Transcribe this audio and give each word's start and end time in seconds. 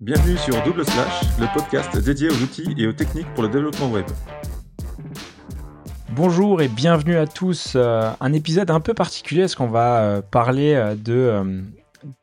Bienvenue 0.00 0.38
sur 0.38 0.54
Double 0.64 0.82
Slash, 0.82 1.20
le 1.38 1.46
podcast 1.52 1.94
dédié 1.98 2.30
aux 2.30 2.42
outils 2.42 2.74
et 2.78 2.86
aux 2.86 2.92
techniques 2.94 3.26
pour 3.34 3.42
le 3.42 3.50
développement 3.50 3.90
web. 3.90 4.06
Bonjour 6.12 6.62
et 6.62 6.68
bienvenue 6.68 7.18
à 7.18 7.26
tous. 7.26 7.74
Euh, 7.76 8.10
un 8.18 8.32
épisode 8.32 8.70
un 8.70 8.80
peu 8.80 8.94
particulier 8.94 9.42
parce 9.42 9.54
qu'on 9.56 9.66
va 9.66 10.00
euh, 10.00 10.22
parler 10.22 10.72
euh, 10.72 10.94
de 10.94 11.64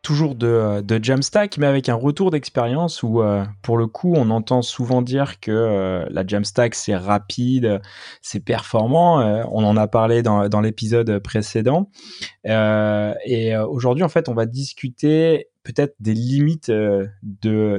toujours 0.02 0.34
de, 0.34 1.00
Jamstack, 1.04 1.60
mais 1.60 1.68
avec 1.68 1.88
un 1.88 1.94
retour 1.94 2.32
d'expérience 2.32 3.04
où, 3.04 3.22
pour 3.62 3.78
le 3.78 3.86
coup, 3.86 4.12
on 4.16 4.32
entend 4.32 4.64
souvent 4.64 5.04
dire 5.04 5.40
que 5.40 6.04
la 6.10 6.26
Jamstack 6.26 6.74
c'est 6.74 6.96
rapide, 6.96 7.80
c'est 8.24 8.40
performant. 8.40 9.20
on 9.52 9.64
en 9.64 9.78
a 9.78 9.86
parlé 9.88 10.24
dans 10.24 10.62
l'épisode 10.62 11.20
précédent. 11.20 11.92
et 12.44 13.56
aujourd'hui, 13.56 14.04
en 14.04 14.10
fait, 14.10 14.30
on 14.30 14.34
va 14.34 14.48
discuter 14.48 15.50
peut-être 15.68 15.96
des 16.00 16.14
limites 16.14 16.72
de, 16.72 17.12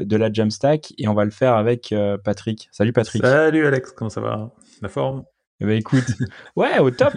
de 0.04 0.16
la 0.16 0.32
Jamstack 0.32 0.92
et 0.98 1.08
on 1.08 1.14
va 1.14 1.24
le 1.24 1.30
faire 1.30 1.54
avec 1.54 1.94
Patrick. 2.22 2.68
Salut 2.70 2.92
Patrick. 2.92 3.22
Salut 3.22 3.66
Alex, 3.66 3.92
comment 3.92 4.10
ça 4.10 4.20
va? 4.20 4.50
La 4.82 4.88
forme? 4.88 5.24
Eh 5.60 5.66
ben 5.66 5.76
écoute, 5.76 6.06
ouais, 6.56 6.78
au 6.78 6.90
top. 6.90 7.14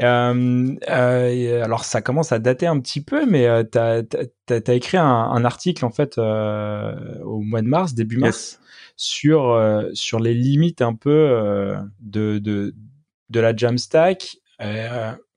Euh, 0.00 0.76
euh, 0.88 1.64
alors 1.64 1.84
ça 1.84 2.00
commence 2.00 2.30
à 2.30 2.38
dater 2.38 2.68
un 2.68 2.78
petit 2.78 3.02
peu, 3.02 3.26
mais 3.26 3.46
euh, 3.48 3.64
tu 3.64 3.78
as, 3.78 4.74
écrit 4.74 4.96
un, 4.96 5.44
article 5.44 5.84
en 5.84 5.90
fait 5.90 6.16
au 6.18 7.40
mois 7.40 7.62
de 7.62 7.66
mars, 7.66 7.94
début 7.94 8.18
mars, 8.18 8.60
sur 8.96 9.60
sur 9.92 10.20
les 10.20 10.34
limites 10.34 10.82
un 10.82 10.94
peu 10.94 11.74
de, 12.00 12.38
de, 12.38 12.74
de 13.28 13.40
la 13.40 13.56
Jamstack. 13.56 14.36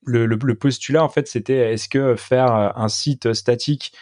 Le, 0.06 0.26
le, 0.26 0.56
postulat 0.56 1.02
en 1.02 1.10
fait, 1.10 1.28
c'était 1.28 1.74
est-ce 1.74 1.88
que 1.88 2.16
faire 2.16 2.78
un 2.78 2.90
site 2.90 3.34
statique 3.34 3.94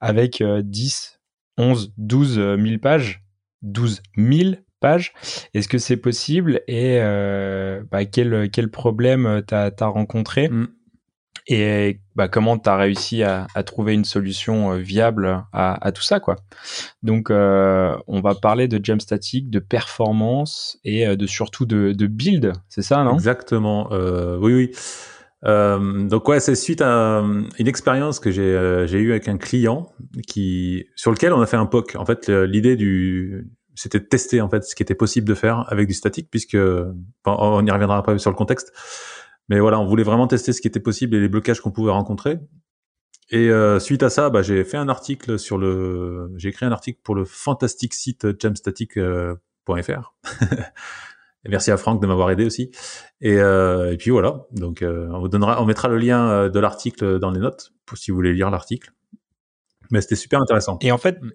avec 0.00 0.42
10, 0.42 1.20
11, 1.58 1.92
12 1.96 2.34
000 2.34 2.78
pages, 2.80 3.22
12 3.62 4.02
000 4.16 4.54
page. 4.80 5.12
Est-ce 5.54 5.68
que 5.68 5.78
c'est 5.78 5.96
possible 5.96 6.62
et 6.66 6.98
euh, 7.00 7.82
bah, 7.90 8.04
quel, 8.04 8.50
quel 8.50 8.70
problème 8.70 9.42
tu 9.46 9.54
as, 9.54 9.72
rencontré 9.86 10.48
mm. 10.48 10.68
et 11.46 12.00
bah, 12.16 12.28
comment 12.28 12.58
tu 12.58 12.68
as 12.68 12.76
réussi 12.76 13.22
à, 13.22 13.46
trouver 13.64 13.94
une 13.94 14.04
solution 14.04 14.72
euh, 14.72 14.78
viable 14.78 15.44
à, 15.52 15.92
tout 15.94 16.02
ça 16.02 16.18
quoi? 16.18 16.36
Donc 17.02 17.30
euh, 17.30 17.96
on 18.08 18.20
va 18.20 18.34
parler 18.34 18.66
de 18.66 18.82
jump 18.82 19.00
static, 19.00 19.50
de 19.50 19.58
performance 19.58 20.78
et 20.82 21.16
de 21.16 21.26
surtout 21.26 21.66
de, 21.66 22.06
build, 22.06 22.54
c'est 22.68 22.82
ça 22.82 23.04
non? 23.04 23.14
Exactement, 23.14 23.90
oui 24.40 24.54
oui. 24.54 24.70
Donc 25.42 26.28
ouais, 26.28 26.40
c'est 26.40 26.54
suite 26.54 26.82
à 26.82 27.24
une 27.58 27.68
expérience 27.68 28.20
que 28.20 28.30
j'ai 28.30 28.84
j'ai 28.86 28.98
eue 28.98 29.10
avec 29.10 29.28
un 29.28 29.38
client 29.38 29.92
qui 30.26 30.86
sur 30.96 31.10
lequel 31.10 31.32
on 31.32 31.40
a 31.40 31.46
fait 31.46 31.56
un 31.56 31.66
POC. 31.66 31.96
En 31.96 32.04
fait, 32.04 32.28
l'idée 32.28 32.76
du 32.76 33.50
c'était 33.74 34.00
de 34.00 34.04
tester 34.04 34.40
en 34.40 34.48
fait 34.48 34.64
ce 34.64 34.74
qui 34.74 34.82
était 34.82 34.94
possible 34.94 35.26
de 35.26 35.34
faire 35.34 35.64
avec 35.72 35.86
du 35.88 35.94
statique, 35.94 36.28
puisque 36.30 36.58
on 37.24 37.66
y 37.66 37.70
reviendra 37.70 37.96
après 37.96 38.18
sur 38.18 38.30
le 38.30 38.36
contexte. 38.36 38.72
Mais 39.48 39.58
voilà, 39.58 39.80
on 39.80 39.86
voulait 39.86 40.04
vraiment 40.04 40.26
tester 40.26 40.52
ce 40.52 40.60
qui 40.60 40.68
était 40.68 40.80
possible 40.80 41.16
et 41.16 41.20
les 41.20 41.28
blocages 41.28 41.60
qu'on 41.60 41.72
pouvait 41.72 41.90
rencontrer. 41.90 42.38
Et 43.30 43.48
euh, 43.48 43.78
suite 43.78 44.02
à 44.02 44.10
ça, 44.10 44.28
bah, 44.28 44.42
j'ai 44.42 44.64
fait 44.64 44.76
un 44.76 44.88
article 44.88 45.38
sur 45.38 45.56
le, 45.56 46.30
j'ai 46.36 46.48
écrit 46.48 46.66
un 46.66 46.72
article 46.72 47.00
pour 47.02 47.14
le 47.14 47.24
fantastique 47.24 47.94
site 47.94 48.40
jamstatic.fr. 48.40 50.14
et 51.44 51.48
merci 51.48 51.70
à 51.70 51.76
Franck 51.76 52.02
de 52.02 52.06
m'avoir 52.06 52.30
aidé 52.30 52.44
aussi. 52.44 52.70
Et, 53.20 53.38
euh, 53.38 53.92
et, 53.92 53.96
puis 53.96 54.10
voilà, 54.10 54.46
donc 54.52 54.82
euh, 54.82 55.08
on 55.12 55.20
vous 55.20 55.28
donnera, 55.28 55.62
on 55.62 55.66
mettra 55.66 55.88
le 55.88 55.96
lien 55.96 56.48
de 56.48 56.60
l'article 56.60 57.18
dans 57.18 57.30
les 57.30 57.40
notes 57.40 57.72
pour 57.86 57.98
si 57.98 58.10
vous 58.10 58.16
voulez 58.16 58.32
lire 58.32 58.50
l'article. 58.50 58.92
Mais 59.90 60.00
c'était 60.00 60.16
super 60.16 60.40
intéressant. 60.40 60.78
Et 60.80 60.92
en 60.92 60.98
fait, 60.98 61.20
mm 61.20 61.30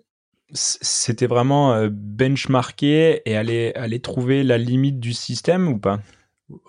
c'était 0.54 1.28
vraiment 1.28 1.74
euh, 1.74 1.90
benchmarker 1.92 3.22
et 3.26 3.36
aller, 3.36 3.74
aller 3.76 4.00
trouver 4.00 4.44
la 4.44 4.58
limite 4.58 5.00
du 5.00 5.14
système 5.14 5.68
ou 5.68 5.80
pas? 5.80 6.00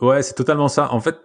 Ouais, 0.00 0.22
c'est 0.22 0.34
totalement 0.34 0.68
ça. 0.68 0.92
En 0.92 1.00
fait, 1.00 1.16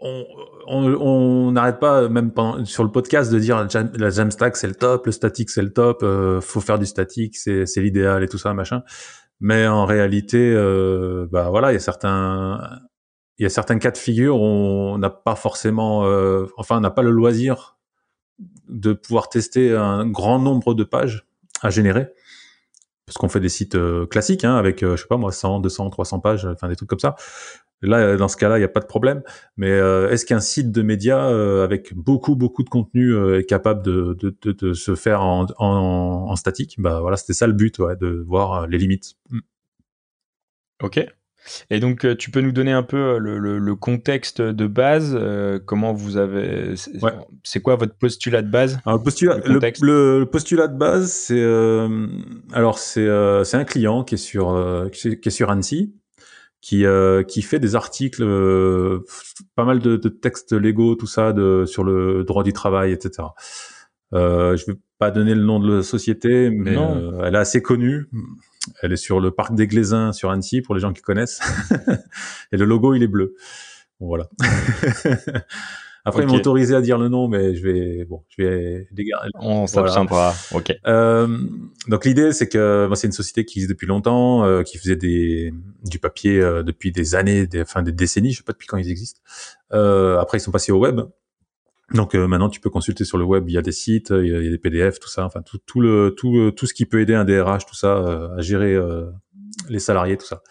on 0.00 1.52
n'arrête 1.52 1.78
pas, 1.78 2.08
même 2.08 2.32
pendant, 2.32 2.64
sur 2.64 2.82
le 2.82 2.90
podcast, 2.90 3.32
de 3.32 3.38
dire 3.38 3.66
la 3.94 4.10
Jamstack 4.10 4.56
c'est 4.56 4.66
le 4.66 4.74
top, 4.74 5.06
le 5.06 5.12
statique 5.12 5.48
c'est 5.48 5.62
le 5.62 5.72
top, 5.72 6.02
euh, 6.02 6.40
faut 6.40 6.60
faire 6.60 6.78
du 6.78 6.84
statique, 6.84 7.36
c'est 7.36 7.64
l'idéal 7.76 8.22
et 8.22 8.28
tout 8.28 8.36
ça, 8.36 8.52
machin. 8.52 8.82
Mais 9.40 9.66
en 9.66 9.84
réalité, 9.84 10.52
euh, 10.54 11.26
bah 11.30 11.50
voilà, 11.50 11.72
il 11.72 11.74
y 11.74 11.76
a 11.76 11.80
certains, 11.80 12.80
il 13.38 13.42
y 13.42 13.46
a 13.46 13.50
certains 13.50 13.78
cas 13.78 13.90
de 13.90 13.98
figure 13.98 14.40
où 14.40 14.44
on 14.44 14.98
n'a 14.98 15.10
pas 15.10 15.36
forcément, 15.36 16.06
euh, 16.06 16.46
enfin, 16.56 16.78
on 16.78 16.80
n'a 16.80 16.90
pas 16.90 17.02
le 17.02 17.10
loisir 17.10 17.78
de 18.68 18.92
pouvoir 18.92 19.28
tester 19.28 19.74
un 19.76 20.06
grand 20.06 20.38
nombre 20.38 20.74
de 20.74 20.84
pages 20.84 21.26
à 21.62 21.70
générer 21.70 22.08
parce 23.06 23.18
qu'on 23.18 23.28
fait 23.28 23.40
des 23.40 23.48
sites 23.48 23.74
euh, 23.74 24.06
classiques 24.06 24.44
hein, 24.44 24.56
avec 24.56 24.82
euh, 24.82 24.96
je 24.96 25.02
sais 25.02 25.08
pas 25.08 25.16
moi 25.16 25.32
100, 25.32 25.60
200, 25.60 25.90
300 25.90 26.20
pages, 26.20 26.46
enfin 26.46 26.68
des 26.68 26.76
trucs 26.76 26.88
comme 26.88 26.98
ça. 26.98 27.16
Là, 27.82 27.98
euh, 27.98 28.16
dans 28.16 28.28
ce 28.28 28.36
cas-là, 28.38 28.56
il 28.56 28.60
n'y 28.60 28.64
a 28.64 28.68
pas 28.68 28.80
de 28.80 28.86
problème. 28.86 29.22
Mais 29.56 29.68
est-ce 29.68 30.24
qu'un 30.24 30.40
site 30.40 30.72
de 30.72 30.82
médias 30.82 31.26
avec 31.62 31.94
beaucoup 31.94 32.34
beaucoup 32.34 32.62
de 32.62 32.70
contenu 32.70 33.14
est 33.36 33.44
capable 33.44 33.82
de, 33.82 34.16
de, 34.18 34.34
de, 34.42 34.52
de 34.52 34.72
se 34.72 34.94
faire 34.94 35.22
en, 35.22 35.46
en, 35.58 36.26
en, 36.30 36.36
statique? 36.36 36.76
Bah 36.78 37.00
voilà, 37.00 37.16
c'était 37.16 37.34
ça 37.34 37.46
le 37.46 37.52
but, 37.52 37.78
ouais, 37.78 37.96
de 37.96 38.24
voir 38.26 38.66
les 38.66 38.78
limites. 38.78 39.14
Mm. 39.30 39.40
Ok. 40.82 41.00
Et 41.70 41.80
donc, 41.80 42.04
euh, 42.04 42.14
tu 42.16 42.30
peux 42.30 42.40
nous 42.40 42.52
donner 42.52 42.72
un 42.72 42.82
peu 42.82 42.96
euh, 42.96 43.18
le, 43.18 43.74
contexte 43.74 44.40
de 44.40 44.66
base 44.66 45.16
euh, 45.18 45.58
Comment 45.64 45.92
vous 45.92 46.16
avez. 46.16 46.74
C'est 47.42 47.60
quoi 47.60 47.76
votre 47.76 47.94
postulat 47.94 48.42
de 48.42 48.50
base 48.50 48.78
le, 48.86 48.98
postulat, 48.98 49.40
le, 49.44 50.24
postulat 50.24 50.68
de 50.68 50.76
base, 50.76 51.12
c'est. 51.12 51.42
alors, 52.52 52.78
c'est 52.78 53.08
un 53.08 53.64
client 53.64 54.04
qui 54.04 54.14
est 54.14 54.18
sur, 54.18 54.88
qui 54.92 55.08
est, 55.08 55.30
sur 55.30 55.50
Annecy, 55.50 55.94
qui, 56.60 56.84
qui 57.28 57.42
fait 57.42 57.58
des 57.58 57.74
articles, 57.74 58.24
pas 59.54 59.64
mal 59.64 59.80
de, 59.80 59.96
textes 60.08 60.52
légaux, 60.52 60.94
tout 60.94 61.06
ça, 61.06 61.32
de, 61.32 61.64
sur 61.66 61.84
le 61.84 62.24
droit 62.24 62.42
du 62.42 62.52
travail, 62.52 62.92
etc. 62.92 63.28
Je 64.12 64.64
vais 64.66 64.78
pas 64.98 65.10
donner 65.10 65.34
le 65.34 65.42
nom 65.42 65.60
de 65.60 65.76
la 65.76 65.82
société, 65.82 66.50
mais 66.50 66.76
elle 67.22 67.34
est 67.34 67.38
assez 67.38 67.62
connue. 67.62 68.08
Elle 68.82 68.92
est 68.92 68.96
sur 68.96 69.20
le 69.20 69.30
parc 69.30 69.54
des 69.54 69.66
Glaisins 69.66 70.12
sur 70.12 70.30
Annecy 70.30 70.62
pour 70.62 70.74
les 70.74 70.80
gens 70.80 70.92
qui 70.92 71.02
connaissent. 71.02 71.40
et 72.52 72.56
le 72.56 72.64
logo, 72.64 72.94
il 72.94 73.02
est 73.02 73.08
bleu. 73.08 73.34
Bon, 74.00 74.06
voilà. 74.06 74.28
Après, 76.06 76.22
ils 76.22 76.28
m'ont 76.28 76.34
autorisé 76.34 76.74
à 76.74 76.82
dire 76.82 76.98
le 76.98 77.08
nom, 77.08 77.28
mais 77.28 77.54
je 77.54 77.62
vais, 77.62 78.04
bon, 78.04 78.22
je 78.28 78.42
vais 78.42 78.88
On 79.36 79.66
s'abstiendra. 79.66 80.34
Ok. 80.52 80.70
Euh, 80.86 81.38
donc 81.88 82.04
l'idée, 82.04 82.32
c'est 82.32 82.46
que 82.46 82.90
c'est 82.94 83.06
une 83.06 83.12
société 83.12 83.46
qui 83.46 83.60
existe 83.60 83.70
depuis 83.70 83.86
longtemps, 83.86 84.44
euh, 84.44 84.62
qui 84.62 84.76
faisait 84.76 84.96
des, 84.96 85.54
du 85.82 85.98
papier 85.98 86.40
euh, 86.40 86.62
depuis 86.62 86.92
des 86.92 87.14
années, 87.14 87.46
des, 87.46 87.62
enfin 87.62 87.82
des 87.82 87.92
décennies. 87.92 88.32
Je 88.32 88.38
sais 88.38 88.42
pas 88.42 88.52
depuis 88.52 88.66
quand 88.66 88.76
ils 88.76 88.90
existent. 88.90 89.22
Euh, 89.72 90.18
après, 90.18 90.36
ils 90.36 90.42
sont 90.42 90.50
passés 90.50 90.72
au 90.72 90.78
web. 90.78 91.00
Donc 91.92 92.14
euh, 92.14 92.26
maintenant, 92.26 92.48
tu 92.48 92.60
peux 92.60 92.70
consulter 92.70 93.04
sur 93.04 93.18
le 93.18 93.24
web, 93.24 93.44
il 93.48 93.52
y 93.52 93.58
a 93.58 93.62
des 93.62 93.72
sites, 93.72 94.10
il 94.10 94.26
y 94.26 94.34
a, 94.34 94.50
des 94.50 94.58
PDF, 94.58 94.98
tout 94.98 95.08
ça, 95.08 95.24
enfin 95.24 95.42
tout, 95.42 95.58
tout 95.58 95.80
le 95.80 96.14
tout 96.16 96.36
euh, 96.36 96.50
tout 96.50 96.66
ce 96.66 96.72
qui 96.72 96.86
peut 96.86 97.00
aider 97.00 97.14
un 97.14 97.24
DRH, 97.24 97.66
tout 97.66 97.74
ça, 97.74 97.98
euh, 97.98 98.34
à 98.36 98.40
gérer 98.40 98.76
les 99.68 99.78
salariés, 99.78 100.16
tout 100.16 100.26
ça. 100.26 100.42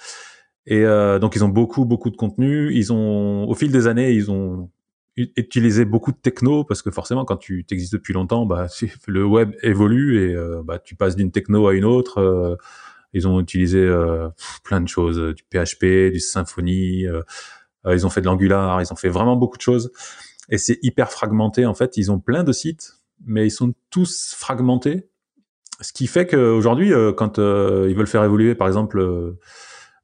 Et 0.66 0.84
donc 1.20 1.36
ils 1.36 1.44
ont 1.44 1.50
beaucoup 1.50 1.86
beaucoup 1.86 2.10
de 2.10 2.16
contenu. 2.16 2.72
Ils 2.74 2.94
ont 2.94 3.48
au 3.50 3.54
fil 3.56 3.72
des 3.72 3.88
années, 3.88 4.12
ils 4.12 4.32
ont 4.32 4.70
utilisé 5.18 5.86
beaucoup 5.86 6.12
de 6.12 6.18
techno 6.18 6.64
parce 6.64 6.82
que 6.82 6.90
forcément, 6.90 7.26
quand 7.26 7.38
tu 7.38 7.66
existes 7.70 7.94
depuis 7.94 8.14
longtemps, 8.14 8.46
bah 8.46 8.68
le 9.08 9.26
web 9.26 9.54
évolue 9.64 10.22
et 10.22 10.36
bah 10.64 10.80
tu 10.80 10.96
passes 10.96 11.16
d'une 11.16 11.32
techno 11.32 11.68
à 11.68 11.74
une 11.74 11.86
autre. 11.86 12.58
ils 13.14 13.28
ont 13.28 13.42
utilisé 13.42 13.92
plein 14.64 14.82
de 14.82 14.88
choses, 14.88 15.20
du 15.36 15.44
PHP, 15.52 16.12
du 16.14 16.20
Symfony. 16.20 17.08
ils 17.90 18.06
ont 18.06 18.10
fait 18.10 18.22
de 18.22 18.28
l'Angular, 18.28 18.82
ils 18.82 18.94
ont 18.94 18.96
fait 18.96 19.10
vraiment 19.10 19.36
beaucoup 19.36 19.58
de 19.58 19.64
choses 19.64 19.92
et 20.50 20.58
c'est 20.58 20.80
hyper 20.82 21.12
fragmenté 21.12 21.66
en 21.66 21.74
fait. 21.74 21.98
Ils 21.98 22.12
ont 22.12 22.20
plein 22.20 22.44
de 22.44 22.52
sites, 22.52 22.94
mais 23.26 23.48
ils 23.48 23.52
sont 23.52 23.74
tous 23.90 24.36
fragmentés, 24.38 25.08
ce 25.82 25.94
qui 25.94 26.08
fait 26.08 26.26
qu'aujourd'hui, 26.28 26.94
euh, 26.94 27.12
quand 27.14 27.40
euh, 27.40 27.88
ils 27.90 27.96
veulent 27.96 28.08
faire 28.08 28.24
évoluer, 28.24 28.56
par 28.56 28.68
exemple, 28.68 29.00
euh, 29.00 29.40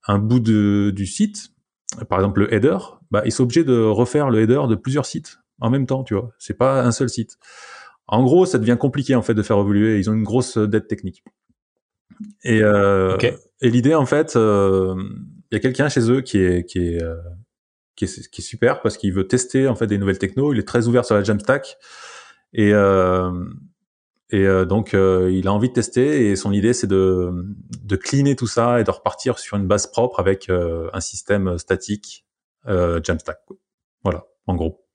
un 0.07 0.19
bout 0.19 0.39
de, 0.39 0.91
du 0.95 1.05
site, 1.05 1.49
par 2.09 2.19
exemple 2.19 2.41
le 2.41 2.53
header, 2.53 2.77
bah, 3.11 3.21
ils 3.25 3.31
sont 3.31 3.43
obligés 3.43 3.63
de 3.63 3.79
refaire 3.79 4.29
le 4.29 4.41
header 4.41 4.61
de 4.67 4.75
plusieurs 4.75 5.05
sites 5.05 5.39
en 5.59 5.69
même 5.69 5.85
temps, 5.85 6.03
tu 6.03 6.13
vois. 6.13 6.31
C'est 6.37 6.57
pas 6.57 6.83
un 6.83 6.91
seul 6.91 7.09
site. 7.09 7.37
En 8.07 8.23
gros, 8.23 8.45
ça 8.45 8.57
devient 8.57 8.77
compliqué 8.79 9.15
en 9.15 9.21
fait 9.21 9.33
de 9.33 9.43
faire 9.43 9.57
évoluer. 9.57 9.99
Ils 9.99 10.09
ont 10.09 10.13
une 10.13 10.23
grosse 10.23 10.57
dette 10.57 10.87
technique. 10.87 11.23
Et, 12.43 12.59
et 12.59 13.69
l'idée, 13.69 13.93
en 13.93 14.05
fait, 14.05 14.33
il 14.35 15.51
y 15.51 15.55
a 15.55 15.59
quelqu'un 15.59 15.89
chez 15.89 16.09
eux 16.09 16.21
qui 16.21 16.39
est, 16.39 16.65
qui 16.65 16.79
est 16.79 17.03
qui 17.99 18.41
est, 18.41 18.41
super 18.41 18.81
parce 18.81 18.97
qu'il 18.97 19.13
veut 19.13 19.27
tester 19.27 19.67
en 19.67 19.75
fait 19.75 19.87
des 19.87 19.97
nouvelles 19.97 20.19
techno. 20.19 20.53
Il 20.53 20.59
est 20.59 20.67
très 20.67 20.87
ouvert 20.87 21.05
sur 21.05 21.15
la 21.15 21.23
Jamstack 21.23 21.77
et 22.53 22.73
euh, 22.73 23.45
et 24.29 24.45
euh, 24.45 24.65
donc 24.65 24.93
euh, 24.93 25.29
il 25.31 25.47
a 25.47 25.53
envie 25.53 25.69
de 25.69 25.73
tester 25.73 26.29
et 26.29 26.35
son 26.35 26.53
idée 26.53 26.73
c'est 26.73 26.87
de 26.87 27.31
de 27.83 27.95
cleaner 27.95 28.35
tout 28.35 28.47
ça 28.47 28.79
et 28.79 28.83
de 28.83 28.91
repartir 28.91 29.37
sur 29.37 29.57
une 29.57 29.67
base 29.67 29.87
propre 29.87 30.19
avec 30.19 30.49
un 30.49 31.01
système 31.01 31.57
statique 31.57 32.25
Jamstack. 32.65 33.39
Voilà, 34.03 34.25
en 34.47 34.55
gros. 34.55 34.88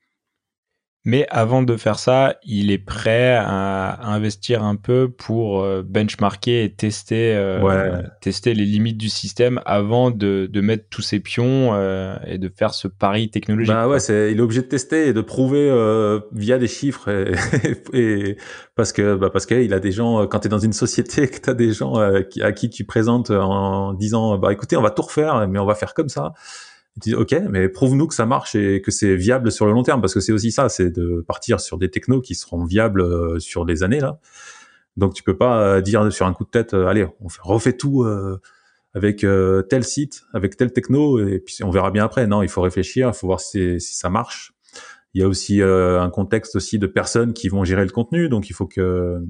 Mais 1.06 1.26
avant 1.28 1.62
de 1.62 1.76
faire 1.76 1.98
ça, 1.98 2.36
il 2.44 2.70
est 2.70 2.78
prêt 2.78 3.34
à 3.34 4.10
investir 4.10 4.64
un 4.64 4.74
peu 4.74 5.10
pour 5.10 5.60
euh, 5.60 5.82
benchmarker 5.82 6.64
et 6.64 6.72
tester, 6.72 7.34
euh, 7.36 8.02
tester 8.22 8.54
les 8.54 8.64
limites 8.64 8.96
du 8.96 9.10
système 9.10 9.60
avant 9.66 10.10
de, 10.10 10.48
de 10.50 10.60
mettre 10.62 10.86
tous 10.88 11.02
ses 11.02 11.20
pions 11.20 11.74
euh, 11.74 12.16
et 12.26 12.38
de 12.38 12.48
faire 12.48 12.72
ce 12.72 12.88
pari 12.88 13.28
technologique. 13.28 13.74
Bah 13.74 13.86
ouais, 13.86 14.00
c'est, 14.00 14.32
il 14.32 14.38
est 14.38 14.40
obligé 14.40 14.62
de 14.62 14.66
tester 14.66 15.08
et 15.08 15.12
de 15.12 15.20
prouver 15.20 15.54
via 16.32 16.56
des 16.56 16.68
chiffres 16.68 17.10
et, 17.92 18.38
parce 18.74 18.92
que 18.92 19.14
bah 19.14 19.28
parce 19.30 19.44
qu'il 19.44 19.74
a 19.74 19.80
des 19.80 19.92
gens 19.92 20.26
quand 20.26 20.40
tu 20.40 20.46
es 20.46 20.50
dans 20.50 20.58
une 20.58 20.72
société 20.72 21.28
que 21.28 21.38
tu 21.38 21.50
as 21.50 21.54
des 21.54 21.72
gens 21.72 21.96
à 21.96 22.52
qui 22.52 22.70
tu 22.70 22.84
présentes 22.84 23.30
en 23.30 23.92
disant 23.92 24.38
bah 24.38 24.54
écoutez, 24.54 24.78
on 24.78 24.82
va 24.82 24.90
tout 24.90 25.02
refaire 25.02 25.46
mais 25.48 25.58
on 25.58 25.66
va 25.66 25.74
faire 25.74 25.92
comme 25.92 26.08
ça 26.08 26.32
dis, 27.00 27.14
ok, 27.14 27.34
mais 27.50 27.68
prouve-nous 27.68 28.06
que 28.06 28.14
ça 28.14 28.26
marche 28.26 28.54
et 28.54 28.80
que 28.80 28.90
c'est 28.90 29.16
viable 29.16 29.50
sur 29.50 29.66
le 29.66 29.72
long 29.72 29.82
terme, 29.82 30.00
parce 30.00 30.14
que 30.14 30.20
c'est 30.20 30.32
aussi 30.32 30.52
ça, 30.52 30.68
c'est 30.68 30.90
de 30.90 31.24
partir 31.26 31.60
sur 31.60 31.78
des 31.78 31.90
technos 31.90 32.20
qui 32.20 32.34
seront 32.34 32.64
viables 32.64 33.02
euh, 33.02 33.38
sur 33.40 33.64
des 33.64 33.82
années 33.82 34.00
là. 34.00 34.20
Donc 34.96 35.14
tu 35.14 35.24
peux 35.24 35.36
pas 35.36 35.60
euh, 35.60 35.80
dire 35.80 36.12
sur 36.12 36.26
un 36.26 36.32
coup 36.32 36.44
de 36.44 36.50
tête, 36.50 36.72
euh, 36.72 36.86
allez, 36.86 37.04
on 37.20 37.26
refait 37.42 37.72
tout 37.72 38.06
avec 38.94 39.26
tel 39.68 39.84
site, 39.84 40.24
avec 40.32 40.56
tel 40.56 40.72
techno, 40.72 41.18
et 41.18 41.40
puis 41.40 41.64
on 41.64 41.70
verra 41.70 41.90
bien 41.90 42.04
après. 42.04 42.28
Non, 42.28 42.42
il 42.42 42.48
faut 42.48 42.62
réfléchir, 42.62 43.08
il 43.08 43.14
faut 43.14 43.26
voir 43.26 43.40
si 43.40 43.80
ça 43.80 44.08
marche. 44.08 44.52
Il 45.14 45.20
y 45.20 45.24
a 45.24 45.28
aussi 45.28 45.60
un 45.62 46.10
contexte 46.10 46.54
aussi 46.54 46.78
de 46.78 46.86
personnes 46.86 47.32
qui 47.32 47.48
vont 47.48 47.64
gérer 47.64 47.84
le 47.84 47.90
contenu, 47.90 48.28
donc 48.28 48.50
il 48.50 48.52
faut 48.52 48.66
que 48.66 49.20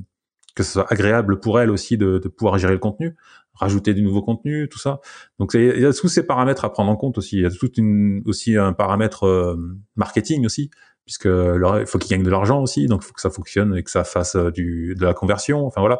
que 0.54 0.62
ce 0.62 0.72
soit 0.72 0.92
agréable 0.92 1.40
pour 1.40 1.60
elles 1.60 1.70
aussi 1.70 1.96
de, 1.96 2.18
de 2.18 2.28
pouvoir 2.28 2.58
gérer 2.58 2.74
le 2.74 2.78
contenu 2.78 3.16
rajouter 3.54 3.94
du 3.94 4.02
nouveau 4.02 4.22
contenu, 4.22 4.68
tout 4.68 4.78
ça. 4.78 5.00
Donc 5.38 5.54
il 5.54 5.80
y 5.80 5.86
a 5.86 5.92
tous 5.92 6.08
ces 6.08 6.26
paramètres 6.26 6.64
à 6.64 6.72
prendre 6.72 6.90
en 6.90 6.96
compte 6.96 7.18
aussi. 7.18 7.36
Il 7.36 7.42
y 7.42 7.46
a 7.46 7.50
tout 7.50 7.72
une, 7.76 8.22
aussi 8.26 8.56
un 8.56 8.72
paramètre 8.72 9.24
euh, 9.24 9.56
marketing 9.96 10.44
aussi, 10.44 10.70
puisque 11.04 11.26
il 11.26 11.84
faut 11.86 11.98
qu'ils 11.98 12.10
gagnent 12.10 12.24
de 12.24 12.30
l'argent 12.30 12.60
aussi, 12.60 12.86
donc 12.86 13.02
il 13.02 13.06
faut 13.06 13.12
que 13.12 13.20
ça 13.20 13.30
fonctionne 13.30 13.76
et 13.76 13.82
que 13.82 13.90
ça 13.90 14.04
fasse 14.04 14.36
euh, 14.36 14.50
du, 14.50 14.94
de 14.98 15.04
la 15.04 15.14
conversion. 15.14 15.66
Enfin 15.66 15.80
voilà. 15.80 15.98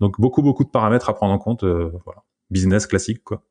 Donc 0.00 0.20
beaucoup 0.20 0.42
beaucoup 0.42 0.64
de 0.64 0.70
paramètres 0.70 1.08
à 1.08 1.14
prendre 1.14 1.32
en 1.32 1.38
compte. 1.38 1.64
Euh, 1.64 1.90
voilà, 2.04 2.22
business 2.50 2.86
classique 2.86 3.22
quoi. 3.24 3.42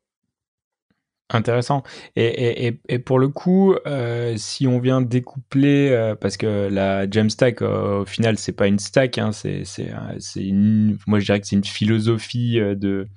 Intéressant. 1.30 1.82
Et, 2.14 2.68
et, 2.68 2.80
et, 2.88 2.98
pour 3.00 3.18
le 3.18 3.26
coup, 3.26 3.74
euh, 3.84 4.34
si 4.36 4.68
on 4.68 4.78
vient 4.78 5.00
découpler, 5.00 5.88
euh, 5.90 6.14
parce 6.14 6.36
que 6.36 6.68
la 6.70 7.10
Jamstack, 7.10 7.62
euh, 7.62 8.02
au 8.02 8.04
final, 8.04 8.38
c'est 8.38 8.52
pas 8.52 8.68
une 8.68 8.78
stack, 8.78 9.18
hein, 9.18 9.32
c'est, 9.32 9.64
c'est, 9.64 9.90
c'est 10.20 10.44
une, 10.46 10.96
moi 11.08 11.18
je 11.18 11.24
dirais 11.24 11.40
que 11.40 11.48
c'est 11.48 11.56
une 11.56 11.64
philosophie 11.64 12.60
de, 12.60 13.08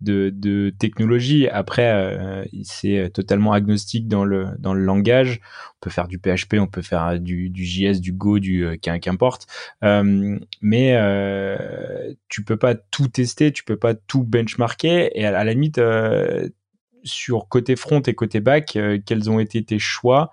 de, 0.00 0.30
de 0.32 0.72
technologie. 0.78 1.48
Après, 1.48 2.46
c'est 2.62 3.10
totalement 3.12 3.52
agnostique 3.52 4.06
dans 4.06 4.24
le, 4.24 4.46
dans 4.60 4.72
le 4.72 4.84
langage. 4.84 5.40
On 5.74 5.78
peut 5.80 5.90
faire 5.90 6.06
du 6.06 6.18
PHP, 6.18 6.60
on 6.60 6.68
peut 6.68 6.82
faire 6.82 7.18
du, 7.18 7.50
du 7.50 7.64
JS, 7.64 8.00
du 8.00 8.12
Go, 8.12 8.38
du 8.38 8.78
qu'importe. 8.80 9.48
mais 9.82 10.96
tu 12.28 12.44
peux 12.44 12.56
pas 12.56 12.76
tout 12.76 13.08
tester, 13.08 13.50
tu 13.50 13.64
peux 13.64 13.76
pas 13.76 13.94
tout 13.94 14.22
benchmarker. 14.22 15.10
Et 15.18 15.26
à, 15.26 15.36
à 15.36 15.42
la 15.42 15.52
limite, 15.52 15.80
sur 17.06 17.48
côté 17.48 17.76
front 17.76 18.00
et 18.00 18.14
côté 18.14 18.40
back, 18.40 18.76
euh, 18.76 18.98
quels 19.04 19.30
ont 19.30 19.38
été 19.38 19.64
tes 19.64 19.78
choix 19.78 20.30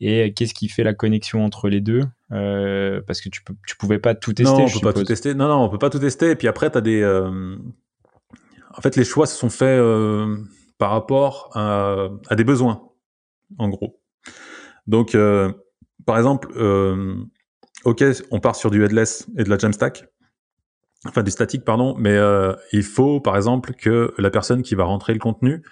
et 0.00 0.32
qu'est-ce 0.34 0.54
qui 0.54 0.68
fait 0.68 0.84
la 0.84 0.94
connexion 0.94 1.44
entre 1.44 1.68
les 1.68 1.80
deux 1.80 2.04
euh, 2.32 3.00
Parce 3.06 3.20
que 3.20 3.28
tu 3.28 3.42
peux, 3.42 3.54
tu 3.66 3.76
pouvais 3.76 3.98
pas 3.98 4.14
tout 4.14 4.32
tester. 4.32 4.52
Non, 4.52 4.64
on 4.64 4.70
peut 4.70 4.80
pas 4.80 4.92
tout 4.92 5.04
tester. 5.04 5.34
Non, 5.34 5.48
non, 5.48 5.64
on 5.64 5.68
peut 5.68 5.78
pas 5.78 5.90
tout 5.90 5.98
tester. 5.98 6.30
Et 6.30 6.36
puis 6.36 6.46
après, 6.46 6.70
tu 6.70 6.78
as 6.78 6.80
des. 6.80 7.00
Euh, 7.00 7.56
en 8.76 8.80
fait, 8.80 8.96
les 8.96 9.04
choix 9.04 9.26
se 9.26 9.36
sont 9.36 9.50
faits 9.50 9.80
par 10.78 10.90
rapport 10.90 11.50
à, 11.54 12.36
des 12.36 12.44
besoins, 12.44 12.82
en 13.58 13.68
gros. 13.68 14.00
Donc, 14.86 15.16
par 16.06 16.16
exemple, 16.16 16.48
ok, 17.84 18.04
on 18.30 18.38
part 18.38 18.54
sur 18.54 18.70
du 18.70 18.84
headless 18.84 19.26
et 19.36 19.42
de 19.42 19.50
la 19.50 19.58
Jamstack 19.58 20.04
enfin 21.06 21.22
du 21.22 21.30
statique 21.30 21.64
pardon, 21.64 21.96
mais 21.98 22.16
il 22.72 22.84
faut 22.84 23.20
par 23.20 23.36
exemple 23.36 23.72
que 23.72 24.14
la 24.16 24.30
personne 24.30 24.62
qui 24.62 24.76
va 24.76 24.84
rentrer 24.84 25.12
le 25.12 25.18
contenu 25.18 25.64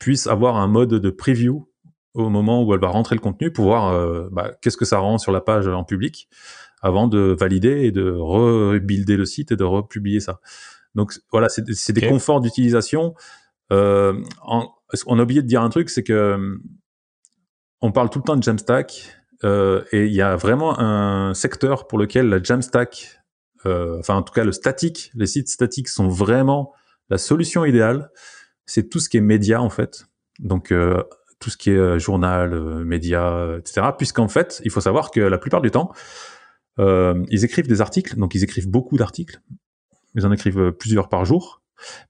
puisse 0.00 0.26
avoir 0.26 0.56
un 0.56 0.66
mode 0.66 0.94
de 0.94 1.10
preview 1.10 1.68
au 2.14 2.28
moment 2.28 2.64
où 2.64 2.74
elle 2.74 2.80
va 2.80 2.88
rentrer 2.88 3.14
le 3.14 3.20
contenu 3.20 3.52
pour 3.52 3.66
voir 3.66 3.92
euh, 3.92 4.28
bah, 4.32 4.50
qu'est-ce 4.60 4.76
que 4.76 4.84
ça 4.84 4.98
rend 4.98 5.18
sur 5.18 5.30
la 5.30 5.40
page 5.40 5.68
en 5.68 5.84
public 5.84 6.28
avant 6.82 7.06
de 7.06 7.36
valider 7.38 7.84
et 7.84 7.92
de 7.92 8.10
rebuilder 8.10 9.16
le 9.16 9.26
site 9.26 9.52
et 9.52 9.56
de 9.56 9.64
republier 9.64 10.18
ça. 10.18 10.40
Donc 10.94 11.12
voilà, 11.30 11.48
c'est 11.48 11.92
des 11.92 12.08
conforts 12.08 12.40
d'utilisation. 12.40 13.14
Euh, 13.72 14.20
on 15.06 15.18
a 15.18 15.22
oublié 15.22 15.42
de 15.42 15.46
dire 15.46 15.62
un 15.62 15.68
truc, 15.68 15.90
c'est 15.90 16.02
que 16.02 16.12
euh, 16.12 16.56
on 17.80 17.92
parle 17.92 18.10
tout 18.10 18.18
le 18.18 18.24
temps 18.24 18.36
de 18.36 18.42
Jamstack 18.42 19.14
euh, 19.44 19.84
et 19.92 20.06
il 20.06 20.12
y 20.12 20.22
a 20.22 20.36
vraiment 20.36 20.78
un 20.78 21.32
secteur 21.34 21.86
pour 21.86 21.98
lequel 21.98 22.28
la 22.28 22.42
Jamstack, 22.42 23.20
euh, 23.66 23.98
enfin 24.00 24.16
en 24.16 24.22
tout 24.22 24.34
cas 24.34 24.44
le 24.44 24.52
statique, 24.52 25.10
les 25.14 25.26
sites 25.26 25.48
statiques 25.48 25.88
sont 25.88 26.08
vraiment 26.08 26.72
la 27.08 27.18
solution 27.18 27.64
idéale 27.64 28.10
c'est 28.70 28.88
tout 28.88 29.00
ce 29.00 29.08
qui 29.08 29.16
est 29.16 29.20
média 29.20 29.60
en 29.60 29.68
fait. 29.68 30.06
Donc 30.38 30.70
euh, 30.70 31.02
tout 31.40 31.50
ce 31.50 31.56
qui 31.56 31.70
est 31.70 31.76
euh, 31.76 31.98
journal, 31.98 32.52
euh, 32.52 32.84
média, 32.84 33.56
etc. 33.58 33.88
Puisqu'en 33.98 34.28
fait, 34.28 34.62
il 34.64 34.70
faut 34.70 34.80
savoir 34.80 35.10
que 35.10 35.20
la 35.20 35.38
plupart 35.38 35.60
du 35.60 35.70
temps, 35.70 35.92
ils 36.78 37.44
écrivent 37.44 37.66
des 37.66 37.82
articles, 37.82 38.16
donc 38.16 38.34
ils 38.34 38.42
écrivent 38.42 38.70
beaucoup 38.70 38.96
d'articles. 38.96 39.42
Ils 40.14 40.24
en 40.24 40.32
écrivent 40.32 40.72
plusieurs 40.72 41.10
par 41.10 41.26
jour. 41.26 41.60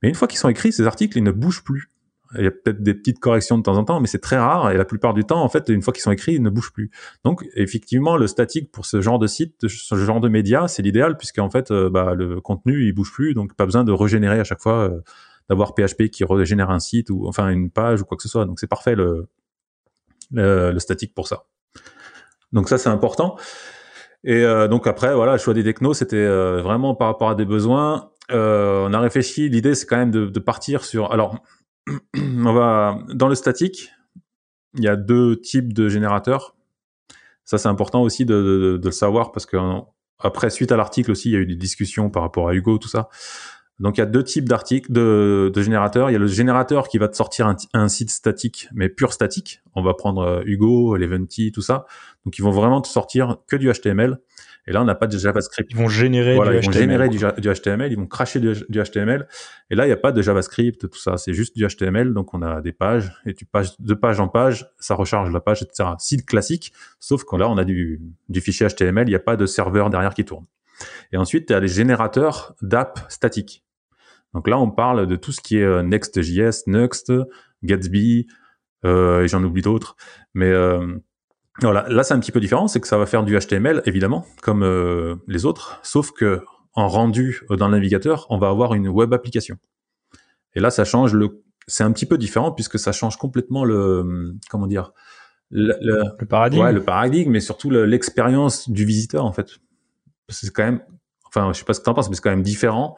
Mais 0.01 0.09
une 0.09 0.15
fois 0.15 0.29
qu'ils 0.29 0.39
sont 0.39 0.49
écrits, 0.49 0.73
ces 0.73 0.87
articles, 0.87 1.19
ils 1.19 1.25
ne 1.25 1.33
bougent 1.33 1.65
plus. 1.65 1.91
Il 2.39 2.45
y 2.45 2.47
a 2.47 2.53
peut-être 2.53 2.81
des 2.81 2.95
petites 2.95 3.19
corrections 3.19 3.59
de 3.59 3.65
temps 3.65 3.77
en 3.77 3.83
temps, 3.83 3.99
mais 3.99 4.07
c'est 4.07 4.21
très 4.21 4.39
rare. 4.39 4.71
Et 4.71 4.77
la 4.77 4.85
plupart 4.85 5.13
du 5.13 5.25
temps, 5.25 5.43
en 5.43 5.49
fait, 5.49 5.69
une 5.71 5.83
fois 5.83 5.93
qu'ils 5.93 6.05
sont 6.05 6.13
écrits, 6.13 6.35
ils 6.35 6.43
ne 6.43 6.51
bougent 6.51 6.73
plus. 6.73 6.93
Donc, 7.25 7.45
effectivement, 7.57 8.17
le 8.17 8.29
statique 8.29 8.71
pour 8.71 8.87
ce 8.87 9.01
genre 9.01 9.19
de 9.19 9.27
site, 9.27 9.67
ce 9.67 9.97
genre 9.97 10.21
de 10.21 10.29
média, 10.29 10.69
c'est 10.69 10.83
l'idéal, 10.83 11.17
puisqu'en 11.17 11.51
fait, 11.51 11.73
bah, 11.73 12.15
le 12.15 12.41
contenu, 12.41 12.87
il 12.87 12.93
bouge 12.93 13.11
plus, 13.13 13.35
donc 13.35 13.55
pas 13.55 13.65
besoin 13.65 13.83
de 13.83 13.91
régénérer 13.91 14.39
à 14.39 14.45
chaque 14.45 14.63
fois 14.63 14.89
d'avoir 15.51 15.75
PHP 15.75 16.11
qui 16.11 16.25
régénère 16.25 16.71
un 16.71 16.79
site 16.79 17.11
ou 17.11 17.27
enfin 17.27 17.49
une 17.49 17.71
page 17.71 18.01
ou 18.01 18.05
quoi 18.05 18.17
que 18.17 18.23
ce 18.23 18.29
soit. 18.29 18.47
Donc 18.47 18.61
c'est 18.61 18.69
parfait 18.69 18.95
le, 18.95 19.29
statique 20.79 21.13
pour 21.13 21.27
ça. 21.27 21.45
Donc 22.53 22.69
ça 22.69 22.79
c'est 22.79 22.89
important. 22.89 23.37
Et 24.23 24.45
euh, 24.45 24.69
donc 24.69 24.87
après 24.87 25.13
voilà, 25.13 25.33
le 25.33 25.39
choix 25.39 25.53
des 25.53 25.65
technos 25.65 25.95
c'était 25.95 26.17
euh, 26.17 26.63
vraiment 26.63 26.95
par 26.95 27.09
rapport 27.09 27.31
à 27.31 27.35
des 27.35 27.45
besoins. 27.45 28.13
Euh, 28.31 28.87
on 28.89 28.93
a 28.93 29.01
réfléchi. 29.01 29.49
L'idée 29.49 29.75
c'est 29.75 29.87
quand 29.87 29.97
même 29.97 30.13
de, 30.13 30.39
partir 30.39 30.85
sur. 30.85 31.11
Alors 31.11 31.43
on 32.17 32.53
va 32.53 33.01
dans 33.13 33.27
le 33.27 33.35
statique. 33.35 33.91
Il 34.77 34.85
y 34.85 34.89
a 34.89 34.95
deux 34.95 35.41
types 35.41 35.73
de 35.73 35.89
générateurs. 35.89 36.55
Ça 37.45 37.59
c'est 37.59 37.69
important 37.69 38.03
aussi 38.03 38.25
de, 38.25 38.79
de, 38.81 38.81
le 38.85 38.93
savoir 38.93 39.33
parce 39.33 39.47
que 39.47 39.57
après 40.21 40.51
suite 40.51 40.71
à 40.71 40.77
l'article 40.77 41.11
aussi 41.11 41.31
il 41.31 41.33
y 41.33 41.37
a 41.37 41.41
eu 41.41 41.47
des 41.47 41.57
discussions 41.57 42.09
par 42.09 42.23
rapport 42.23 42.49
à 42.49 42.55
Hugo 42.55 42.79
tout 42.79 42.89
ça. 42.89 43.09
Donc 43.81 43.97
il 43.97 44.01
y 44.01 44.03
a 44.03 44.07
deux 44.07 44.23
types 44.23 44.49
d'articles, 44.49 44.93
de, 44.93 45.51
de, 45.53 45.63
générateurs. 45.63 46.11
Il 46.11 46.13
y 46.13 46.17
a 46.17 46.19
le 46.19 46.27
générateur 46.27 46.89
qui 46.89 46.99
va 46.99 47.09
te 47.09 47.17
sortir 47.17 47.47
un, 47.47 47.57
un 47.73 47.89
site 47.89 48.11
statique, 48.11 48.69
mais 48.75 48.91
pur 48.91 49.13
statique. 49.13 49.63
On 49.75 49.83
va 49.83 49.95
prendre 49.95 50.23
euh, 50.23 50.43
Hugo, 50.45 50.97
Eleventy, 50.97 51.51
tout 51.51 51.63
ça. 51.63 51.87
Donc 52.25 52.39
ils 52.39 52.43
vont 52.43 52.51
vraiment 52.51 52.83
te 52.83 52.89
sortir 52.89 53.39
que 53.49 53.57
du 53.57 53.73
HTML. 53.73 54.19
Et 54.67 54.73
là, 54.73 54.83
on 54.83 54.85
n'a 54.85 54.95
pas 54.95 55.07
de 55.07 55.17
JavaScript. 55.17 55.71
Ils 55.73 55.77
vont 55.77 55.89
générer 55.89 56.35
du 56.35 56.41
ils 56.41 56.61
HTML. 56.61 56.65
Vont 56.67 56.73
générer 56.73 57.09
du, 57.09 57.19
HTML, 57.53 57.93
ils 57.93 57.99
vont 57.99 58.07
cracher 58.07 58.39
du, 58.41 58.83
HTML. 58.83 59.27
Et 59.71 59.75
là, 59.75 59.85
il 59.85 59.89
n'y 59.89 59.95
a 59.95 59.97
pas 59.97 60.13
de 60.13 60.21
JavaScript, 60.21 60.89
tout 60.89 60.99
ça. 60.99 61.17
C'est 61.17 61.33
juste 61.33 61.57
du 61.57 61.67
HTML. 61.67 62.13
Donc 62.13 62.35
on 62.35 62.43
a 62.43 62.61
des 62.61 62.73
pages 62.73 63.13
et 63.25 63.33
tu 63.33 63.47
passes 63.47 63.81
de 63.81 63.95
page 63.95 64.21
en 64.21 64.29
page, 64.29 64.71
ça 64.79 64.95
recharge 64.95 65.33
la 65.33 65.41
page, 65.41 65.63
etc. 65.63 65.91
Site 65.99 66.27
classique, 66.27 66.73
sauf 66.99 67.25
que 67.25 67.37
là, 67.37 67.49
on 67.49 67.57
a 67.57 67.65
du, 67.65 68.03
du 68.29 68.41
fichier 68.43 68.69
HTML. 68.69 69.09
Il 69.09 69.11
n'y 69.11 69.17
a 69.17 69.21
pas 69.21 69.37
de 69.37 69.47
serveur 69.47 69.89
derrière 69.89 70.13
qui 70.13 70.27
tourne. 70.27 70.45
Et 71.13 71.17
ensuite, 71.17 71.47
tu 71.47 71.55
as 71.55 71.61
les 71.61 71.69
générateurs 71.69 72.55
d'app 72.63 73.01
statiques. 73.09 73.65
Donc 74.35 74.49
là, 74.49 74.59
on 74.59 74.71
parle 74.71 75.07
de 75.07 75.17
tout 75.17 75.33
ce 75.33 75.41
qui 75.41 75.59
est 75.59 75.65
euh, 75.65 75.83
Next.js, 75.83 76.63
Next, 76.67 77.13
Gatsby, 77.63 78.27
euh, 78.85 79.23
et 79.23 79.29
j'en 79.29 79.43
oublie 79.45 79.63
d'autres. 79.63 79.97
Mais 80.35 80.51
euh, 80.51 80.97
voilà, 81.61 81.87
là 81.89 82.03
c'est 82.03 82.15
un 82.15 82.21
petit 82.21 82.33
peu 82.33 82.41
différent, 82.41 82.69
c'est 82.69 82.81
que 82.81 82.89
ça 82.89 82.99
va 82.99 83.07
faire 83.07 83.25
du 83.25 83.39
HTML 83.39 83.83
évidemment, 83.87 84.27
comme 84.43 84.63
euh, 84.63 85.17
les 85.27 85.45
autres, 85.45 85.81
sauf 85.83 86.13
que 86.13 86.43
en 86.75 86.89
rendu 86.89 87.43
dans 87.51 87.67
le 87.67 87.73
navigateur, 87.73 88.27
on 88.31 88.39
va 88.39 88.49
avoir 88.49 88.75
une 88.75 88.89
web 88.89 89.13
application. 89.13 89.57
Et 90.55 90.61
là, 90.61 90.71
ça 90.71 90.85
change 90.85 91.15
le, 91.15 91.43
c'est 91.67 91.85
un 91.85 91.93
petit 91.93 92.07
peu 92.07 92.17
différent 92.17 92.53
puisque 92.53 92.79
ça 92.79 92.93
change 92.93 93.17
complètement 93.17 93.65
le, 93.65 94.35
comment 94.49 94.67
dire, 94.67 94.93
le, 95.51 95.75
le, 95.81 96.27
paradigme. 96.27 96.63
Ouais, 96.63 96.73
le 96.73 96.83
paradigme, 96.83 97.33
mais 97.33 97.41
surtout 97.41 97.71
l'expérience 97.71 98.71
du 98.71 98.85
visiteur 98.85 99.25
en 99.25 99.33
fait. 99.33 99.59
C'est 100.29 100.53
quand 100.53 100.63
même, 100.63 100.81
enfin, 101.27 101.53
je 101.53 101.59
sais 101.59 101.65
pas 101.65 101.75
ce 101.75 101.81
que 101.81 101.85
tu 101.85 101.91
en 101.91 101.95
penses, 101.95 102.09
mais 102.09 102.15
c'est 102.15 102.23
quand 102.23 102.31
même 102.31 102.43
différent 102.43 102.97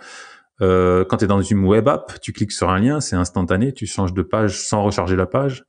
euh, 0.63 1.05
quand 1.05 1.19
tu 1.19 1.25
es 1.25 1.27
dans 1.29 1.43
une 1.43 1.65
web 1.65 1.89
app, 1.89 2.21
tu 2.21 2.33
cliques 2.33 2.53
sur 2.53 2.71
un 2.71 2.79
lien, 2.79 3.01
c'est 3.01 3.17
instantané, 3.17 3.73
tu 3.73 3.87
changes 3.87 4.15
de 4.15 4.23
page 4.23 4.61
sans 4.65 4.83
recharger 4.83 5.17
la 5.17 5.27
page. 5.27 5.65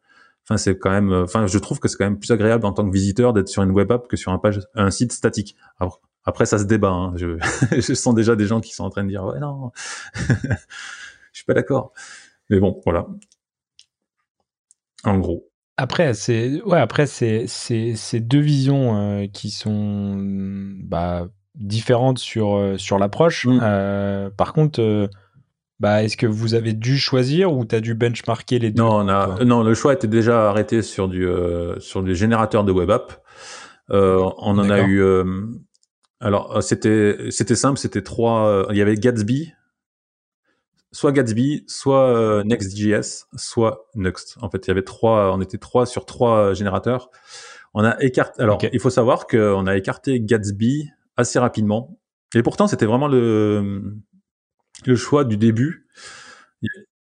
Enfin, 0.46 0.58
c'est 0.58 0.78
quand 0.78 0.92
même, 0.92 1.12
euh, 1.12 1.24
enfin, 1.24 1.48
je 1.48 1.58
trouve 1.58 1.80
que 1.80 1.88
c'est 1.88 1.98
quand 1.98 2.06
même 2.06 2.20
plus 2.20 2.32
agréable 2.32 2.66
en 2.66 2.74
tant 2.74 2.86
que 2.86 2.94
visiteur 2.94 3.34
d'être 3.34 3.48
sur 3.48 3.64
une 3.64 3.72
web 3.72 3.92
app 3.92 4.08
que 4.08 4.18
sur 4.18 4.38
un 4.76 4.92
site 4.92 5.14
statique. 5.14 5.56
après, 6.26 6.46
ça 6.46 6.60
se 6.60 6.66
débat. 6.66 6.92
Hein. 6.92 7.14
Je, 7.16 7.38
je, 7.72 7.94
sens 7.94 8.14
déjà 8.14 8.36
des 8.36 8.46
gens 8.46 8.62
qui 8.62 8.74
sont 8.74 8.84
en 8.84 8.90
train 8.90 9.04
de 9.04 9.10
dire, 9.10 9.24
ouais, 9.24 9.40
non, 9.40 9.72
je 10.16 10.56
suis 11.32 11.46
pas 11.46 11.54
d'accord. 11.54 11.94
Mais 12.50 12.60
bon, 12.60 12.82
voilà. 12.86 13.08
En 15.06 15.18
gros. 15.18 15.50
après, 15.78 16.14
c'est 16.14 16.62
ouais, 16.64 16.80
après 16.80 17.08
c'est 17.08 17.48
c'est 17.48 18.20
deux 18.20 18.40
visions 18.40 18.96
euh, 18.96 19.28
qui 19.28 19.50
sont 19.50 20.16
bah, 20.18 21.28
différentes 21.56 22.20
sur 22.20 22.56
euh, 22.56 22.78
sur 22.78 22.98
l'approche. 22.98 23.46
Mm. 23.46 23.60
Euh, 23.62 24.30
par 24.30 24.54
contre, 24.54 25.10
bah, 25.80 26.04
est-ce 26.04 26.18
que 26.18 26.28
vous 26.28 26.54
avez 26.54 26.74
dû 26.74 26.98
choisir 26.98 27.54
ou 27.54 27.66
tu 27.66 27.76
as 27.76 27.82
dû 27.82 27.94
benchmarker 27.94 28.60
les 28.60 28.72
deux? 28.72 28.82
Non, 28.82 29.04
non, 29.04 29.64
le 29.64 29.74
choix 29.74 29.94
était 29.94 30.08
déjà 30.08 30.50
arrêté 30.50 30.82
sur 30.82 31.08
du 31.08 31.28
sur 31.80 32.04
des 32.04 32.16
générateurs 32.16 32.64
de 32.64 32.72
web 32.72 32.90
app. 32.90 33.22
on 33.90 34.58
en 34.60 34.70
a 34.70 34.82
eu. 34.82 35.04
alors 36.20 36.64
c'était 36.64 37.18
c'était 37.30 37.56
simple, 37.56 37.78
c'était 37.78 38.04
trois. 38.04 38.68
Il 38.72 38.78
y 38.78 38.82
avait 38.82 38.96
Gatsby, 38.96 39.54
soit 40.94 41.12
Gatsby, 41.12 41.66
soit 41.68 42.16
euh, 42.16 42.44
Next.js, 42.44 43.26
soit 43.36 43.88
Next. 43.96 44.38
En 44.42 44.50
fait, 44.50 44.66
il 44.66 44.70
y 44.70 44.72
avait 44.72 44.84
trois, 44.84 45.34
on 45.34 45.42
était 45.42 45.58
trois 45.58 45.86
sur 45.86 46.06
trois 46.06 46.54
générateurs. 46.54 47.10
On 47.74 47.84
a 47.84 48.00
écarté. 48.02 48.42
Alors, 48.42 48.60
il 48.72 48.80
faut 48.80 48.92
savoir 48.92 49.28
qu'on 49.28 49.66
a 49.68 49.76
écarté 49.76 50.22
Gatsby 50.22 50.92
assez 51.18 51.40
rapidement. 51.40 52.00
Et 52.36 52.44
pourtant, 52.44 52.68
c'était 52.68 52.86
vraiment 52.86 53.08
le 53.08 53.98
le 54.86 54.96
choix 54.96 55.24
du 55.24 55.38
début. 55.38 55.88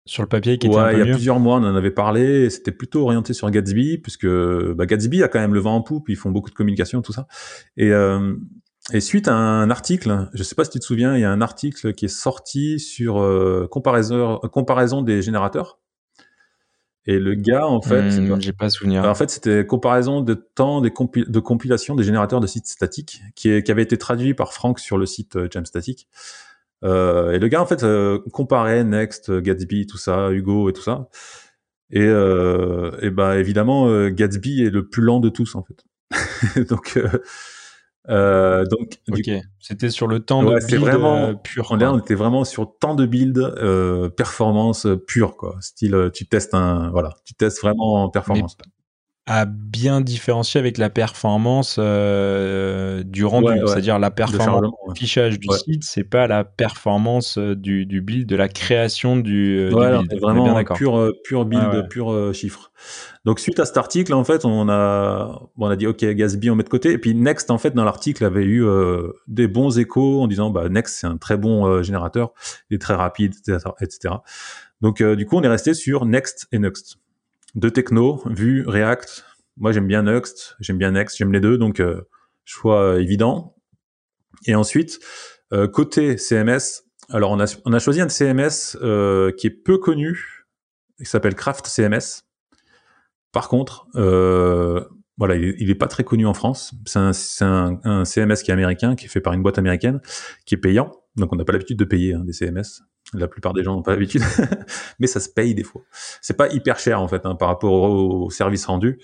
Sur 0.06 0.22
le 0.22 0.28
papier 0.28 0.58
qui 0.58 0.68
était 0.68 0.76
ouais, 0.76 0.94
il 0.94 1.00
y 1.00 1.10
a 1.10 1.14
plusieurs 1.14 1.40
mois, 1.40 1.58
on 1.58 1.64
en 1.64 1.76
avait 1.76 1.92
parlé. 1.92 2.50
C'était 2.50 2.74
plutôt 2.74 3.04
orienté 3.04 3.34
sur 3.34 3.50
Gatsby, 3.50 3.98
puisque 4.00 4.28
bah, 4.28 4.86
Gatsby 4.86 5.24
a 5.24 5.30
quand 5.30 5.40
même 5.40 5.54
le 5.54 5.62
vent 5.62 5.76
en 5.76 5.82
poupe. 5.82 6.10
Ils 6.10 6.18
font 6.18 6.30
beaucoup 6.30 6.50
de 6.50 6.56
communication, 6.56 7.02
tout 7.02 7.14
ça. 7.14 7.26
Et 7.78 7.92
euh, 7.92 8.36
et 8.92 9.00
suite 9.00 9.30
à 9.30 9.34
un 9.34 9.70
article, 9.70 10.28
je 10.34 10.44
sais 10.44 10.56
pas 10.56 10.66
si 10.66 10.72
tu 10.72 10.80
te 10.80 10.84
souviens, 10.84 11.16
il 11.16 11.22
y 11.22 11.24
a 11.24 11.32
un 11.32 11.40
article 11.40 11.94
qui 11.94 12.06
est 12.06 12.10
sorti 12.10 12.80
sur 12.80 13.22
euh, 13.22 13.66
comparaison, 13.72 14.40
comparaison 14.52 15.02
des 15.02 15.22
générateurs. 15.22 15.80
Et 17.06 17.20
le 17.20 17.36
gars, 17.36 17.66
en 17.68 17.82
fait, 17.82 18.02
hmm, 18.02 18.40
j'ai 18.40 18.54
pas 18.54 18.70
souvenir. 18.70 19.04
En 19.04 19.16
fait, 19.16 19.30
c'était 19.30 19.66
comparaison 19.66 20.22
de 20.22 20.34
temps 20.34 20.80
des 20.80 20.90
de 20.90 21.40
compilation 21.40 21.96
des 21.96 22.04
générateurs 22.04 22.40
de 22.40 22.48
sites 22.48 22.68
statiques, 22.68 23.22
qui, 23.36 23.62
qui 23.62 23.72
avait 23.72 23.84
été 23.84 23.98
traduit 23.98 24.34
par 24.34 24.54
Franck 24.54 24.80
sur 24.80 24.98
le 24.98 25.06
site 25.06 25.36
euh, 25.36 25.48
Jamstatic. 25.52 26.08
Euh, 26.84 27.32
et 27.32 27.40
le 27.40 27.48
gars, 27.48 27.62
en 27.62 27.66
fait, 27.66 27.84
euh, 27.84 28.20
comparait 28.32 28.84
Next, 28.84 29.32
Gatsby, 29.32 29.86
tout 29.86 29.98
ça, 29.98 30.32
Hugo 30.32 30.70
et 30.70 30.74
tout 30.74 30.82
ça. 30.82 31.10
Et, 31.92 32.02
euh, 32.02 32.92
et 33.02 33.10
ben 33.10 33.34
évidemment, 33.34 34.10
Gatsby 34.10 34.64
est 34.64 34.70
le 34.70 34.88
plus 34.88 35.04
lent 35.04 35.20
de 35.20 35.30
tous, 35.30 35.56
en 35.56 35.64
fait. 35.64 35.86
Donc 36.70 36.98
euh, 38.10 38.66
donc, 38.66 39.00
ok, 39.10 39.30
c'était 39.60 39.90
sur 39.90 40.08
le 40.08 40.20
temps 40.20 40.44
de 40.44 40.66
build 40.68 40.82
vraiment, 40.82 41.16
euh, 41.18 41.34
pur. 41.34 41.72
on 41.72 42.00
était 42.00 42.16
vraiment 42.16 42.44
sur 42.44 42.78
temps 42.78 42.96
de 42.96 43.06
build, 43.06 43.38
euh, 43.38 44.10
performance 44.10 44.88
pure, 45.08 45.38
quoi. 45.38 45.56
Style, 45.62 45.96
euh, 45.96 46.10
tu 46.10 46.28
testes 46.28 46.54
un, 46.54 46.90
voilà, 46.92 47.16
tu 47.24 47.34
testes 47.34 47.62
vraiment 47.62 48.04
en 48.04 48.10
performance 48.10 48.58
à 49.26 49.46
bien 49.46 50.02
différencier 50.02 50.60
avec 50.60 50.78
la 50.78 50.90
performance 50.90 51.78
euh, 51.80 53.04
du 53.04 53.24
rendu, 53.24 53.58
c'est-à-dire 53.66 53.98
la 53.98 54.12
performance 54.12 54.64
du 54.64 55.00
fichage 55.00 55.40
du 55.40 55.48
site, 55.56 55.86
c'est 55.86 56.04
pas 56.04 56.28
la 56.28 56.44
performance 56.44 57.38
euh, 57.38 57.56
du, 57.56 57.86
du, 57.86 58.02
build, 58.02 58.28
de 58.28 58.36
la 58.36 58.50
création 58.50 59.16
du, 59.16 59.60
euh, 59.60 59.70
du 59.70 60.08
build. 60.08 60.22
vraiment 60.22 60.62
pur, 60.76 61.14
pur 61.24 61.46
build, 61.46 61.88
pur 61.90 62.34
chiffre. 62.34 62.74
Donc 63.24 63.40
suite 63.40 63.62
à 63.62 63.66
cet 63.66 63.78
article, 63.78 64.14
en 64.14 64.26
fait, 64.26 64.44
on 64.44 64.68
a, 64.68 65.42
on 65.58 65.68
a 65.68 65.76
dit 65.78 65.88
ok, 65.88 66.04
Gatsby 66.04 66.50
on 66.50 66.56
met 66.56 66.64
de 66.64 66.70
côté, 66.70 66.92
et 66.92 66.98
puis 66.98 67.16
Next, 67.16 67.50
en 67.50 67.58
fait, 67.58 67.74
dans 67.74 67.86
l'article 67.86 68.26
avait 68.26 68.44
eu 68.44 68.66
des 69.28 69.48
bons 69.48 69.80
échos 69.80 70.22
en 70.22 70.28
disant 70.28 70.50
bah 70.50 70.68
Next 70.68 70.98
c'est 71.00 71.08
un 71.08 71.16
très 71.16 71.38
bon 71.38 71.82
générateur, 71.82 72.34
il 72.70 72.76
est 72.76 72.80
très 72.80 72.96
rapide, 72.96 73.36
etc. 73.80 74.16
Donc 74.82 75.02
du 75.02 75.26
coup, 75.26 75.38
on 75.38 75.44
est 75.44 75.48
resté 75.48 75.74
sur 75.74 76.06
Next 76.06 76.50
et 76.52 76.60
Next 76.60 76.98
deux 77.56 77.72
techno, 77.72 78.22
Vue, 78.26 78.64
React. 78.68 79.26
Moi, 79.58 79.72
j'aime 79.72 79.88
bien 79.88 80.04
Next, 80.04 80.56
j'aime 80.60 80.78
bien 80.78 80.92
Next, 80.92 81.18
j'aime 81.18 81.32
les 81.32 81.40
deux, 81.40 81.58
donc 81.58 81.80
euh, 81.80 82.02
choix 82.46 83.00
évident. 83.00 83.56
Et 84.46 84.56
ensuite, 84.56 85.00
euh, 85.54 85.68
côté 85.68 86.18
CMS, 86.18 86.84
alors 87.10 87.32
on 87.32 87.40
a, 87.40 87.80
choisi 87.80 88.02
un 88.02 88.10
CMS 88.10 88.78
euh, 88.82 89.32
qui 89.32 89.48
est 89.48 89.52
peu 89.52 89.78
connu, 89.78 90.46
il 91.00 91.08
s'appelle 91.08 91.36
Craft 91.36 91.68
CMS. 91.68 92.24
Par 93.32 93.50
contre, 93.50 93.88
euh, 93.96 94.84
il, 95.20 95.70
est 95.70 95.76
pas 95.76 95.88
très 95.88 96.04
connu 96.04 96.26
en 96.26 96.34
France. 96.34 96.74
C'est 96.86 97.44
un, 97.44 97.80
un, 97.84 98.06
CMS 98.06 98.36
qui 98.44 98.52
est 98.52 98.54
américain, 98.54 98.96
qui 98.96 99.06
est 99.06 99.10
fait 99.10 99.22
par 99.22 99.34
une 99.34 99.44
boîte 99.44 99.58
américaine, 99.58 100.02
qui 100.46 100.56
est 100.56 100.58
payant. 100.58 100.92
Donc 101.16 101.34
on 101.34 101.36
n'a 101.36 101.46
pas 101.46 101.54
l'habitude 101.54 101.78
de 101.78 101.86
payer 101.86 102.14
hein, 102.14 102.24
des 102.24 102.34
CMS. 102.34 102.84
La 103.14 103.28
plupart 103.28 103.54
des 103.54 103.64
gens 103.64 103.76
n'ont 103.76 103.84
pas 103.84 103.92
l'habitude, 103.92 104.24
mais 105.00 105.08
ça 105.08 105.20
se 105.20 105.30
paye 105.30 105.54
des 105.56 105.64
fois. 105.64 105.82
C'est 106.22 106.38
pas 106.38 106.48
hyper 106.50 106.80
cher 106.80 107.02
en 107.02 107.08
fait 107.08 107.26
hein, 107.26 107.36
par 107.36 107.48
rapport 107.48 107.74
au, 107.74 108.30
service 108.30 108.66
rendu. 108.66 109.00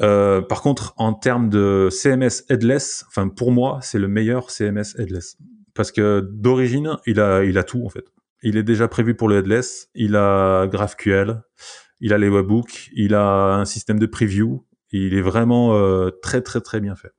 Euh, 0.00 0.40
par 0.40 0.62
contre, 0.62 0.94
en 0.96 1.12
termes 1.12 1.48
de 1.48 1.88
CMS 1.90 2.44
headless, 2.48 3.04
enfin 3.08 3.28
pour 3.28 3.52
moi, 3.52 3.78
c'est 3.82 3.98
le 3.98 4.08
meilleur 4.08 4.50
CMS 4.50 4.98
headless 4.98 5.36
parce 5.74 5.92
que 5.92 6.20
d'origine, 6.32 6.96
il 7.06 7.20
a, 7.20 7.44
il 7.44 7.58
a 7.58 7.64
tout 7.64 7.84
en 7.84 7.88
fait. 7.88 8.04
Il 8.42 8.56
est 8.56 8.62
déjà 8.62 8.88
prévu 8.88 9.14
pour 9.14 9.28
le 9.28 9.38
headless. 9.38 9.88
Il 9.94 10.16
a 10.16 10.66
GraphQL, 10.66 11.42
il 12.00 12.12
a 12.12 12.18
les 12.18 12.28
webhooks, 12.28 12.90
il 12.94 13.14
a 13.14 13.54
un 13.54 13.64
système 13.64 13.98
de 13.98 14.06
preview. 14.06 14.66
Il 14.90 15.14
est 15.14 15.22
vraiment 15.22 15.74
euh, 15.74 16.10
très 16.22 16.42
très 16.42 16.60
très 16.60 16.80
bien 16.80 16.96
fait. 16.96 17.12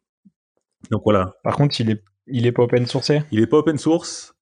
Donc 0.92 1.02
voilà. 1.06 1.36
Par 1.44 1.56
contre, 1.56 1.80
il 1.80 1.90
est 1.90 2.04
il 2.28 2.46
est 2.46 2.52
pas 2.52 2.64
open 2.64 2.86
source 2.86 3.12
Il 3.32 3.42
est 3.42 3.48
pas 3.48 3.58
open 3.58 3.78
source. 3.78 4.33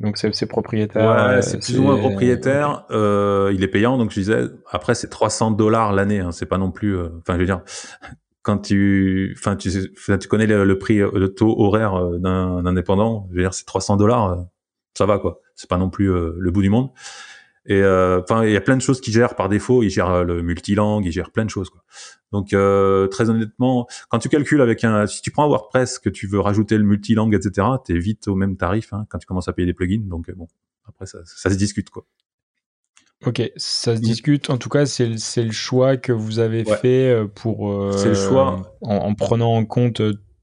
Donc 0.00 0.18
c'est 0.18 0.46
propriétaire. 0.46 1.34
Ouais, 1.34 1.42
c'est 1.42 1.58
plus 1.58 1.78
ou 1.78 1.82
moins 1.82 1.96
propriétaire. 1.96 2.84
Euh, 2.90 3.52
il 3.54 3.62
est 3.62 3.68
payant, 3.68 3.96
donc 3.96 4.10
je 4.10 4.20
disais. 4.20 4.46
Après, 4.70 4.94
c'est 4.94 5.08
300 5.08 5.52
dollars 5.52 5.92
l'année. 5.92 6.18
Hein, 6.20 6.32
c'est 6.32 6.46
pas 6.46 6.58
non 6.58 6.72
plus. 6.72 6.96
Euh, 6.96 7.10
enfin, 7.20 7.34
je 7.34 7.38
veux 7.38 7.46
dire, 7.46 7.62
quand 8.42 8.58
tu, 8.58 9.34
enfin, 9.38 9.54
tu, 9.56 9.70
tu 9.70 10.28
connais 10.28 10.46
le, 10.46 10.78
prix, 10.78 10.98
le 10.98 11.28
taux 11.28 11.54
horaire 11.58 11.94
euh, 11.94 12.18
d'un 12.18 12.66
indépendant. 12.66 13.28
Je 13.30 13.36
veux 13.36 13.42
dire, 13.42 13.54
c'est 13.54 13.66
300 13.66 13.96
dollars. 13.96 14.44
ça 14.94 15.06
va 15.06 15.18
quoi. 15.18 15.40
C'est 15.54 15.70
pas 15.70 15.78
non 15.78 15.90
plus 15.90 16.06
le 16.08 16.50
bout 16.50 16.62
du 16.62 16.70
monde. 16.70 16.90
Et 17.66 17.80
euh, 17.80 18.20
enfin, 18.20 18.44
il 18.44 18.52
y 18.52 18.56
a 18.56 18.60
plein 18.60 18.76
de 18.76 18.82
choses 18.82 19.00
qui 19.00 19.10
gèrent 19.10 19.36
par 19.36 19.48
défaut. 19.48 19.82
Ils 19.82 19.90
gèrent 19.90 20.10
euh, 20.10 20.24
le 20.24 20.42
multilangue, 20.42 21.06
ils 21.06 21.12
gèrent 21.12 21.30
plein 21.30 21.44
de 21.44 21.50
choses. 21.50 21.70
Quoi. 21.70 21.82
Donc, 22.30 22.52
euh, 22.52 23.06
très 23.08 23.30
honnêtement, 23.30 23.86
quand 24.10 24.18
tu 24.18 24.28
calcules 24.28 24.60
avec 24.60 24.84
un, 24.84 25.06
si 25.06 25.22
tu 25.22 25.30
prends 25.30 25.48
WordPress 25.48 25.98
que 25.98 26.10
tu 26.10 26.26
veux 26.26 26.40
rajouter 26.40 26.76
le 26.76 26.84
multilangue, 26.84 27.34
etc., 27.34 27.66
t'es 27.84 27.98
vite 27.98 28.28
au 28.28 28.34
même 28.34 28.56
tarif 28.56 28.92
hein, 28.92 29.06
quand 29.08 29.18
tu 29.18 29.26
commences 29.26 29.48
à 29.48 29.52
payer 29.52 29.66
des 29.66 29.72
plugins. 29.72 30.06
Donc 30.06 30.30
bon, 30.32 30.48
après 30.86 31.06
ça, 31.06 31.18
ça 31.24 31.50
se 31.50 31.56
discute 31.56 31.90
quoi. 31.90 32.04
Ok, 33.24 33.40
ça 33.56 33.96
se 33.96 34.02
discute. 34.02 34.50
En 34.50 34.58
tout 34.58 34.68
cas, 34.68 34.84
c'est 34.84 35.08
le 35.08 35.52
choix 35.52 35.96
que 35.96 36.12
vous 36.12 36.40
avez 36.40 36.64
fait 36.64 37.16
pour. 37.34 37.94
c'est 37.96 38.08
le 38.08 38.14
choix 38.14 38.74
en, 38.82 39.14
prenant 39.14 39.54
en 39.54 39.64
compte, 39.64 40.02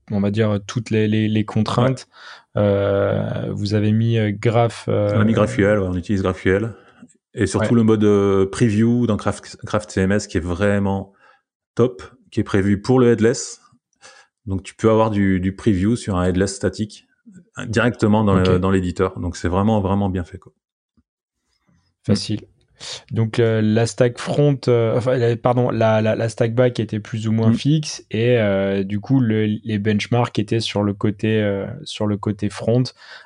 on 0.09 0.19
va 0.19 0.31
dire, 0.31 0.57
toutes 0.65 0.89
les, 0.89 1.07
les, 1.07 1.27
les 1.27 1.45
contraintes. 1.45 2.07
vous 2.55 2.61
avez 3.75 3.91
mis 3.91 4.17
Graph. 4.33 4.85
On 4.87 5.19
a 5.19 5.23
mis 5.23 5.33
GraphQL, 5.33 5.77
on 5.77 5.95
utilise 5.95 6.23
GraphQL. 6.23 6.73
Et 7.33 7.47
surtout 7.47 7.75
le 7.75 7.83
mode 7.83 8.03
euh, 8.03 8.45
preview 8.45 9.07
dans 9.07 9.17
Craft, 9.17 9.57
Craft, 9.65 9.91
CMS 9.91 10.27
qui 10.27 10.37
est 10.37 10.41
vraiment 10.41 11.13
top, 11.75 12.03
qui 12.29 12.41
est 12.41 12.43
prévu 12.43 12.81
pour 12.81 12.99
le 12.99 13.11
headless. 13.11 13.61
Donc 14.45 14.63
tu 14.63 14.75
peux 14.75 14.89
avoir 14.89 15.11
du, 15.11 15.39
du 15.39 15.55
preview 15.55 15.95
sur 15.95 16.17
un 16.17 16.25
headless 16.25 16.55
statique 16.55 17.07
directement 17.67 18.23
dans 18.23 18.71
l'éditeur. 18.71 19.19
Donc 19.19 19.37
c'est 19.37 19.47
vraiment 19.47 19.79
vraiment 19.81 20.09
bien 20.09 20.23
fait. 20.23 20.39
Quoi. 20.39 20.51
Facile. 22.05 22.41
Donc 23.11 23.37
euh, 23.37 23.61
la 23.61 23.85
stack 23.85 24.17
front, 24.17 24.59
euh, 24.67 24.97
enfin, 24.97 25.35
pardon, 25.35 25.69
la, 25.69 26.01
la, 26.01 26.15
la, 26.15 26.29
stack 26.29 26.55
back 26.55 26.79
était 26.79 26.99
plus 26.99 27.27
ou 27.27 27.31
moins 27.31 27.51
mm. 27.51 27.55
fixe 27.55 28.03
et 28.09 28.83
du 28.83 28.99
coup 28.99 29.19
le, 29.19 29.45
les 29.45 29.77
benchmarks 29.77 30.39
étaient 30.39 30.59
sur 30.59 30.81
le 30.81 30.95
côté 30.95 31.63
sur 31.83 32.07
le 32.07 32.17
côté 32.17 32.49
front 32.49 32.83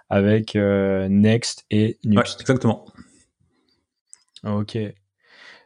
avec 0.10 0.56
Next 0.56 1.66
et 1.72 1.98
Nuxt. 2.04 2.42
exactement. 2.42 2.86
Ok. 4.46 4.78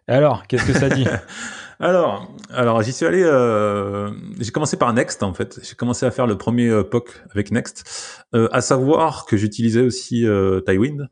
Alors, 0.07 0.48
qu'est-ce 0.48 0.65
que 0.65 0.74
ça 0.74 0.89
dit 0.89 1.05
Alors, 1.81 2.33
alors 2.50 2.81
j'y 2.81 2.91
suis 2.91 3.05
allé. 3.05 3.24
Euh, 3.24 4.12
j'ai 4.39 4.51
commencé 4.51 4.75
par 4.75 4.93
Next 4.93 5.24
en 5.24 5.33
fait. 5.33 5.59
J'ai 5.63 5.75
commencé 5.75 6.05
à 6.05 6.12
faire 6.12 6.27
le 6.27 6.38
premier 6.38 6.67
euh, 6.67 6.83
POC 6.83 7.24
avec 7.31 7.51
Next, 7.51 8.25
euh, 8.33 8.50
à 8.51 8.59
savoir 8.59 9.25
que 9.25 9.38
j'utilisais 9.38 9.81
aussi 9.81 10.25
euh, 10.25 10.59
Tailwind, 10.59 11.07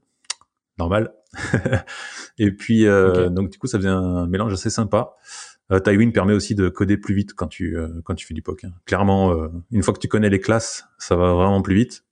normal. 0.77 1.13
Et 2.37 2.51
puis 2.51 2.85
donc 2.85 3.49
du 3.49 3.57
coup 3.57 3.67
ça 3.67 3.77
faisait 3.77 3.89
un 3.89 4.27
mélange 4.27 4.53
assez 4.53 4.69
sympa. 4.69 5.13
Tailwind 5.69 6.13
permet 6.13 6.33
aussi 6.33 6.55
de 6.55 6.69
coder 6.69 6.97
plus 6.97 7.13
vite 7.13 7.33
quand 7.33 7.47
tu 7.47 7.77
quand 8.03 8.15
tu 8.15 8.25
fais 8.25 8.33
du 8.33 8.41
POC. 8.41 8.63
Hein. 8.65 8.71
Clairement, 8.85 9.35
une 9.71 9.83
fois 9.83 9.93
que 9.93 9.99
tu 9.99 10.07
connais 10.07 10.29
les 10.29 10.39
classes, 10.39 10.85
ça 10.97 11.15
va 11.15 11.33
vraiment 11.33 11.61
plus 11.61 11.75
vite. 11.75 12.06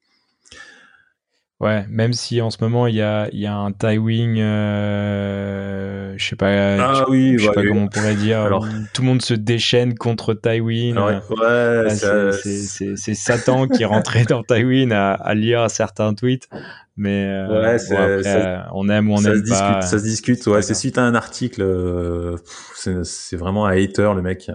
Ouais, 1.61 1.85
même 1.89 2.11
si 2.11 2.41
en 2.41 2.49
ce 2.49 2.57
moment 2.59 2.85
il 2.85 2.95
y 2.95 3.01
a, 3.01 3.29
il 3.31 3.39
y 3.39 3.45
a 3.45 3.55
un 3.55 3.71
Tywin, 3.71 4.35
euh, 4.39 6.13
je 6.17 6.25
sais 6.25 6.35
pas, 6.35 6.49
ah, 6.49 6.93
je, 6.95 7.09
oui, 7.09 7.39
sais 7.39 7.47
bah, 7.47 7.53
pas 7.53 7.63
comment 7.63 7.83
on 7.83 7.87
pourrait 7.87 8.15
dire, 8.15 8.41
Alors... 8.41 8.67
tout 8.93 9.01
le 9.03 9.07
monde 9.07 9.21
se 9.21 9.33
déchaîne 9.33 9.95
contre 9.95 10.33
Tywin. 10.33 10.97
Ouais, 10.97 11.21
ouais 11.39 11.89
c'est 11.91 13.13
Satan 13.13 13.69
qui 13.69 13.83
est 13.83 13.85
rentré 13.85 14.25
dans 14.25 14.43
Tywin 14.43 14.91
à, 14.91 15.13
à, 15.13 15.33
lire 15.33 15.71
certains 15.71 16.13
tweets, 16.13 16.49
mais 16.97 17.23
euh, 17.25 17.47
ouais, 17.47 17.77
bon, 17.89 17.95
après, 17.95 18.23
ça, 18.23 18.69
on 18.73 18.89
aime 18.89 19.09
ou 19.09 19.13
on 19.13 19.23
aime 19.23 19.45
se 19.45 19.49
pas. 19.49 19.79
Discute, 19.79 19.83
ça 19.83 19.99
se 19.99 20.03
discute, 20.03 20.45
ouais, 20.47 20.61
c'est 20.61 20.73
suite 20.73 20.97
à 20.97 21.03
un 21.03 21.15
article, 21.15 21.61
euh, 21.61 22.35
c'est 22.73 23.37
vraiment 23.37 23.65
un 23.65 23.71
hater 23.71 24.11
le 24.13 24.21
mec. 24.21 24.51